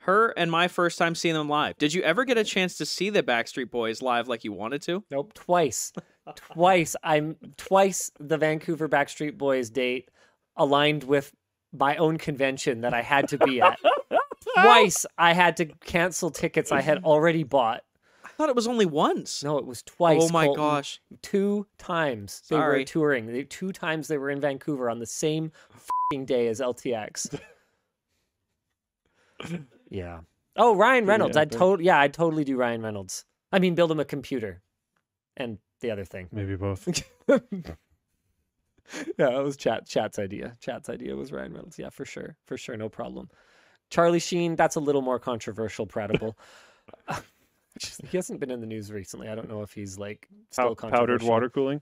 [0.00, 1.76] Her and my first time seeing them live.
[1.78, 4.82] Did you ever get a chance to see the Backstreet Boys live like you wanted
[4.82, 5.02] to?
[5.10, 5.92] Nope, twice.
[6.36, 10.08] twice I'm twice the Vancouver Backstreet Boys date
[10.56, 11.32] aligned with
[11.72, 13.78] my own convention that I had to be at.
[14.62, 17.82] twice I had to cancel tickets I had already bought.
[18.24, 19.42] I thought it was only once.
[19.42, 20.24] No, it was twice.
[20.24, 20.62] oh my Colton.
[20.62, 21.00] gosh.
[21.22, 23.26] Two times they were touring.
[23.26, 25.52] They, two times they were in Vancouver on the same
[26.10, 27.38] fing day as LTX.
[29.90, 30.20] yeah.
[30.56, 31.36] Oh, Ryan Reynolds.
[31.36, 33.24] I'd totally yeah, I'd totally do Ryan Reynolds.
[33.52, 34.62] I mean, build him a computer,
[35.36, 36.28] and the other thing.
[36.32, 36.88] Maybe both.
[37.28, 37.38] yeah,
[39.18, 40.56] that was chat chat's idea.
[40.60, 41.78] Chat's idea was Ryan Reynolds.
[41.78, 43.28] Yeah, for sure, for sure, no problem.
[43.90, 44.56] Charlie Sheen.
[44.56, 45.86] That's a little more controversial.
[45.86, 46.34] Pratable.
[47.78, 49.28] Just- he hasn't been in the news recently.
[49.28, 51.28] I don't know if he's like still Pow- powdered controversial.
[51.28, 51.80] water cooling.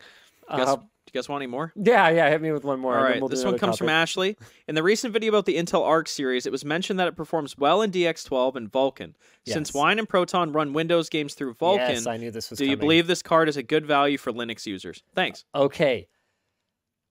[0.50, 1.72] You guys, Uh, do you guys want any more?
[1.74, 2.28] yeah, yeah.
[2.28, 2.92] Hit me with one more.
[2.92, 3.88] All and then right, we'll this one another comes from.
[3.88, 4.36] Ashley.
[4.68, 7.56] In the recent video about the Intel Arc series, it was mentioned that it performs
[7.56, 9.14] well in DX12 and Vulkan.
[9.46, 12.58] Since Wine and Proton run Windows games through Vulkan, Yes, I knew this was.
[12.58, 15.02] do you believe this card is a good value for Linux users?
[15.14, 15.46] Thanks.
[15.54, 16.08] Okay.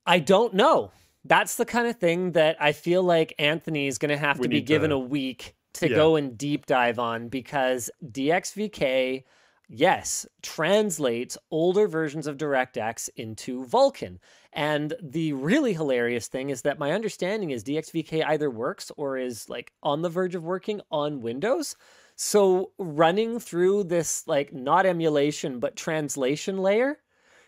[0.05, 0.91] I don't know.
[1.25, 4.43] That's the kind of thing that I feel like Anthony is going to have We
[4.43, 5.95] to be given to- a week to Yeah.
[5.95, 9.23] go and deep dive on because DXVK,
[9.69, 14.19] yes, translates older versions of DirectX into Vulkan.
[14.51, 19.49] And the really hilarious thing is that my understanding is DXVK either works or is
[19.49, 21.75] like on the verge of working on Windows.
[22.15, 26.99] So running through this like not emulation but translation layer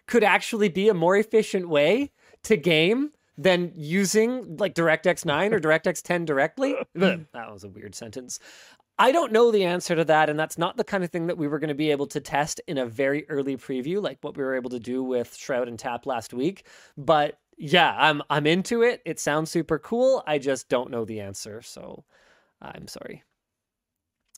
[0.08, 2.12] could actually be a more efficient way
[2.44, 6.76] to game than using like DirectX 9 or DirectX 10 directly.
[7.34, 8.40] that was a weird sentence.
[8.98, 11.38] I don't know the answer to that, and that's not the kind of thing that
[11.38, 14.38] we were going to be able to test in a very early preview, like what
[14.38, 16.66] we were able to do with Shroud and Tap last week.
[16.98, 19.02] But yeah, I'm I'm into it.
[19.06, 20.24] It sounds super cool.
[20.26, 22.06] I just don't know the answer, so
[22.62, 23.24] I'm sorry.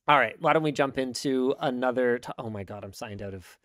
[0.07, 2.17] All right, why don't we jump into another?
[2.19, 3.57] To- oh my god, I'm signed out of.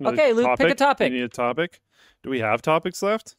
[0.00, 1.12] Another Okay, Luke, pick a topic.
[1.12, 1.80] You need a topic.
[2.22, 3.36] Do we have topics left?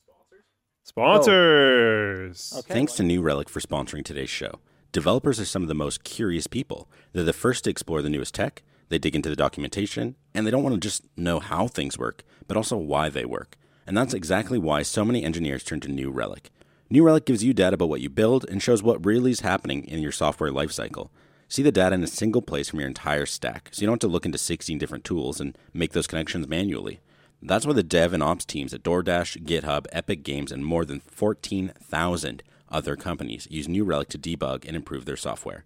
[0.84, 2.54] Sponsors.
[2.58, 2.74] Okay.
[2.74, 4.60] Thanks to New Relic for sponsoring today's show.
[4.92, 6.90] Developers are some of the most curious people.
[7.14, 10.52] They're the first to explore the newest tech, they dig into the documentation, and they
[10.52, 13.56] don't want to just know how things work, but also why they work.
[13.86, 16.50] And that's exactly why so many engineers turn to New Relic.
[16.90, 19.86] New Relic gives you data about what you build and shows what really is happening
[19.86, 21.10] in your software lifecycle.
[21.52, 24.08] See the data in a single place from your entire stack, so you don't have
[24.08, 27.00] to look into 16 different tools and make those connections manually.
[27.42, 31.00] That's why the dev and ops teams at DoorDash, GitHub, Epic Games, and more than
[31.00, 35.66] 14,000 other companies use New Relic to debug and improve their software.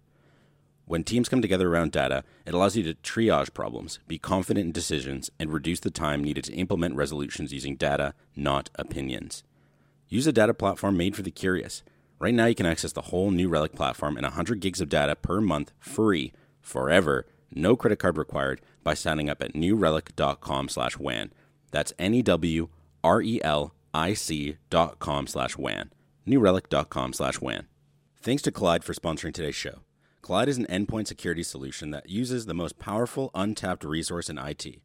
[0.86, 4.72] When teams come together around data, it allows you to triage problems, be confident in
[4.72, 9.44] decisions, and reduce the time needed to implement resolutions using data, not opinions.
[10.08, 11.82] Use a data platform made for the curious.
[12.24, 15.14] Right now, you can access the whole New Relic platform and 100 gigs of data
[15.14, 16.32] per month free,
[16.62, 21.34] forever, no credit card required, by signing up at newrelic.com slash WAN.
[21.70, 22.66] That's N-E-W-R-E-L-I-C
[24.70, 25.92] dot com slash WAN.
[26.26, 27.66] newrelic.com slash WAN.
[28.16, 29.80] Thanks to Kolide for sponsoring today's show.
[30.22, 34.80] Kolide is an endpoint security solution that uses the most powerful untapped resource in IT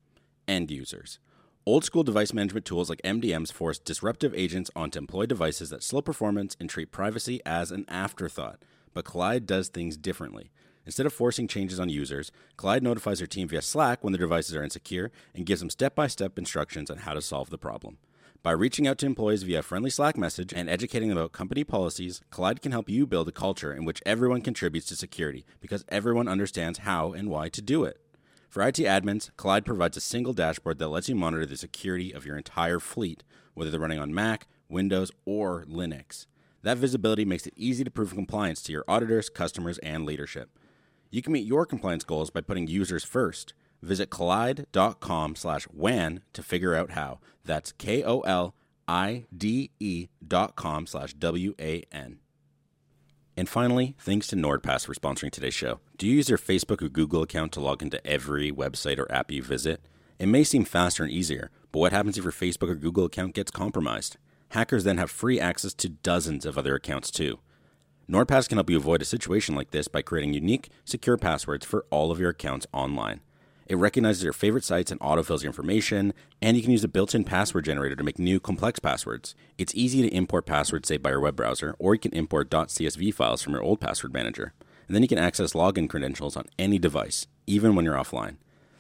[0.46, 1.20] end users.
[1.70, 6.02] Old school device management tools like MDMs force disruptive agents onto employee devices that slow
[6.02, 8.64] performance and treat privacy as an afterthought.
[8.92, 10.50] But Kolide does things differently.
[10.88, 14.56] Instead of forcing changes on users, Kolide notifies their team via Slack when their devices
[14.56, 18.00] are insecure and gives them step by step instructions on how to solve the problem.
[18.42, 21.64] By reaching out to employees via a friendly Slack message and educating them about company
[21.64, 25.86] policies, Kolide can help you build a culture in which everyone contributes to security because
[25.90, 28.02] everyone understands how and why to do it.
[28.50, 32.26] For IT admins, Kolide provides a single dashboard that lets you monitor the security of
[32.26, 33.24] your entire fleet,
[33.54, 36.26] whether they're running on Mac, Windows, or Linux.
[36.64, 40.50] That visibility makes it easy to prove compliance to your auditors, customers, and leadership.
[41.12, 43.54] You can meet your compliance goals by putting users first.
[43.84, 47.20] Visit kolide.com slash WAN to figure out how.
[47.46, 48.56] That's K O L
[48.88, 52.20] I D E dot com slash W A N.
[53.40, 55.80] And finally, thanks to NordPass for sponsoring today's show.
[55.98, 59.32] Do you use your Facebook or Google account to log into every website or app
[59.32, 59.80] you visit?
[60.20, 63.34] It may seem faster and easier, but what happens if your Facebook or Google account
[63.34, 64.18] gets compromised?
[64.50, 67.40] Hackers then have free access to dozens of other accounts too.
[68.10, 71.86] NordPass can help you avoid a situation like this by creating unique, secure passwords for
[71.92, 73.22] all of your accounts online.
[73.70, 77.14] It recognizes your favorite sites and autofills your information, and you can use a built
[77.14, 79.36] in password generator to make new complex passwords.
[79.60, 83.14] It's easy to import passwords saved by your web browser, or you can import .csv
[83.14, 84.54] files from your old password manager.
[84.88, 88.38] And then you can access login credentials on any device, even when you're offline.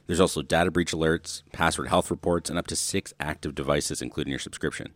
[0.07, 4.31] There's also data breach alerts, password health reports, and up to six active devices, including
[4.31, 4.95] your subscription.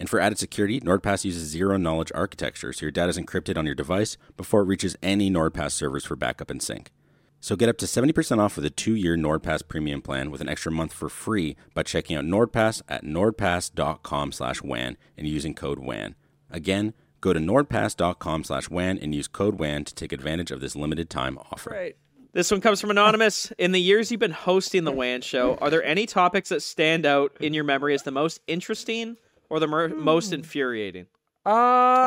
[0.00, 3.66] And for added security, NordPass uses zero knowledge architecture, so your data is encrypted on
[3.66, 6.92] your device before it reaches any NordPass servers for backup and sync.
[7.40, 10.72] So get up to 70% off with a two-year NordPass premium plan with an extra
[10.72, 16.16] month for free by checking out NordPass at nordpass.com slash WAN and using code WAN.
[16.50, 20.74] Again, go to nordpass.com slash WAN and use code WAN to take advantage of this
[20.74, 21.70] limited time offer.
[21.70, 21.96] Right.
[22.32, 23.52] This one comes from Anonymous.
[23.58, 27.06] In the years you've been hosting the WAN show, are there any topics that stand
[27.06, 29.16] out in your memory as the most interesting
[29.48, 31.06] or the mer- most infuriating?
[31.46, 31.50] Uh,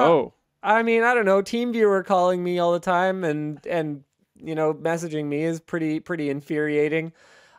[0.03, 1.41] oh, I mean, I don't know.
[1.41, 4.03] Team viewer calling me all the time and and
[4.44, 7.14] you know messaging me is pretty pretty infuriating.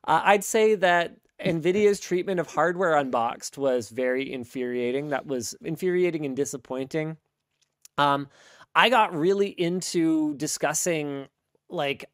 [0.06, 5.08] Uh, I'd say that Nvidia's treatment of hardware unboxed was very infuriating.
[5.08, 7.16] That was infuriating and disappointing.
[7.98, 8.28] Um,
[8.74, 11.26] I got really into discussing
[11.68, 12.04] like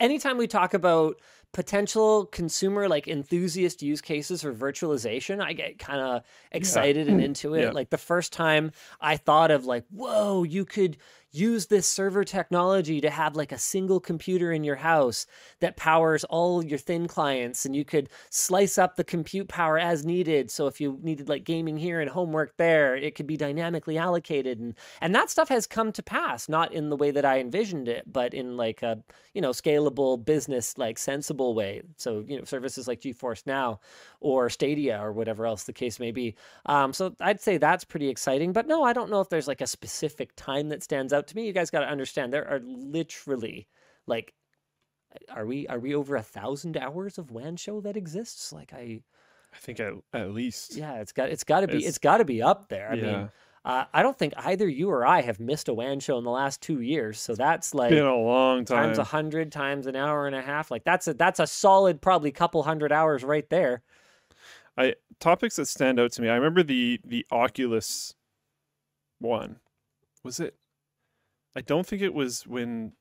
[0.00, 1.20] anytime we talk about
[1.52, 6.22] potential consumer like enthusiast use cases for virtualization i get kind of
[6.52, 7.70] excited and into it Yeah.
[7.70, 8.70] like the first time
[9.00, 10.98] i thought of like whoa you could
[11.38, 15.26] use this server technology to have like a single computer in your house
[15.60, 20.04] that powers all your thin clients and you could slice up the compute power as
[20.04, 20.50] needed.
[20.50, 24.58] So if you needed like gaming here and homework there it could be dynamically allocated
[24.58, 27.88] and and that stuff has come to pass not in the way that i envisioned
[27.88, 29.02] it but in like a
[29.34, 31.82] you know scalable business like sensible way.
[31.96, 33.80] So you know services like geforce now
[34.20, 36.34] or stadia or whatever else the case may be
[36.66, 39.60] um, so i'd say that's pretty exciting but no i don't know if there's like
[39.60, 42.60] a specific time that stands out to me you guys got to understand there are
[42.64, 43.68] literally
[44.06, 44.34] like
[45.30, 48.52] are we are we over a thousand hours of WAN show that exists?
[48.52, 49.00] Like I,
[49.54, 50.76] I think at, at least.
[50.76, 52.90] yeah, it's got it's got to be It's- it's got to be up there.
[52.90, 53.02] I yeah.
[53.02, 53.30] mean,
[53.64, 56.30] uh, I don't think either you or I have missed a WAN show in the
[56.30, 57.18] last two years.
[57.18, 58.84] So that's like Been a long time.
[58.88, 60.70] times a hundred times an hour and a half.
[60.70, 63.82] Like that's a that's a solid probably couple hundred hours right there.
[64.78, 66.28] I topics that stand out to me.
[66.28, 68.14] I remember the the Oculus
[69.18, 69.56] one.
[70.24, 70.54] Was it?
[71.56, 72.92] I don't think it was when.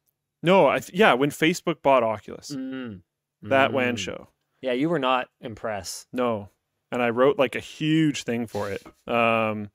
[0.44, 3.02] No, I th- yeah, when Facebook bought Oculus, Mm.
[3.44, 4.00] that WAN Mm.
[4.00, 4.28] show.
[4.62, 6.08] Yeah, you were not impressed.
[6.14, 6.50] No,
[6.92, 8.84] and I wrote like a huge thing for it.
[9.08, 9.70] Um,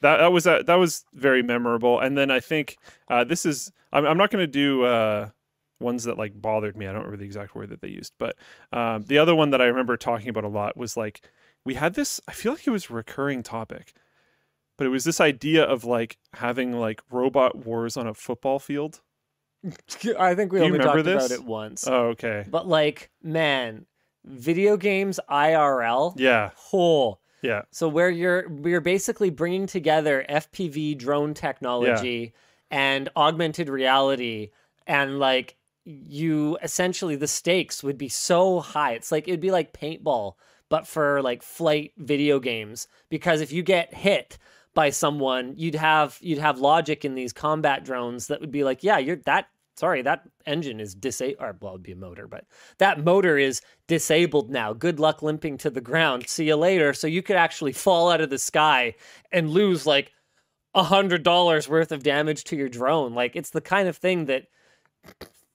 [0.00, 2.00] that that was uh, that was very memorable.
[2.00, 2.76] And then I think
[3.08, 5.30] uh, this is I'm I'm not going to do uh,
[5.80, 6.86] ones that like bothered me.
[6.86, 8.36] I don't remember the exact word that they used, but
[8.72, 11.22] um, the other one that I remember talking about a lot was like
[11.64, 12.20] we had this.
[12.28, 13.94] I feel like it was a recurring topic,
[14.76, 19.00] but it was this idea of like having like robot wars on a football field.
[20.18, 21.86] I think we Do only remember talked about it once.
[21.86, 22.46] Oh, okay.
[22.48, 23.86] but like, man,
[24.24, 26.14] video games IRL.
[26.16, 32.34] Yeah, Oh, yeah, So where you're you're basically bringing together FPV drone technology
[32.70, 34.50] and augmented reality
[34.86, 35.56] and like
[36.08, 38.92] you essentially the stakes would be so high.
[38.92, 40.34] It's like it'd be like paintball
[40.70, 44.38] but for like flight video games because if you get hit
[44.72, 48.82] by someone, you'd have you'd have logic in these combat drones that would be like,
[48.82, 52.44] yeah, you're that sorry, that engine is disabled or well it'd be a motor, but
[52.78, 54.72] that motor is disabled now.
[54.72, 56.28] Good luck limping to the ground.
[56.28, 56.94] See you later.
[56.94, 58.94] So you could actually fall out of the sky
[59.32, 60.12] and lose like
[60.72, 63.12] a hundred dollars worth of damage to your drone.
[63.12, 64.44] Like it's the kind of thing that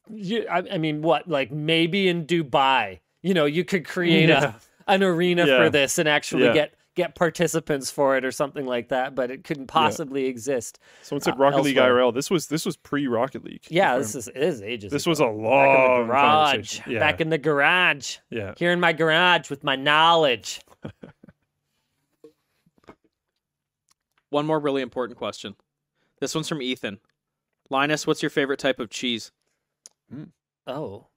[0.10, 4.54] you I, I mean what, like maybe in Dubai, you know, you could create Yeah.
[4.88, 5.58] a an arena Yeah.
[5.58, 6.54] for this and actually Yeah.
[6.54, 10.80] get get participants for it or something like that, but it couldn't possibly exist.
[11.02, 12.04] Someone said Uh, Rocket League elsewhere.
[12.06, 12.14] IRL.
[12.14, 13.66] This was this was pre Rocket League.
[13.70, 14.92] Yeah, this I'm- is it is ages.
[14.92, 15.10] this ago.
[15.12, 16.80] was a back in the long garage.
[16.88, 18.18] Yeah, Back in the garage.
[18.30, 18.54] yeah.
[18.58, 20.62] Here in my garage with my knowledge.
[24.30, 25.56] One more really important question.
[26.20, 27.00] This one's from Ethan.
[27.70, 29.32] Linus, what's your favorite type of cheese?
[30.68, 31.08] Oh.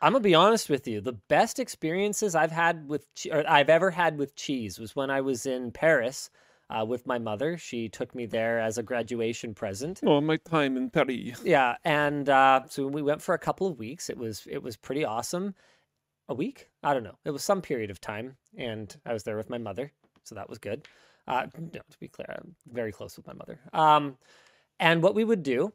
[0.00, 1.00] I'm gonna be honest with you.
[1.00, 5.20] The best experiences I've had with or I've ever had with cheese was when I
[5.20, 6.28] was in Paris
[6.68, 7.56] uh, with my mother.
[7.56, 10.00] She took me there as a graduation present.
[10.04, 11.40] Oh, my time in Paris.
[11.44, 14.10] Yeah, and uh, so we went for a couple of weeks.
[14.10, 15.54] It was it was pretty awesome.
[16.28, 16.68] A week?
[16.82, 17.18] I don't know.
[17.24, 19.92] It was some period of time, and I was there with my mother,
[20.24, 20.86] so that was good.
[21.28, 23.60] Uh, no, to be clear, I'm very close with my mother.
[23.72, 24.16] Um,
[24.80, 25.72] and what we would do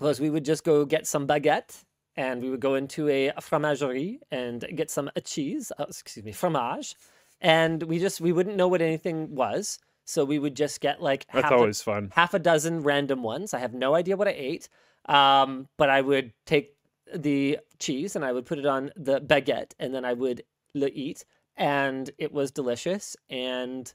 [0.00, 1.84] was we would just go get some baguette,
[2.16, 5.70] and we would go into a fromagerie and get some cheese.
[5.78, 6.96] Uh, excuse me, fromage,
[7.40, 11.26] and we just we wouldn't know what anything was, so we would just get like
[11.32, 12.12] That's half a- fun.
[12.14, 13.54] half a dozen random ones.
[13.54, 14.68] I have no idea what I ate,
[15.06, 16.74] um, but I would take
[17.14, 20.42] the cheese and I would put it on the baguette, and then I would
[20.74, 21.24] eat,
[21.56, 23.16] and it was delicious.
[23.28, 23.92] And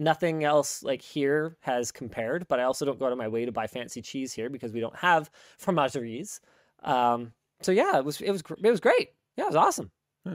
[0.00, 2.48] nothing else like here has compared.
[2.48, 4.72] But I also don't go out of my way to buy fancy cheese here because
[4.72, 5.30] we don't have
[5.62, 6.40] fromageries.
[6.82, 9.10] Um, so yeah, it was it was it was great.
[9.36, 9.90] Yeah, it was awesome.
[10.26, 10.34] Hmm.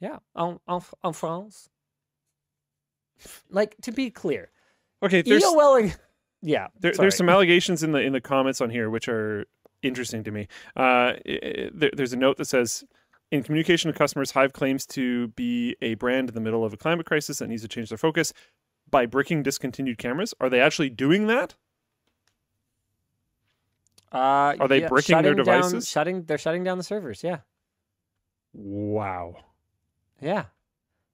[0.00, 1.68] Yeah, en, en, en France.
[3.50, 4.50] Like to be clear,
[5.02, 5.96] Okay, there's EOLing.
[6.40, 9.44] Yeah, there, there's some allegations in the in the comments on here which are
[9.82, 10.48] interesting to me.
[10.76, 12.84] Uh, there, there's a note that says,
[13.30, 16.76] in communication to customers, Hive claims to be a brand in the middle of a
[16.76, 18.32] climate crisis that needs to change their focus
[18.90, 20.34] by bricking discontinued cameras.
[20.40, 21.54] Are they actually doing that?
[24.12, 25.88] Uh, Are they bricking their shutting down- devices?
[25.88, 26.22] shutting.
[26.24, 27.22] They're shutting down the servers.
[27.22, 27.40] Yeah.
[28.54, 29.36] Wow,
[30.20, 30.46] Yeah.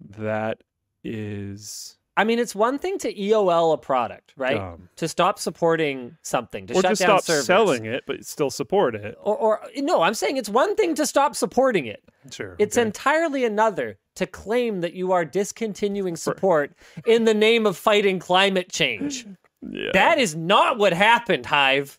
[0.00, 0.62] that
[1.02, 4.56] is I mean, it's one thing to EOL a product, right?
[4.56, 4.88] dumb.
[4.96, 7.44] To stop supporting something, to Or shut just down stop servers.
[7.46, 9.18] selling it, but still support it.
[9.20, 12.04] Or, or no, I'm saying it's one thing to stop supporting it.
[12.30, 12.54] Sure.
[12.60, 12.86] It's okay.
[12.86, 16.72] entirely another to claim that you are discontinuing support
[17.06, 19.26] in the name of fighting climate change.
[19.62, 19.90] yeah.
[19.92, 21.98] That is not what happened, Hive.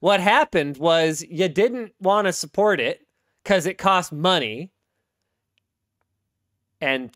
[0.00, 3.06] What happened was you didn't want to support it
[3.42, 4.70] because it cost money.
[6.80, 7.10] And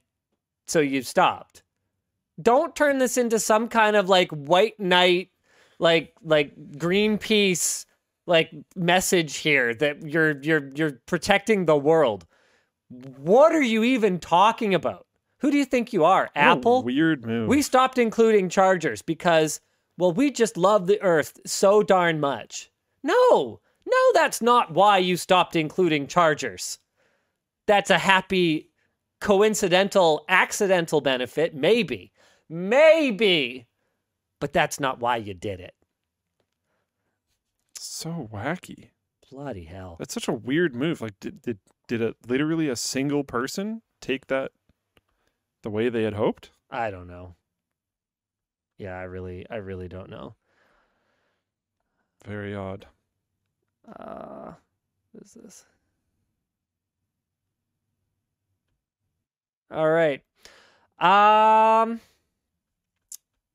[0.66, 1.62] so you stopped.
[2.40, 5.31] Don't turn this into some kind of like white knight,
[5.78, 7.86] like like Greenpeace
[8.27, 12.27] like message here that you're you're you're protecting the world.
[12.88, 15.06] What are you even talking about?
[15.40, 16.30] Who do you think you are?
[16.34, 16.82] Apple?
[16.82, 17.48] weird move.
[17.48, 19.60] We stopped including chargers because,
[19.98, 22.70] well, we just love the earth so darn much.
[23.02, 26.78] No, no, that's not why you stopped including chargers.
[27.66, 28.70] That's a happy,
[29.20, 32.12] coincidental, accidental benefit, maybe.
[32.48, 33.66] Maybe.
[34.40, 35.74] But that's not why you did it.
[37.78, 38.90] so wacky.
[39.30, 39.96] Bloody hell.
[39.98, 41.00] That's such a weird move.
[41.00, 44.52] Like, did did did a literally a single person take that
[45.62, 46.50] the way they had hoped?
[46.70, 47.34] I don't know.
[48.78, 50.34] Yeah, I really, I really don't know.
[52.26, 52.86] Very odd.
[53.88, 54.52] Uh,
[55.12, 55.64] what is this?
[59.70, 60.22] All right.
[60.98, 62.00] Um.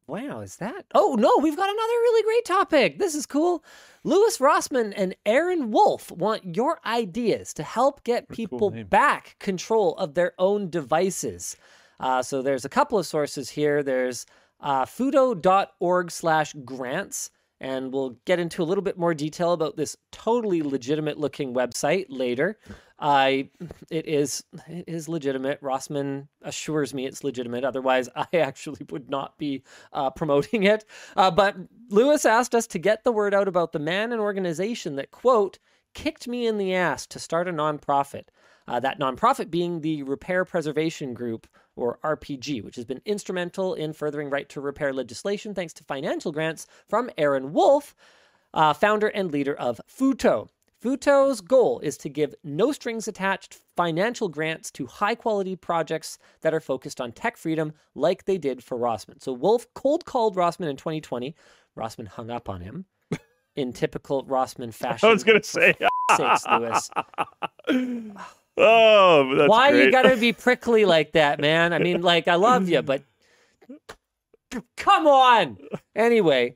[0.07, 0.85] Wow, is that?
[0.93, 2.99] Oh no, we've got another really great topic.
[2.99, 3.63] This is cool.
[4.03, 8.83] Louis Rossmann and Eron Wolf want your ideas to help get What a cool people
[8.85, 11.55] back control of their own devices.
[11.99, 13.83] Uh, so there's a couple of sources here.
[13.83, 14.25] There's
[14.59, 17.29] uh, futo.org slash grants,
[17.61, 22.07] and we'll get into a little bit more detail about this totally legitimate looking website
[22.09, 22.57] later.
[22.97, 23.49] I,
[23.91, 25.61] it is, it is legitimate.
[25.61, 27.63] Rossmann assures me it's legitimate.
[27.63, 29.63] Otherwise, I actually would not be
[29.93, 30.85] uh, promoting it.
[31.15, 31.55] Uh, but
[31.89, 35.59] Louis asked us to get the word out about the man and organization that quote
[35.93, 38.25] kicked me in the ass to start a nonprofit.
[38.67, 43.93] Uh, that nonprofit being the Repair Preservation Group, or RPG, which has been instrumental in
[43.93, 47.95] furthering right to repair legislation thanks to financial grants from Eron Wolf,
[48.53, 50.49] uh, founder and leader of Futo.
[50.83, 56.53] Futo's goal is to give no strings attached financial grants to high quality projects that
[56.55, 59.21] are focused on tech freedom, like they did for Rossmann.
[59.21, 61.35] So Wolf cold called Rossmann in 2020.
[61.77, 62.85] Rossmann hung up on him
[63.55, 65.09] in typical Rossmann fashion.
[65.09, 65.75] I was gonna say.
[66.17, 66.89] Sakes, Louis.
[68.61, 69.85] oh, that's Why great.
[69.85, 71.73] you gotta be prickly like that, man?
[71.73, 73.03] I mean, like, I love you, but
[74.77, 75.57] come on.
[75.95, 76.55] Anyway,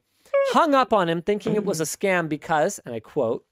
[0.49, 3.45] hung up on him thinking it was a scam because, and I quote,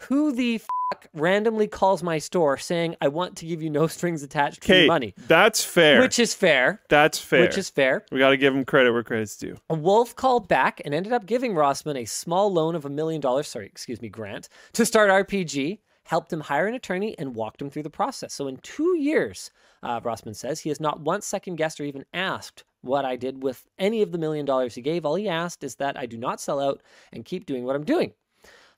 [0.00, 4.22] who the fuck randomly calls my store saying I want to give you no strings
[4.22, 5.14] attached to your money?
[5.26, 6.00] that's fair.
[6.02, 6.82] Which is fair.
[6.90, 7.40] that's fair.
[7.40, 8.04] Which is fair.
[8.12, 9.56] we got to give him credit where credit's due.
[9.70, 13.22] A wolf called back and ended up giving Rossmann a small loan of a million
[13.22, 17.60] dollars, sorry, excuse me, grant, to start RPG, helped him hire an attorney, and walked
[17.60, 18.32] him through the process.
[18.32, 19.50] So in two years,
[19.82, 23.42] uh, Rossmann says, he has not once second guessed or even asked what I did
[23.42, 25.04] with any of the million dollars he gave.
[25.04, 27.84] All he asked is that I do not sell out and keep doing what I'm
[27.84, 28.12] doing.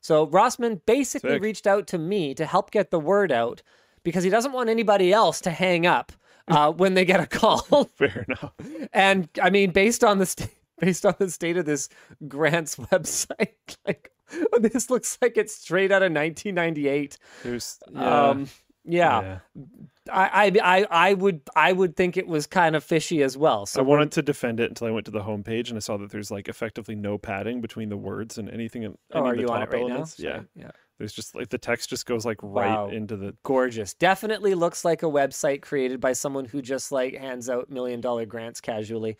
[0.01, 1.43] So Rossmann basically Sick.
[1.43, 3.61] reached out to me to help get the word out
[4.03, 6.11] because he doesn't want anybody else to hang up
[6.47, 7.59] uh, when they get a call.
[7.95, 8.53] Fair enough.
[8.93, 10.49] And I mean, based on the st-
[10.79, 11.89] based on the state of this
[12.27, 14.11] grants website, like
[14.59, 17.17] this looks like it's straight out of 1998.
[17.43, 18.29] There's yeah.
[18.29, 18.47] Um,
[18.85, 19.39] yeah,
[20.11, 23.65] I, I I I would I would think it was kind of fishy as well.
[23.65, 25.97] So I wanted to defend it until I went to the homepage and I saw
[25.97, 28.83] that there's like effectively no padding between the words and anything.
[28.83, 30.17] in- oh, any are the you on it right elements.
[30.17, 30.29] now?
[30.29, 30.71] Yeah, yeah.
[30.97, 32.89] there's just like the text just goes like right Wow.
[32.89, 33.35] into the.
[33.43, 33.93] Gorgeous.
[33.93, 38.25] Definitely looks like a website created by someone who just like hands out million dollar
[38.25, 39.17] grants casually.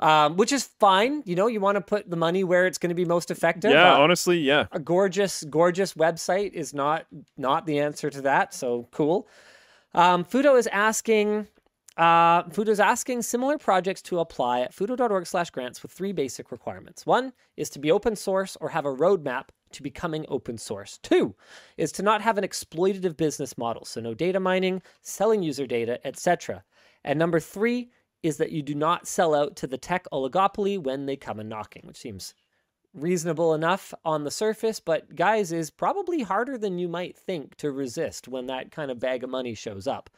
[0.00, 1.22] Um, which is fine.
[1.26, 3.72] You know, you want to put the money where it's going to be most effective.
[3.72, 4.66] Yeah, Uh, honestly, yeah.
[4.70, 7.06] a gorgeous, gorgeous website is not
[7.36, 8.54] not the answer to that.
[8.54, 9.26] So cool.
[9.94, 11.48] Um, Futo is asking.
[11.96, 17.04] Uh, Futo is asking similar projects to apply at futo.org/grants with three basic requirements.
[17.04, 20.98] One is to be open source or have a roadmap to becoming open source.
[21.02, 21.34] Two
[21.76, 25.98] is to not have an exploitative business model, so no data mining, selling user data,
[26.06, 26.62] etc.
[27.04, 27.90] And number three
[28.22, 31.44] is that you do not sell out to the tech oligopoly when they come a
[31.44, 32.34] knocking, which seems
[32.94, 37.70] reasonable enough on the surface, but guys, is probably harder than you might think to
[37.70, 40.10] resist when that kind of bag of money shows up.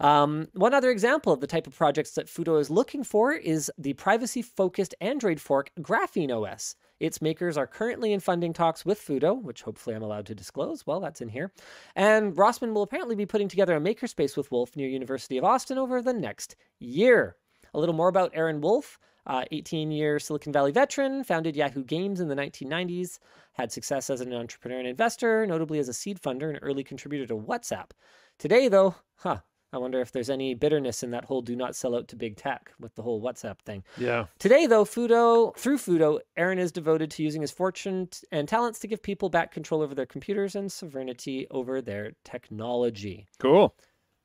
[0.00, 3.70] Um, one other example of the type of projects that Futo is looking for is
[3.78, 6.74] the privacy focused Android fork Graphene OS.
[7.00, 10.86] Its makers are currently in funding talks with Futo, which hopefully I'm allowed to disclose.
[10.86, 11.52] Well, that's in here.
[11.96, 15.78] And Rossmann will apparently be putting together a makerspace with Wolf near University of Austin
[15.78, 17.36] over the next year.
[17.72, 18.98] A little more about Eron Wolf.
[19.26, 23.18] 18 uh, year Silicon Valley veteran, founded Yahoo Games in the 1990s,
[23.54, 27.26] had success as an entrepreneur and investor, notably as a seed funder and early contributor
[27.26, 27.92] to WhatsApp.
[28.38, 29.38] Today, though, huh,
[29.74, 32.36] I wonder if there's any bitterness in that whole do not sell out to big
[32.36, 33.82] tech with the whole WhatsApp thing.
[33.98, 34.26] Yeah.
[34.38, 38.86] Today, though, Futo, through Futo, Eron is devoted to using his fortune and talents to
[38.86, 43.26] give people back control over their computers and sovereignty over their technology.
[43.40, 43.74] Cool.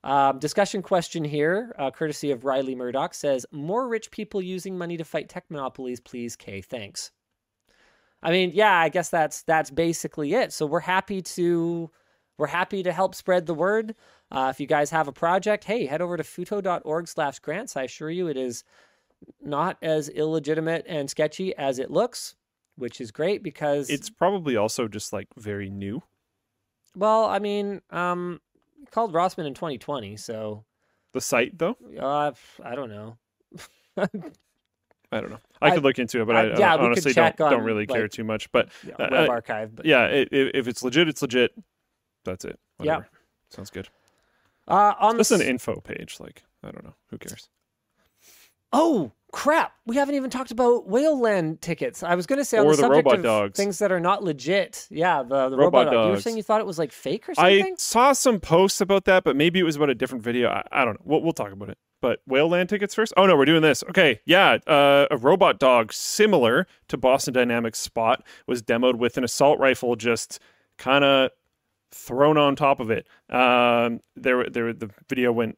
[0.03, 4.97] Um, discussion question here, uh, courtesy of Riley Murdoch, says more rich people using money
[4.97, 6.35] to fight tech monopolies, please.
[6.35, 7.11] K, thanks.
[8.21, 10.53] I mean, yeah, I guess that's that's basically it.
[10.53, 11.89] So we're happy to
[12.39, 13.93] we're happy to help spread the word.
[14.31, 17.75] Uh, if you guys have a project, hey, head over to futo.org slash grants.
[17.75, 18.63] I assure you it is
[19.43, 22.35] not as illegitimate and sketchy as it looks,
[22.77, 26.01] which is great because It's probably also just like very new.
[26.95, 28.39] well, I mean, um,
[28.89, 30.63] called Rossmann in 2020, so
[31.13, 32.31] The site though, uh,
[32.63, 33.17] I don't know.
[35.11, 35.39] I don't know.
[35.61, 37.63] I, I- could look into it, but I, I- yeah, honestly don't check don't on,
[37.65, 38.49] really care like, too much.
[38.53, 41.51] But Yeah, Uh, web uh, archive, but yeah, i i if it's legit, it's legit.
[42.29, 42.59] That's it.
[42.81, 43.01] Yeah.
[43.49, 43.89] Sounds good.
[44.67, 46.17] uh, on This is an info page.
[46.19, 46.93] Like I don't know.
[47.09, 47.49] Who cares?
[48.71, 49.73] Oh crap!
[49.87, 52.03] We haven't even talked about Whale LAN tickets.
[52.03, 53.57] I was going to say on Or the the subject robot of dogs.
[53.57, 54.87] things that are not legit.
[54.91, 56.05] Yeah, the, the Robot robot, dog.
[56.05, 57.63] You were saying you thought it was like fake or something.
[57.65, 60.49] I saw some posts about that, but maybe it was about a different video.
[60.49, 61.01] I, I don't know.
[61.03, 61.79] We'll, we'll talk about it.
[62.01, 63.11] But Whale LAN tickets first?
[63.17, 63.83] Oh, no, we're doing this.
[63.89, 64.59] Okay, yeah.
[64.67, 69.95] Uh, a robot dog similar to Boston Dynamics Spot was demoed with an assault rifle
[69.95, 70.39] just
[70.77, 71.31] kind of
[71.91, 73.07] thrown on top of it.
[73.29, 75.57] Um, there, there, the video went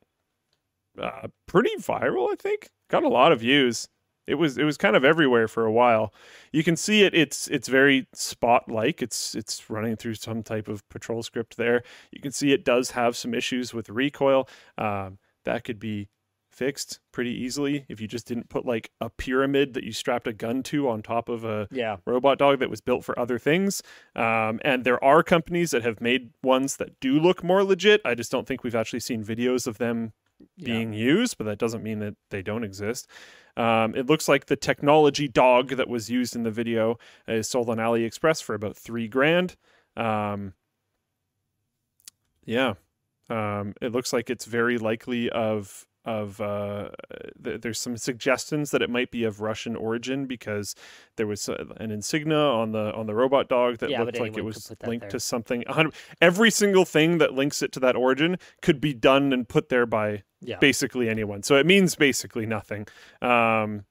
[1.00, 2.70] uh, pretty viral, I think.
[2.90, 3.88] Got a lot of views.
[4.28, 6.14] It was it was kind of everywhere for a while.
[6.52, 7.16] You can see it.
[7.16, 9.02] It's it's very spot like.
[9.02, 11.84] It's it's running through some type of patrol script there.
[12.12, 14.48] You can see it does have some issues with recoil.
[14.78, 16.08] Um, that could be
[16.52, 20.34] fixed pretty easily if you just didn't put like a pyramid that you strapped a
[20.34, 23.82] gun to on top of a yeah, robot dog that was built for other things.
[24.16, 28.02] Um, and there are companies that have made ones that do look more legit.
[28.06, 30.14] I just don't think we've actually seen videos of them
[30.58, 30.66] yeah.
[30.66, 33.08] being used, but that doesn't mean that they don't exist.
[33.58, 36.98] Um, it looks like the technology dog that was used in the video
[37.28, 39.56] is sold on AliExpress for about three grand.
[39.98, 40.54] Um,
[42.46, 42.74] yeah,
[43.30, 46.90] um, it looks like it's very likely of of uh,
[47.44, 50.76] th- there's some suggestions that it might be of Russian origin because
[51.16, 54.38] there was uh, an insignia on the on the robot dog that Yeah, looked like
[54.38, 55.10] it was linked there.
[55.12, 55.64] to something.
[56.20, 59.86] Every single thing that links it to that origin could be done and put there
[59.86, 60.58] by yeah.
[60.60, 61.44] basically anyone.
[61.44, 62.88] So it means basically nothing.
[63.22, 63.86] Um,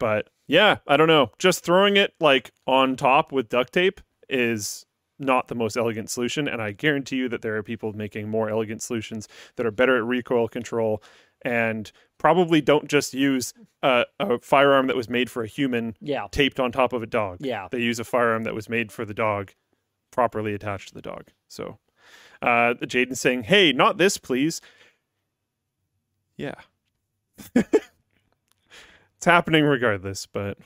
[0.00, 1.30] but yeah, I don't know.
[1.38, 4.84] Just throwing it like on top with duct tape is
[5.24, 6.46] not the most elegant solution.
[6.46, 9.96] And I guarantee you that there are people making more elegant solutions that are better
[9.96, 11.02] at recoil control
[11.44, 13.52] and probably don't just use
[13.82, 17.06] a, a firearm that was made for a human yeah, taped on top of a
[17.06, 17.38] dog.
[17.40, 17.68] yeah.
[17.70, 19.52] They use a firearm that was made for the dog,
[20.10, 21.28] properly attached to the dog.
[21.48, 21.78] So,
[22.40, 24.60] uh, Jaden saying, "Hey, not this, please."
[26.36, 26.54] Yeah,
[27.54, 27.90] it's
[29.22, 30.26] happening regardless.
[30.26, 30.58] But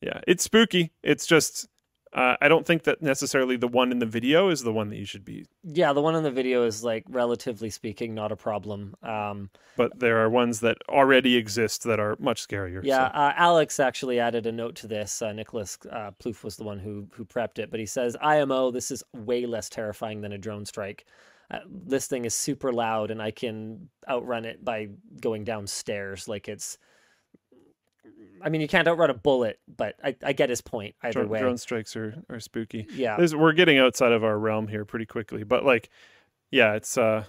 [0.00, 0.92] yeah, it's spooky.
[1.02, 1.68] It's just
[2.12, 4.96] uh, I don't think that necessarily the one in the video is the one that
[4.96, 5.46] you should be.
[5.62, 8.94] Yeah, the one in the video is like relatively speaking not a problem.
[9.02, 12.80] Um, But there are ones that already exist that are much scarier.
[12.82, 13.14] yeah, so.
[13.18, 15.20] uh, Alex actually added a note to this.
[15.20, 18.70] Uh, Nicholas uh, Plouffe was the one who who prepped it, but he says IMO.
[18.70, 21.04] This is way less terrifying than a drone strike.
[21.50, 24.88] Uh, this thing is super loud, and I can outrun it by
[25.20, 26.28] going downstairs.
[26.28, 26.78] Like it's.
[28.42, 31.28] I mean, you can't outrun a bullet, but I, I get his point either Drone,
[31.28, 31.40] way.
[31.40, 32.86] drone strikes are, are spooky.
[32.92, 35.90] Yeah, There's, we're getting outside of our realm here pretty quickly, but like,
[36.50, 37.24] yeah, it's uh,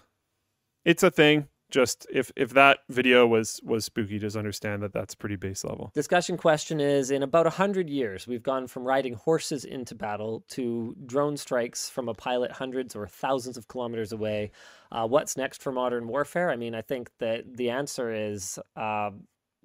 [0.86, 1.48] it's a thing.
[1.72, 5.92] Just if if that video was was spooky, just understand that that's pretty base level.
[5.94, 10.96] Discussion question is In about 100 years, we've gone from riding horses into battle to
[11.06, 14.50] drone strikes from a pilot hundreds or thousands of kilometers away.
[14.92, 16.50] Uh, what's next for modern warfare?
[16.50, 19.12] I mean, I think that the answer is, uh,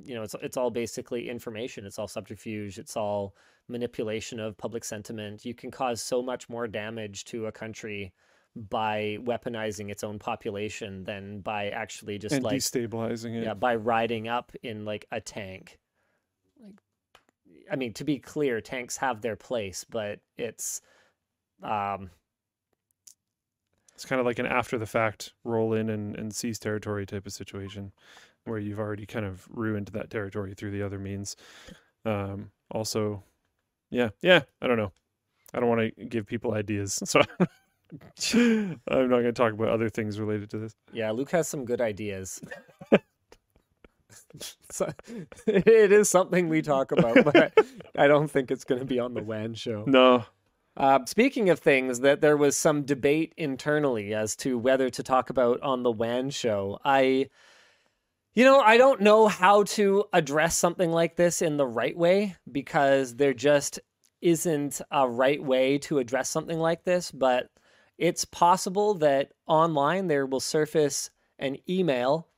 [0.03, 3.35] you know, it's, it's all basically information, it's all subterfuge, it's all
[3.69, 5.45] manipulation of public sentiment.
[5.45, 8.13] You can cause so much more damage to a country
[8.57, 13.43] by weaponizing its own population than by actually just and like destabilizing it.
[13.45, 15.79] yeah by riding up in like a tank
[16.63, 16.81] like
[17.71, 20.83] I mean, to be clear, tanks have their place, but it's
[21.63, 22.11] um
[23.95, 27.27] It's kind of like an after the fact roll in and, and seize territory type
[27.27, 27.93] of situation
[28.45, 31.37] where you've already kind of ruined that territory through the other means.
[32.05, 33.23] Um, also,
[33.91, 34.93] yeah, yeah, I don't know.
[35.53, 37.03] I don't want to give people ideas.
[38.17, 38.41] So
[38.89, 40.75] I'm not going to talk about other things related to this.
[40.93, 42.41] yeah, Luke has some good ideas.
[44.71, 44.93] So,
[45.47, 47.53] it is something we talk about, but
[47.97, 49.85] I don't think it's going to be on the WAN show.
[49.87, 50.25] No.
[50.77, 55.31] Uh, speaking of things that there was some debate internally as to whether to talk
[55.31, 57.29] about on the WAN show, I,
[58.35, 62.37] you know, I don't know how to address something like this in the right way
[62.51, 63.79] because there just
[64.21, 67.13] isn't a right way to address something like this.
[67.13, 67.51] But
[67.97, 72.29] it's possible that online there will surface an email.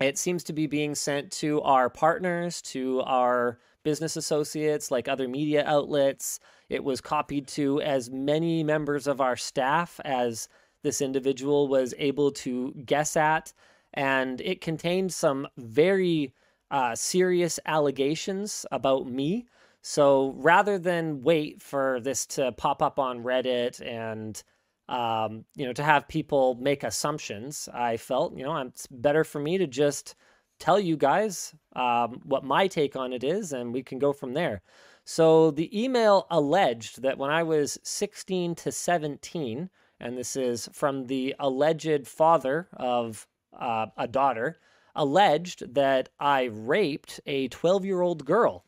[0.00, 5.28] It seems to be being sent to our partners, to our business associates, like other
[5.28, 6.40] media outlets.
[6.68, 10.48] It was copied to as many members of our staff as
[10.82, 13.52] this individual was able to guess at.
[13.94, 16.34] And it contained some very
[16.70, 19.46] uh, serious allegations about me.
[19.82, 24.42] So rather than wait for this to pop up on Reddit and
[24.88, 29.40] um, you know to have people make assumptions, I felt you know it's better for
[29.40, 30.14] me to just
[30.58, 34.34] tell you guys um, what my take on it is, and we can go from
[34.34, 34.62] there.
[35.04, 41.06] So the email alleged that when I was 16 to 17, and this is from
[41.06, 43.26] the alleged father of
[43.58, 44.58] uh, a daughter,
[44.94, 48.64] alleged that I raped a 12 year old girl.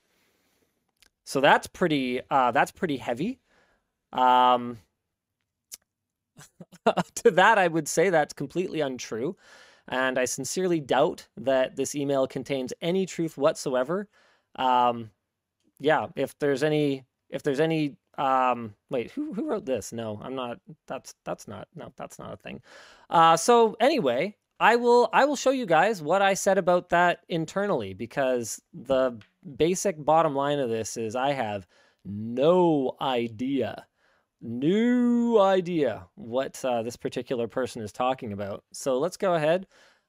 [1.25, 2.21] So that's pretty.
[2.31, 3.41] Uh, that's pretty heavy.
[4.13, 4.79] Um,
[7.15, 9.37] to that, I would say that's completely untrue.
[9.89, 14.09] And I sincerely doubt that this email contains any truth whatsoever.
[14.57, 15.11] Um,
[15.79, 19.93] yeah, if there's any, if there's any, um, wait, who who wrote this?
[19.93, 20.59] No, I'm not.
[20.87, 21.69] That's that's not.
[21.75, 22.63] No, that's not a thing.
[23.11, 27.21] Uh, so anyway, I will I will show you guys what I said about that
[27.29, 29.19] internally because the
[29.57, 31.67] basic bottom line of this is I have
[32.05, 33.87] no idea
[34.45, 38.63] no idea what uh, this particular person is talking about.
[38.73, 39.67] So let's go ahead.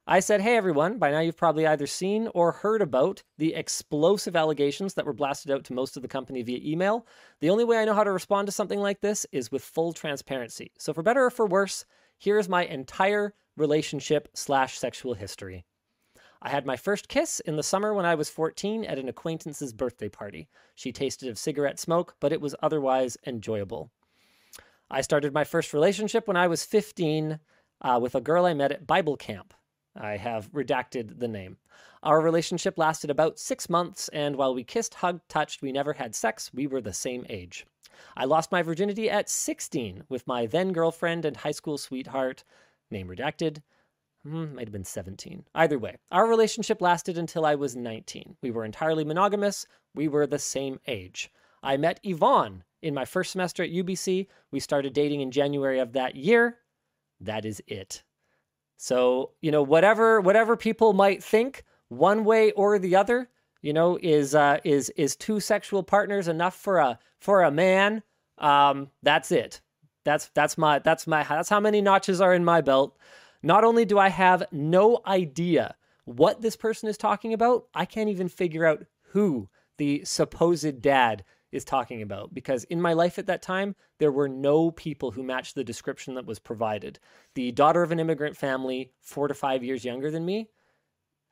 [0.07, 4.35] I said, hey everyone, by now you've probably either seen or heard about the explosive
[4.35, 7.07] allegations that were blasted out to most of the company via email.
[7.39, 9.93] The only way I know how to respond to something like this is with full
[9.93, 10.71] transparency.
[10.77, 11.85] So for better or for worse,
[12.17, 15.65] here is my entire relationship slash sexual history.
[16.41, 19.73] I had my first kiss in the summer when I was 14 at an acquaintance's
[19.73, 20.47] birthday party.
[20.75, 23.89] She tasted of cigarette smoke, but it was otherwise enjoyable.
[24.89, 27.39] I started my first relationship when I was 15
[27.81, 29.53] uh, with a girl I met at Bible camp.
[29.95, 31.57] I have redacted the name.
[32.03, 36.13] Our relationship lasted about six months, and while we kissed, hugged, touched, we never had
[36.13, 37.65] sex, we were the same age.
[38.15, 42.43] I lost my virginity at 16 with my then girlfriend and high school sweetheart,
[42.91, 43.61] name redacted.
[44.23, 45.45] Hmm, might have been 17.
[45.53, 48.37] Either way, our relationship lasted until I was 19.
[48.41, 51.31] We were entirely monogamous, we were the same age.
[51.61, 54.27] I met Yvonne in my first semester at UBC.
[54.51, 56.57] We started dating in January of that year.
[57.19, 58.03] That is it.
[58.77, 63.29] So, you know, whatever whatever people might think one way or the other,
[63.61, 68.03] you know, is uh is is two sexual partners enough for a for a man?
[68.37, 69.61] Um that's it.
[70.05, 72.97] That's that's my that's my that's how many notches are in my belt.
[73.43, 75.75] Not only do I have no idea
[76.05, 81.25] what this person is talking about, I can't even figure out who the supposed dad
[81.51, 85.23] is talking about because in my life at that time, there were no people who
[85.23, 86.99] matched the description that was provided.
[87.33, 90.49] The daughter of an immigrant family, four to five years younger than me,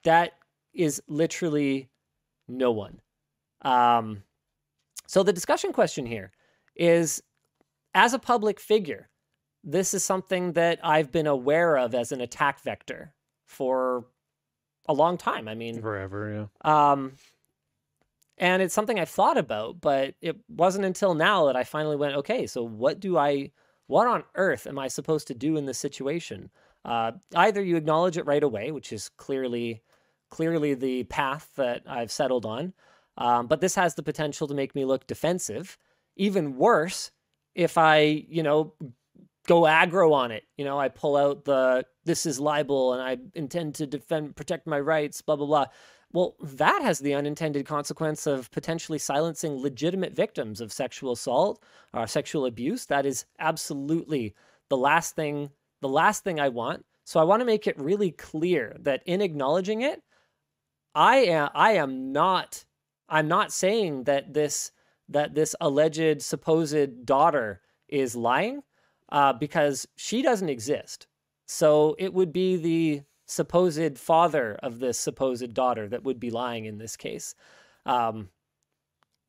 [0.03, 0.33] that
[0.73, 1.89] is literally
[2.47, 3.01] no one.
[3.61, 4.23] Um,
[5.07, 6.31] so the discussion question here
[6.75, 7.21] is
[7.93, 9.09] as a public figure,
[9.63, 13.13] this is something that I've been aware of as an attack vector
[13.45, 14.05] for
[14.87, 15.47] a long time.
[15.47, 16.91] I mean, Forever, yeah.
[16.91, 17.13] um,
[18.37, 22.15] and it's something I've thought about, but it wasn't until now that I finally went,
[22.15, 23.51] okay, so what do I,
[23.87, 26.49] what on earth am I supposed to do in this situation?
[26.83, 29.81] Uh, either you acknowledge it right away, which is clearly,
[30.29, 32.73] clearly the path that I've settled on,
[33.17, 35.77] um, but this has the potential to make me look defensive.
[36.15, 37.11] Even worse,
[37.55, 38.73] if I, you know,
[39.47, 43.17] go aggro on it, you know, I pull out the this is libel and I
[43.33, 45.65] intend to defend, protect my rights, blah blah blah.
[46.11, 52.05] Well, that has the unintended consequence of potentially silencing legitimate victims of sexual assault or
[52.05, 52.85] sexual abuse.
[52.85, 54.35] That is absolutely
[54.69, 55.49] the last thing
[55.81, 56.85] the last thing I want.
[57.03, 60.01] So I want to make it really clear that in acknowledging it,
[60.95, 62.65] I am I am not
[63.09, 64.71] I'm not saying that this
[65.09, 68.63] that this alleged supposed daughter is lying
[69.09, 71.07] uh, because she doesn't exist.
[71.45, 76.65] So it would be the supposed father of this supposed daughter that would be lying
[76.65, 77.35] in this case.
[77.85, 78.29] Um,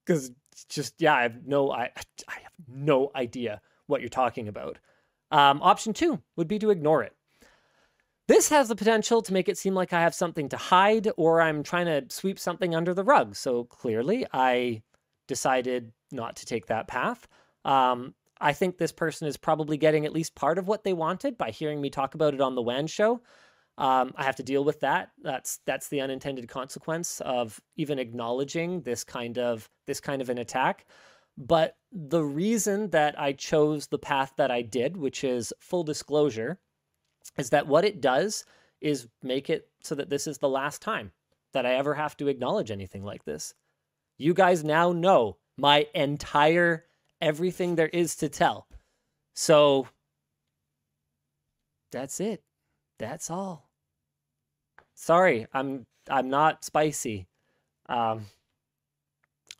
[0.05, 0.31] because
[0.69, 1.91] just yeah, I have no I
[2.29, 4.79] I have no idea what you're talking about.
[5.31, 7.15] Um, option two would be to ignore it.
[8.27, 11.43] This has the potential to make it seem like I have something to hide or
[11.43, 13.37] I'm trying to sweep something under the rug.
[13.37, 14.83] So clearly, I
[15.27, 17.27] decided not to take that path.
[17.65, 21.39] Um, I think this person is probably getting at least part of what they wanted
[21.39, 23.23] by hearing me talk about it on the WAN show.
[23.77, 25.11] Um, I have to deal with that.
[25.23, 30.39] That's that's the unintended consequence of even acknowledging this kind of this kind of an
[30.39, 30.87] attack.
[31.37, 36.61] But the reason that I chose the path that I did, which is full disclosure,
[37.37, 38.45] is that what it does
[38.81, 41.11] is make it so that this is the last time
[41.53, 43.55] that I ever have to acknowledge anything like this.
[44.25, 46.87] You guys now know my entire
[47.21, 48.67] everything there is to tell.
[49.35, 49.87] So
[51.93, 52.43] that's it.
[52.99, 53.69] That's all.
[54.95, 57.27] Sorry, I'm I'm not spicy.
[57.87, 58.25] Um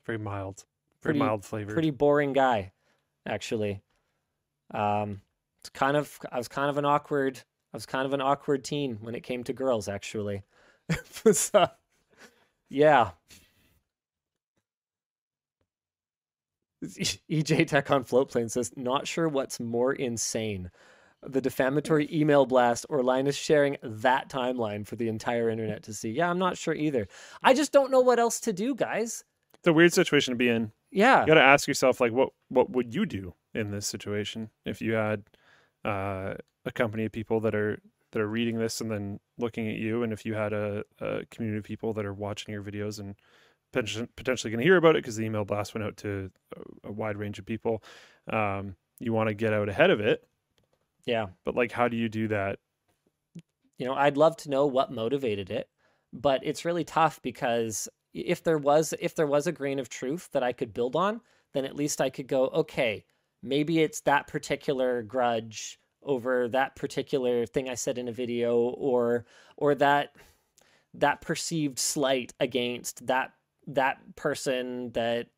[0.07, 0.65] Very mild.
[1.03, 1.75] Very Pretty- mild flavored.
[1.75, 2.73] pretty boring guy,
[3.27, 3.83] actually.
[4.71, 5.21] Um,
[5.61, 7.37] it's kind of I was kind of an awkward
[7.75, 10.43] I was kind of an awkward teen when it came to girls, actually.
[11.35, 11.69] so,
[12.71, 13.11] yeah.
[17.31, 20.71] EJ Tech on Floatplane says, not sure what's more insane.
[21.27, 26.11] The defamatory email blast or Linus sharing that timeline for the entire internet to see.
[26.11, 27.07] Yeah, I'm not sure either.
[27.43, 29.25] I just don't know what else to do, guys.
[29.55, 30.73] It's a weird situation to be in.
[30.91, 31.23] Yeah.
[31.23, 34.83] You got to ask yourself, like, what what would you do in this situation if
[34.83, 35.25] you had
[35.85, 36.35] uh,
[36.65, 37.81] a company of people that are
[38.13, 41.25] that are reading this and then looking at you, and if you had a, a
[41.31, 43.17] community of people that are watching your videos and
[43.75, 46.31] potentially going to hear about it because the email blast went out to
[46.85, 47.83] a, a wide range of people.
[48.29, 50.27] Um, you want to get out ahead of it,
[51.05, 51.27] Yeah.
[51.45, 52.59] but like, how do you do that?
[53.77, 55.69] you know i'd love to know what motivated it
[56.13, 60.29] but it's really tough because if there was if there was a grain of truth
[60.31, 61.21] that i could build on
[61.55, 63.05] then at least i could go okay
[63.43, 69.27] maybe it's that particular grudge over that particular thing i said in a video or
[69.57, 70.15] or that
[70.95, 73.33] that perceived slight against that
[73.67, 75.29] that person that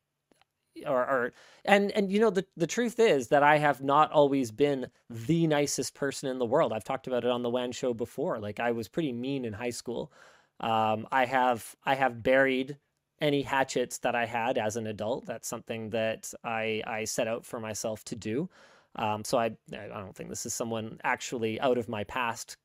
[0.85, 1.33] or, or
[1.65, 5.47] and and you know the the truth is that I have not always been the
[5.47, 6.73] nicest person in the world.
[6.73, 8.39] I've talked about it on the WAN show before.
[8.39, 10.11] Like I was pretty mean in high school.
[10.59, 12.77] Um, I have I have buried
[13.21, 15.25] any hatchets that I had as an adult.
[15.25, 18.49] That's something that I I set out for myself to do.
[18.95, 22.57] Um, so I I don't think this is someone actually out of my past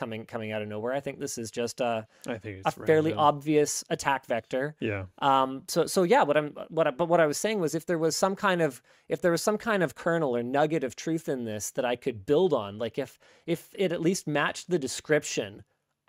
[0.00, 0.94] coming coming out of nowhere.
[0.94, 3.18] I think this is just a I think a fairly random.
[3.18, 4.74] obvious attack vector.
[4.80, 7.74] Yeah, Um, so so yeah, what I'm what I, but what I was saying was
[7.74, 10.82] if there was some kind of if there was some kind of kernel or nugget
[10.82, 14.26] of truth in this that I could build on, like if if it at least
[14.26, 15.62] matched the description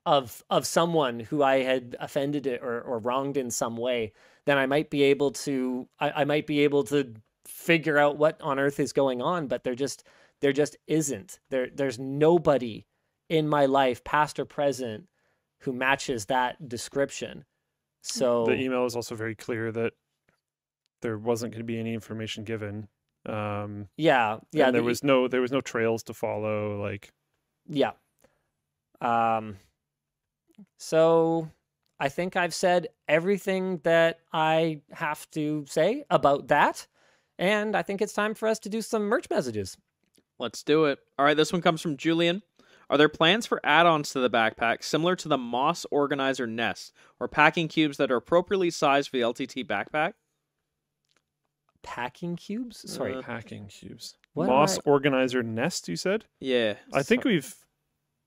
[0.05, 4.13] of of someone who I had offended it or, or wronged in some way,
[4.45, 7.13] then I might be able to I, I might be able to
[7.45, 9.47] figure out what on earth is going on.
[9.47, 10.05] But there just
[10.39, 11.39] there just isn't.
[11.49, 12.85] There there's nobody
[13.31, 15.07] in my life, past or present,
[15.61, 17.45] who matches that description.
[18.01, 19.93] So the email is also very clear that
[21.01, 22.89] there wasn't going to be any information given.
[23.25, 26.81] Um, yeah, yeah, and there the- was no there was no trails to follow.
[26.81, 27.11] Like,
[27.67, 27.91] Yeah.
[28.99, 29.57] Um
[30.77, 31.49] so
[31.99, 36.87] I think I've said everything that I have to say about that.
[37.39, 39.77] And I think it's time for us to do some merch messages.
[40.39, 40.99] Let's do it.
[41.19, 42.41] All right, this one comes from Julian.
[42.91, 46.91] Are there plans for add-ons to the backpack similar to the Moss Organizer Nest
[47.21, 50.13] or packing cubes that are appropriately sized for the LTT backpack?
[51.83, 52.83] Packing cubes?
[52.91, 53.15] Sorry.
[53.15, 54.17] Uh, hacking cubes.
[54.33, 55.87] What Moss I- organizer nest.
[55.87, 56.25] You said.
[56.41, 56.75] Yeah.
[56.93, 57.55] I think we've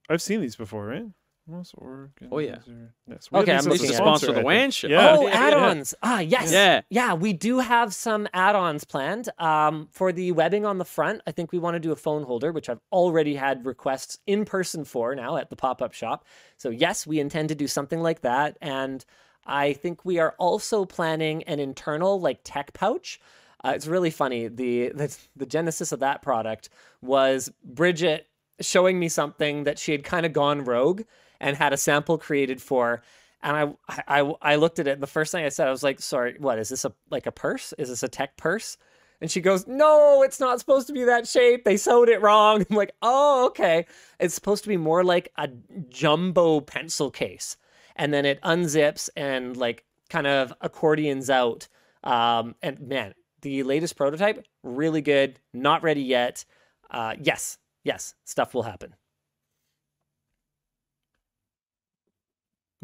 [0.08, 1.04] I've seen these before, right?
[1.46, 2.28] Moss organizer.
[2.32, 2.58] Oh, yeah.
[3.06, 3.28] Nest.
[3.32, 4.46] Okay, I'm these They looking to sponsor I the think.
[4.46, 4.88] WAN show.
[4.88, 5.16] Yeah.
[5.18, 5.94] Oh, add-ons.
[6.02, 6.50] Ah, yes.
[6.50, 6.80] Yeah.
[6.88, 9.28] Yeah, we do have some add-ons planned.
[9.38, 12.22] Um, for the webbing on the front, I think we want to do a phone
[12.22, 16.24] holder, which I've already had requests in person for now at the pop-up shop.
[16.56, 18.56] So yes, we intend to do something like that.
[18.62, 19.04] And
[19.44, 23.20] I think we are also planning an internal like tech pouch.
[23.62, 24.48] Uh, it's really funny.
[24.48, 26.68] The, the the genesis of that product
[27.02, 28.26] was Bridget
[28.60, 31.02] showing me something that she had kind of gone rogue
[31.44, 33.02] and had a sample created for.
[33.42, 34.92] And I, I, I looked at it.
[34.92, 36.86] And the first thing I said, I was like, "Sorry, what is this?
[36.86, 37.74] A like a purse?
[37.78, 38.78] Is this a tech purse?"
[39.20, 41.64] And she goes, "No, it's not supposed to be that shape.
[41.64, 43.84] They sewed it wrong." I'm like, "Oh, okay.
[44.18, 45.50] It's supposed to be more like a
[45.90, 47.58] jumbo pencil case."
[47.96, 51.68] And then it unzips and like kind of accordions out.
[52.02, 55.38] Um, and man, the latest prototype really good.
[55.52, 56.46] Not ready yet.
[56.90, 58.94] Uh, yes, yes, stuff will happen.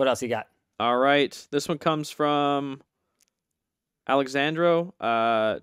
[0.00, 0.46] What else you got?
[0.78, 1.46] All right.
[1.50, 2.80] This one comes from
[4.08, 4.94] Alexandro.
[4.98, 5.58] Uh,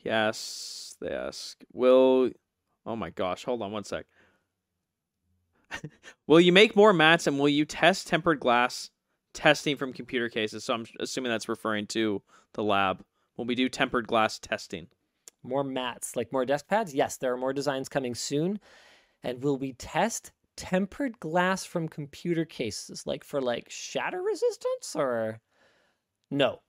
[0.00, 2.32] yes, they ask, will,
[2.84, 4.06] oh my gosh, hold on one sec.
[6.26, 8.90] will you make more mats and will you test tempered glass
[9.34, 10.64] testing from computer cases?
[10.64, 12.22] So I'm assuming that's referring to
[12.54, 13.04] the lab.
[13.36, 14.88] Will we do tempered glass testing?
[15.44, 16.92] More mats, like more desk pads?
[16.92, 18.58] Yes, there are more designs coming soon.
[19.22, 25.40] And will we test tempered glass from computer cases, like for like shatter resistance or
[26.30, 26.60] no?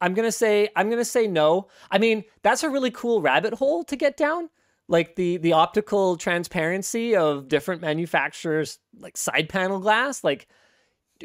[0.00, 1.68] I'm gonna say I'm gonna say no.
[1.90, 4.50] I mean, that's a really cool rabbit hole to get down.
[4.88, 10.24] Like the the optical transparency of different manufacturers, like side panel glass.
[10.24, 10.48] Like,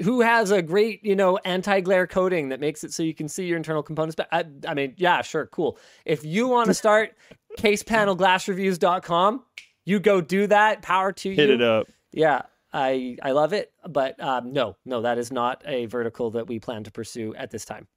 [0.03, 3.27] who has a great you know anti glare coating that makes it so you can
[3.27, 4.15] see your internal components?
[4.15, 5.79] But I, I mean, yeah, sure, cool.
[6.05, 7.15] If you want to start
[7.57, 9.43] casepanelglassreviews.com,
[9.85, 10.81] you go do that.
[10.81, 11.55] Power to Hit you.
[11.55, 11.87] it up.
[12.11, 12.43] Yeah,
[12.73, 16.59] I I love it, but um, no, no, that is not a vertical that we
[16.59, 17.87] plan to pursue at this time.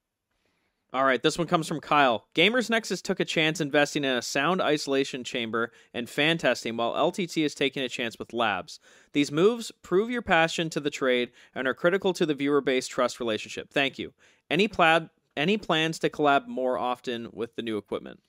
[0.93, 2.29] All right, this one comes from Kyle.
[2.37, 6.93] Gamers Nexus took a chance investing in a sound isolation chamber and fan testing, while
[6.93, 8.79] LTT is taking a chance with labs.
[9.13, 12.93] These moves prove your passion to the trade and are critical to the viewer based
[12.93, 13.73] trust relationship.
[13.73, 14.13] Thank you.
[14.49, 18.21] Any plaid, any plans to collab more often with the new equipment?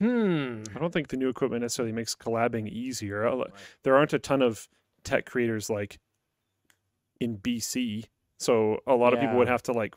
[0.00, 0.62] Hmm.
[0.74, 3.26] I don't think the new equipment necessarily makes collabing easier.
[3.26, 3.44] Uh,
[3.82, 4.68] There aren't a ton of
[5.02, 5.98] tech creators like
[7.20, 8.04] in BC,
[8.38, 9.94] so a lot of people would have to like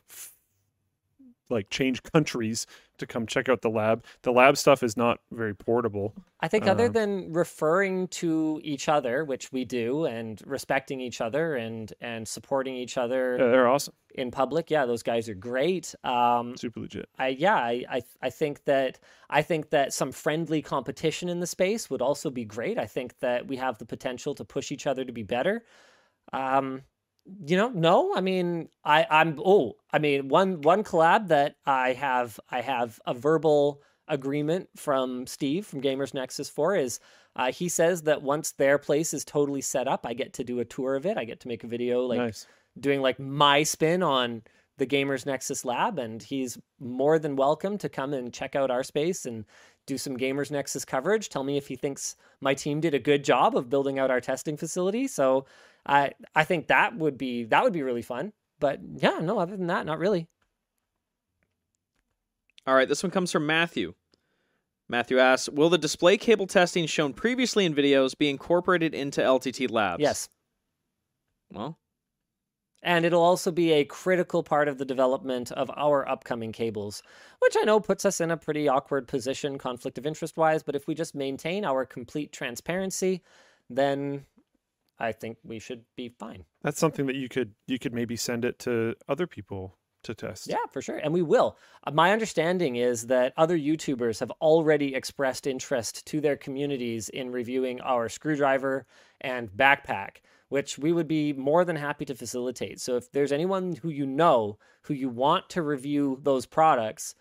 [1.52, 2.66] like change countries
[2.98, 4.04] to come check out the lab.
[4.22, 6.14] The lab stuff is not very portable.
[6.40, 11.20] I think other Um, than referring to each other, which we do, and respecting each
[11.20, 13.94] other and and supporting each other Yeah, they're awesome.
[14.14, 15.94] in public, yeah, those guys are great.
[16.04, 17.08] Um, Super legit.
[17.18, 18.98] I yeah, I, I I think that
[19.30, 22.78] I think that some friendly competition in the space would also be great.
[22.78, 25.64] I think that we have the potential to push each other to be better.
[26.32, 26.82] Um,
[27.44, 31.92] you know, no, I mean, I I'm oh, I mean, one one collab that I
[31.92, 37.00] have I have a verbal agreement from Steve from Gamers Nexus for is
[37.36, 40.60] uh, he says that once their place is totally set up, I get to do
[40.60, 41.16] a tour of it.
[41.16, 42.46] I get to make a video like nice.
[42.78, 44.42] doing like my spin on
[44.78, 48.82] the Gamers Nexus lab, and he's more than welcome to come and check out our
[48.82, 49.44] space and
[49.86, 51.28] do some Gamers Nexus coverage.
[51.28, 54.20] Tell me if he thinks my team did a good job of building out our
[54.20, 55.06] testing facility.
[55.06, 55.44] So
[55.86, 58.32] I I think that would be that would be really fun.
[58.60, 60.28] But yeah, no, other than that, not really.
[62.66, 63.94] All right, this one comes from Matthew.
[64.88, 69.70] Matthew asks Will the display cable testing shown previously in videos be incorporated into LTT
[69.70, 70.00] Labs?
[70.00, 70.28] Yes.
[71.50, 71.78] Well,
[72.82, 77.02] And it'll also be a critical part of the development of our upcoming cables,
[77.40, 80.62] which I know puts us in a pretty awkward position, conflict of interest wise.
[80.62, 83.22] But if we just maintain our complete transparency,
[83.70, 84.26] then
[85.02, 86.44] I think we should be fine.
[86.62, 90.48] That's something that you could you could maybe send it to other people to test.
[90.48, 90.96] Yeah, for sure.
[90.96, 91.56] And we will.
[91.84, 97.30] Uh, My understanding is that other YouTubers have already expressed interest to their communities in
[97.30, 98.86] reviewing our screwdriver
[99.20, 100.18] and backpack,
[100.48, 102.80] which we would be more than happy to facilitate.
[102.80, 107.14] So if there's anyone who you know who you want to review those products,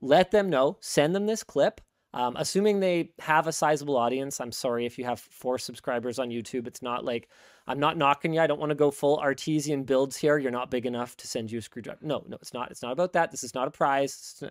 [0.00, 0.78] let them know.
[0.80, 1.80] Send them this clip.
[2.16, 6.30] Um, assuming they have a sizable audience, I'm sorry if you have four subscribers on
[6.30, 6.66] YouTube.
[6.66, 7.28] It's not like
[7.66, 8.40] I'm not knocking you.
[8.40, 10.38] I don't want to go full artesian builds here.
[10.38, 11.98] You're not big enough to send you a screwdriver.
[12.00, 12.70] No, no, it's not.
[12.70, 13.30] It's not about that.
[13.30, 14.42] This is not a prize.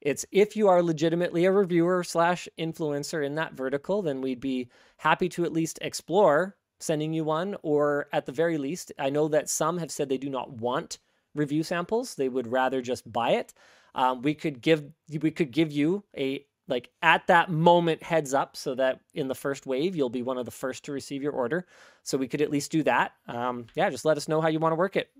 [0.00, 4.68] It's, if you are legitimately a reviewer slash influencer in that vertical, then we'd be
[4.98, 9.26] happy to at least explore sending you one, or at the very least, I know
[9.26, 10.98] that some have said they do not want
[11.34, 12.14] review samples.
[12.14, 13.52] They would rather just buy it.
[13.96, 14.84] Um, we could give
[15.20, 19.34] we could give you a like at that moment heads up so that in the
[19.34, 21.66] first wave you'll be one of the first to receive your order.
[22.02, 23.12] So we could at least do that.
[23.26, 25.10] Um, yeah, just let us know how you want to work it.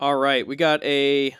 [0.00, 0.46] all right.
[0.46, 1.36] We got a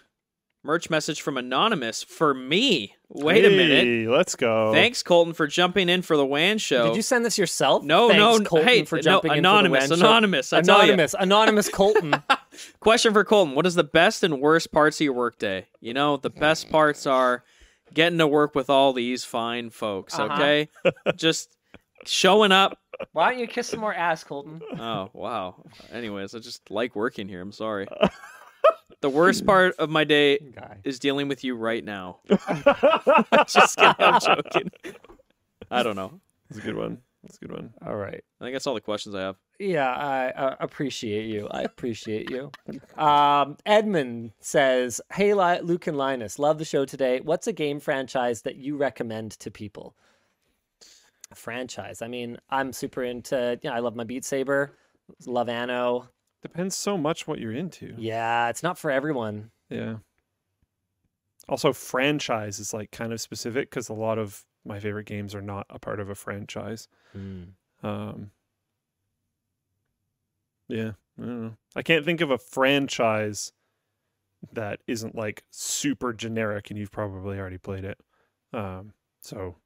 [0.62, 2.94] merch message from Anonymous for me.
[3.12, 4.08] Wait a minute.
[4.08, 4.72] Let's go.
[4.72, 6.86] Thanks, Colton, for jumping in for the WAN show.
[6.86, 7.82] Did you send this yourself?
[7.82, 10.16] No, Thanks, no, Colton, hey, for no, jumping anonymous, in for the WAN show.
[10.16, 12.14] anonymous, I anonymous, anonymous Colton.
[12.80, 15.66] Question for Colton: What is the best and worst parts of your workday?
[15.80, 17.42] You know, the best parts are
[17.92, 20.16] getting to work with all these fine folks.
[20.16, 20.32] Uh-huh.
[20.32, 20.68] Okay,
[21.16, 21.56] just
[22.06, 22.78] showing up.
[23.12, 24.60] Why don't you kiss some more ass, Colton?
[24.78, 25.64] Oh wow.
[25.92, 27.40] Anyways, I just like working here.
[27.40, 27.88] I'm sorry.
[29.00, 30.76] The worst part of my day Guy.
[30.84, 32.18] is dealing with you right now.
[33.46, 33.94] just kidding.
[33.98, 34.70] I'm joking.
[35.70, 36.20] I don't know.
[36.48, 36.98] That's a good one.
[37.22, 37.72] That's a good one.
[37.84, 38.22] All right.
[38.40, 39.36] I think that's all the questions I have.
[39.58, 41.48] Yeah, I uh, appreciate you.
[41.50, 42.50] I appreciate you.
[43.02, 47.20] Um, Edmund says, "Hey, Li- Luke and Linus, love the show today.
[47.20, 49.94] What's a game franchise that you recommend to people?"
[51.30, 52.00] A franchise.
[52.02, 53.58] I mean, I'm super into.
[53.62, 54.76] Yeah, I love my Beat Saber.
[55.26, 56.08] Love Anno.
[56.42, 57.94] Depends so much what you're into.
[57.98, 59.50] Yeah, it's not for everyone.
[59.68, 59.96] Yeah.
[61.48, 65.42] Also, franchise is like kind of specific because a lot of my favorite games are
[65.42, 66.88] not a part of a franchise.
[67.82, 68.30] Um,
[70.68, 71.56] yeah, I don't know.
[71.74, 73.52] I can't think of a franchise
[74.52, 77.98] that isn't like super generic, and you've probably already played it.
[78.52, 79.56] Um, so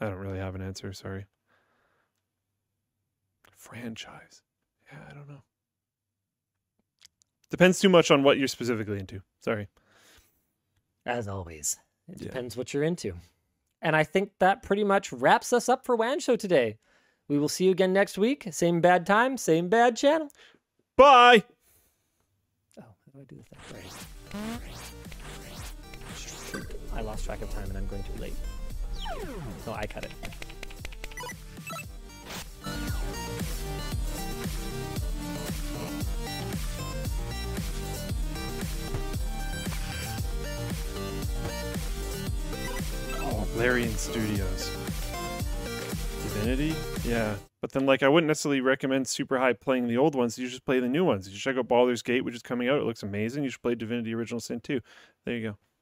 [0.00, 0.92] I don't really have an answer.
[0.92, 1.26] Sorry.
[3.56, 4.42] Franchise.
[4.92, 5.42] Yeah, I don't know.
[7.50, 9.22] Depends too much on what you're specifically into.
[9.40, 9.68] Sorry.
[11.04, 11.78] As always,
[12.08, 12.26] it Yeah.
[12.28, 13.14] depends what you're into.
[13.82, 16.78] And I think that pretty much wraps us up for WAN Show today.
[17.28, 18.48] We will see you again next week.
[18.50, 20.30] Same bad time, same bad channel.
[20.96, 21.44] Bye.
[22.78, 23.42] Oh, how do I do the
[23.74, 23.82] thing?
[24.34, 24.62] Right.
[26.92, 28.34] I lost track of time and I'm going to be late.
[29.64, 30.10] So I cut it.
[43.60, 44.70] Larian Studios.
[46.22, 46.74] Divinity?
[47.04, 47.34] Yeah.
[47.60, 50.38] But then, like, I wouldn't necessarily recommend super high playing the old ones.
[50.38, 51.28] You just play the new ones.
[51.28, 52.80] You should check out Baldur's Gate, which is coming out.
[52.80, 53.44] It looks amazing.
[53.44, 54.80] You should play Divinity Original Sin 2.
[55.26, 55.56] There you go.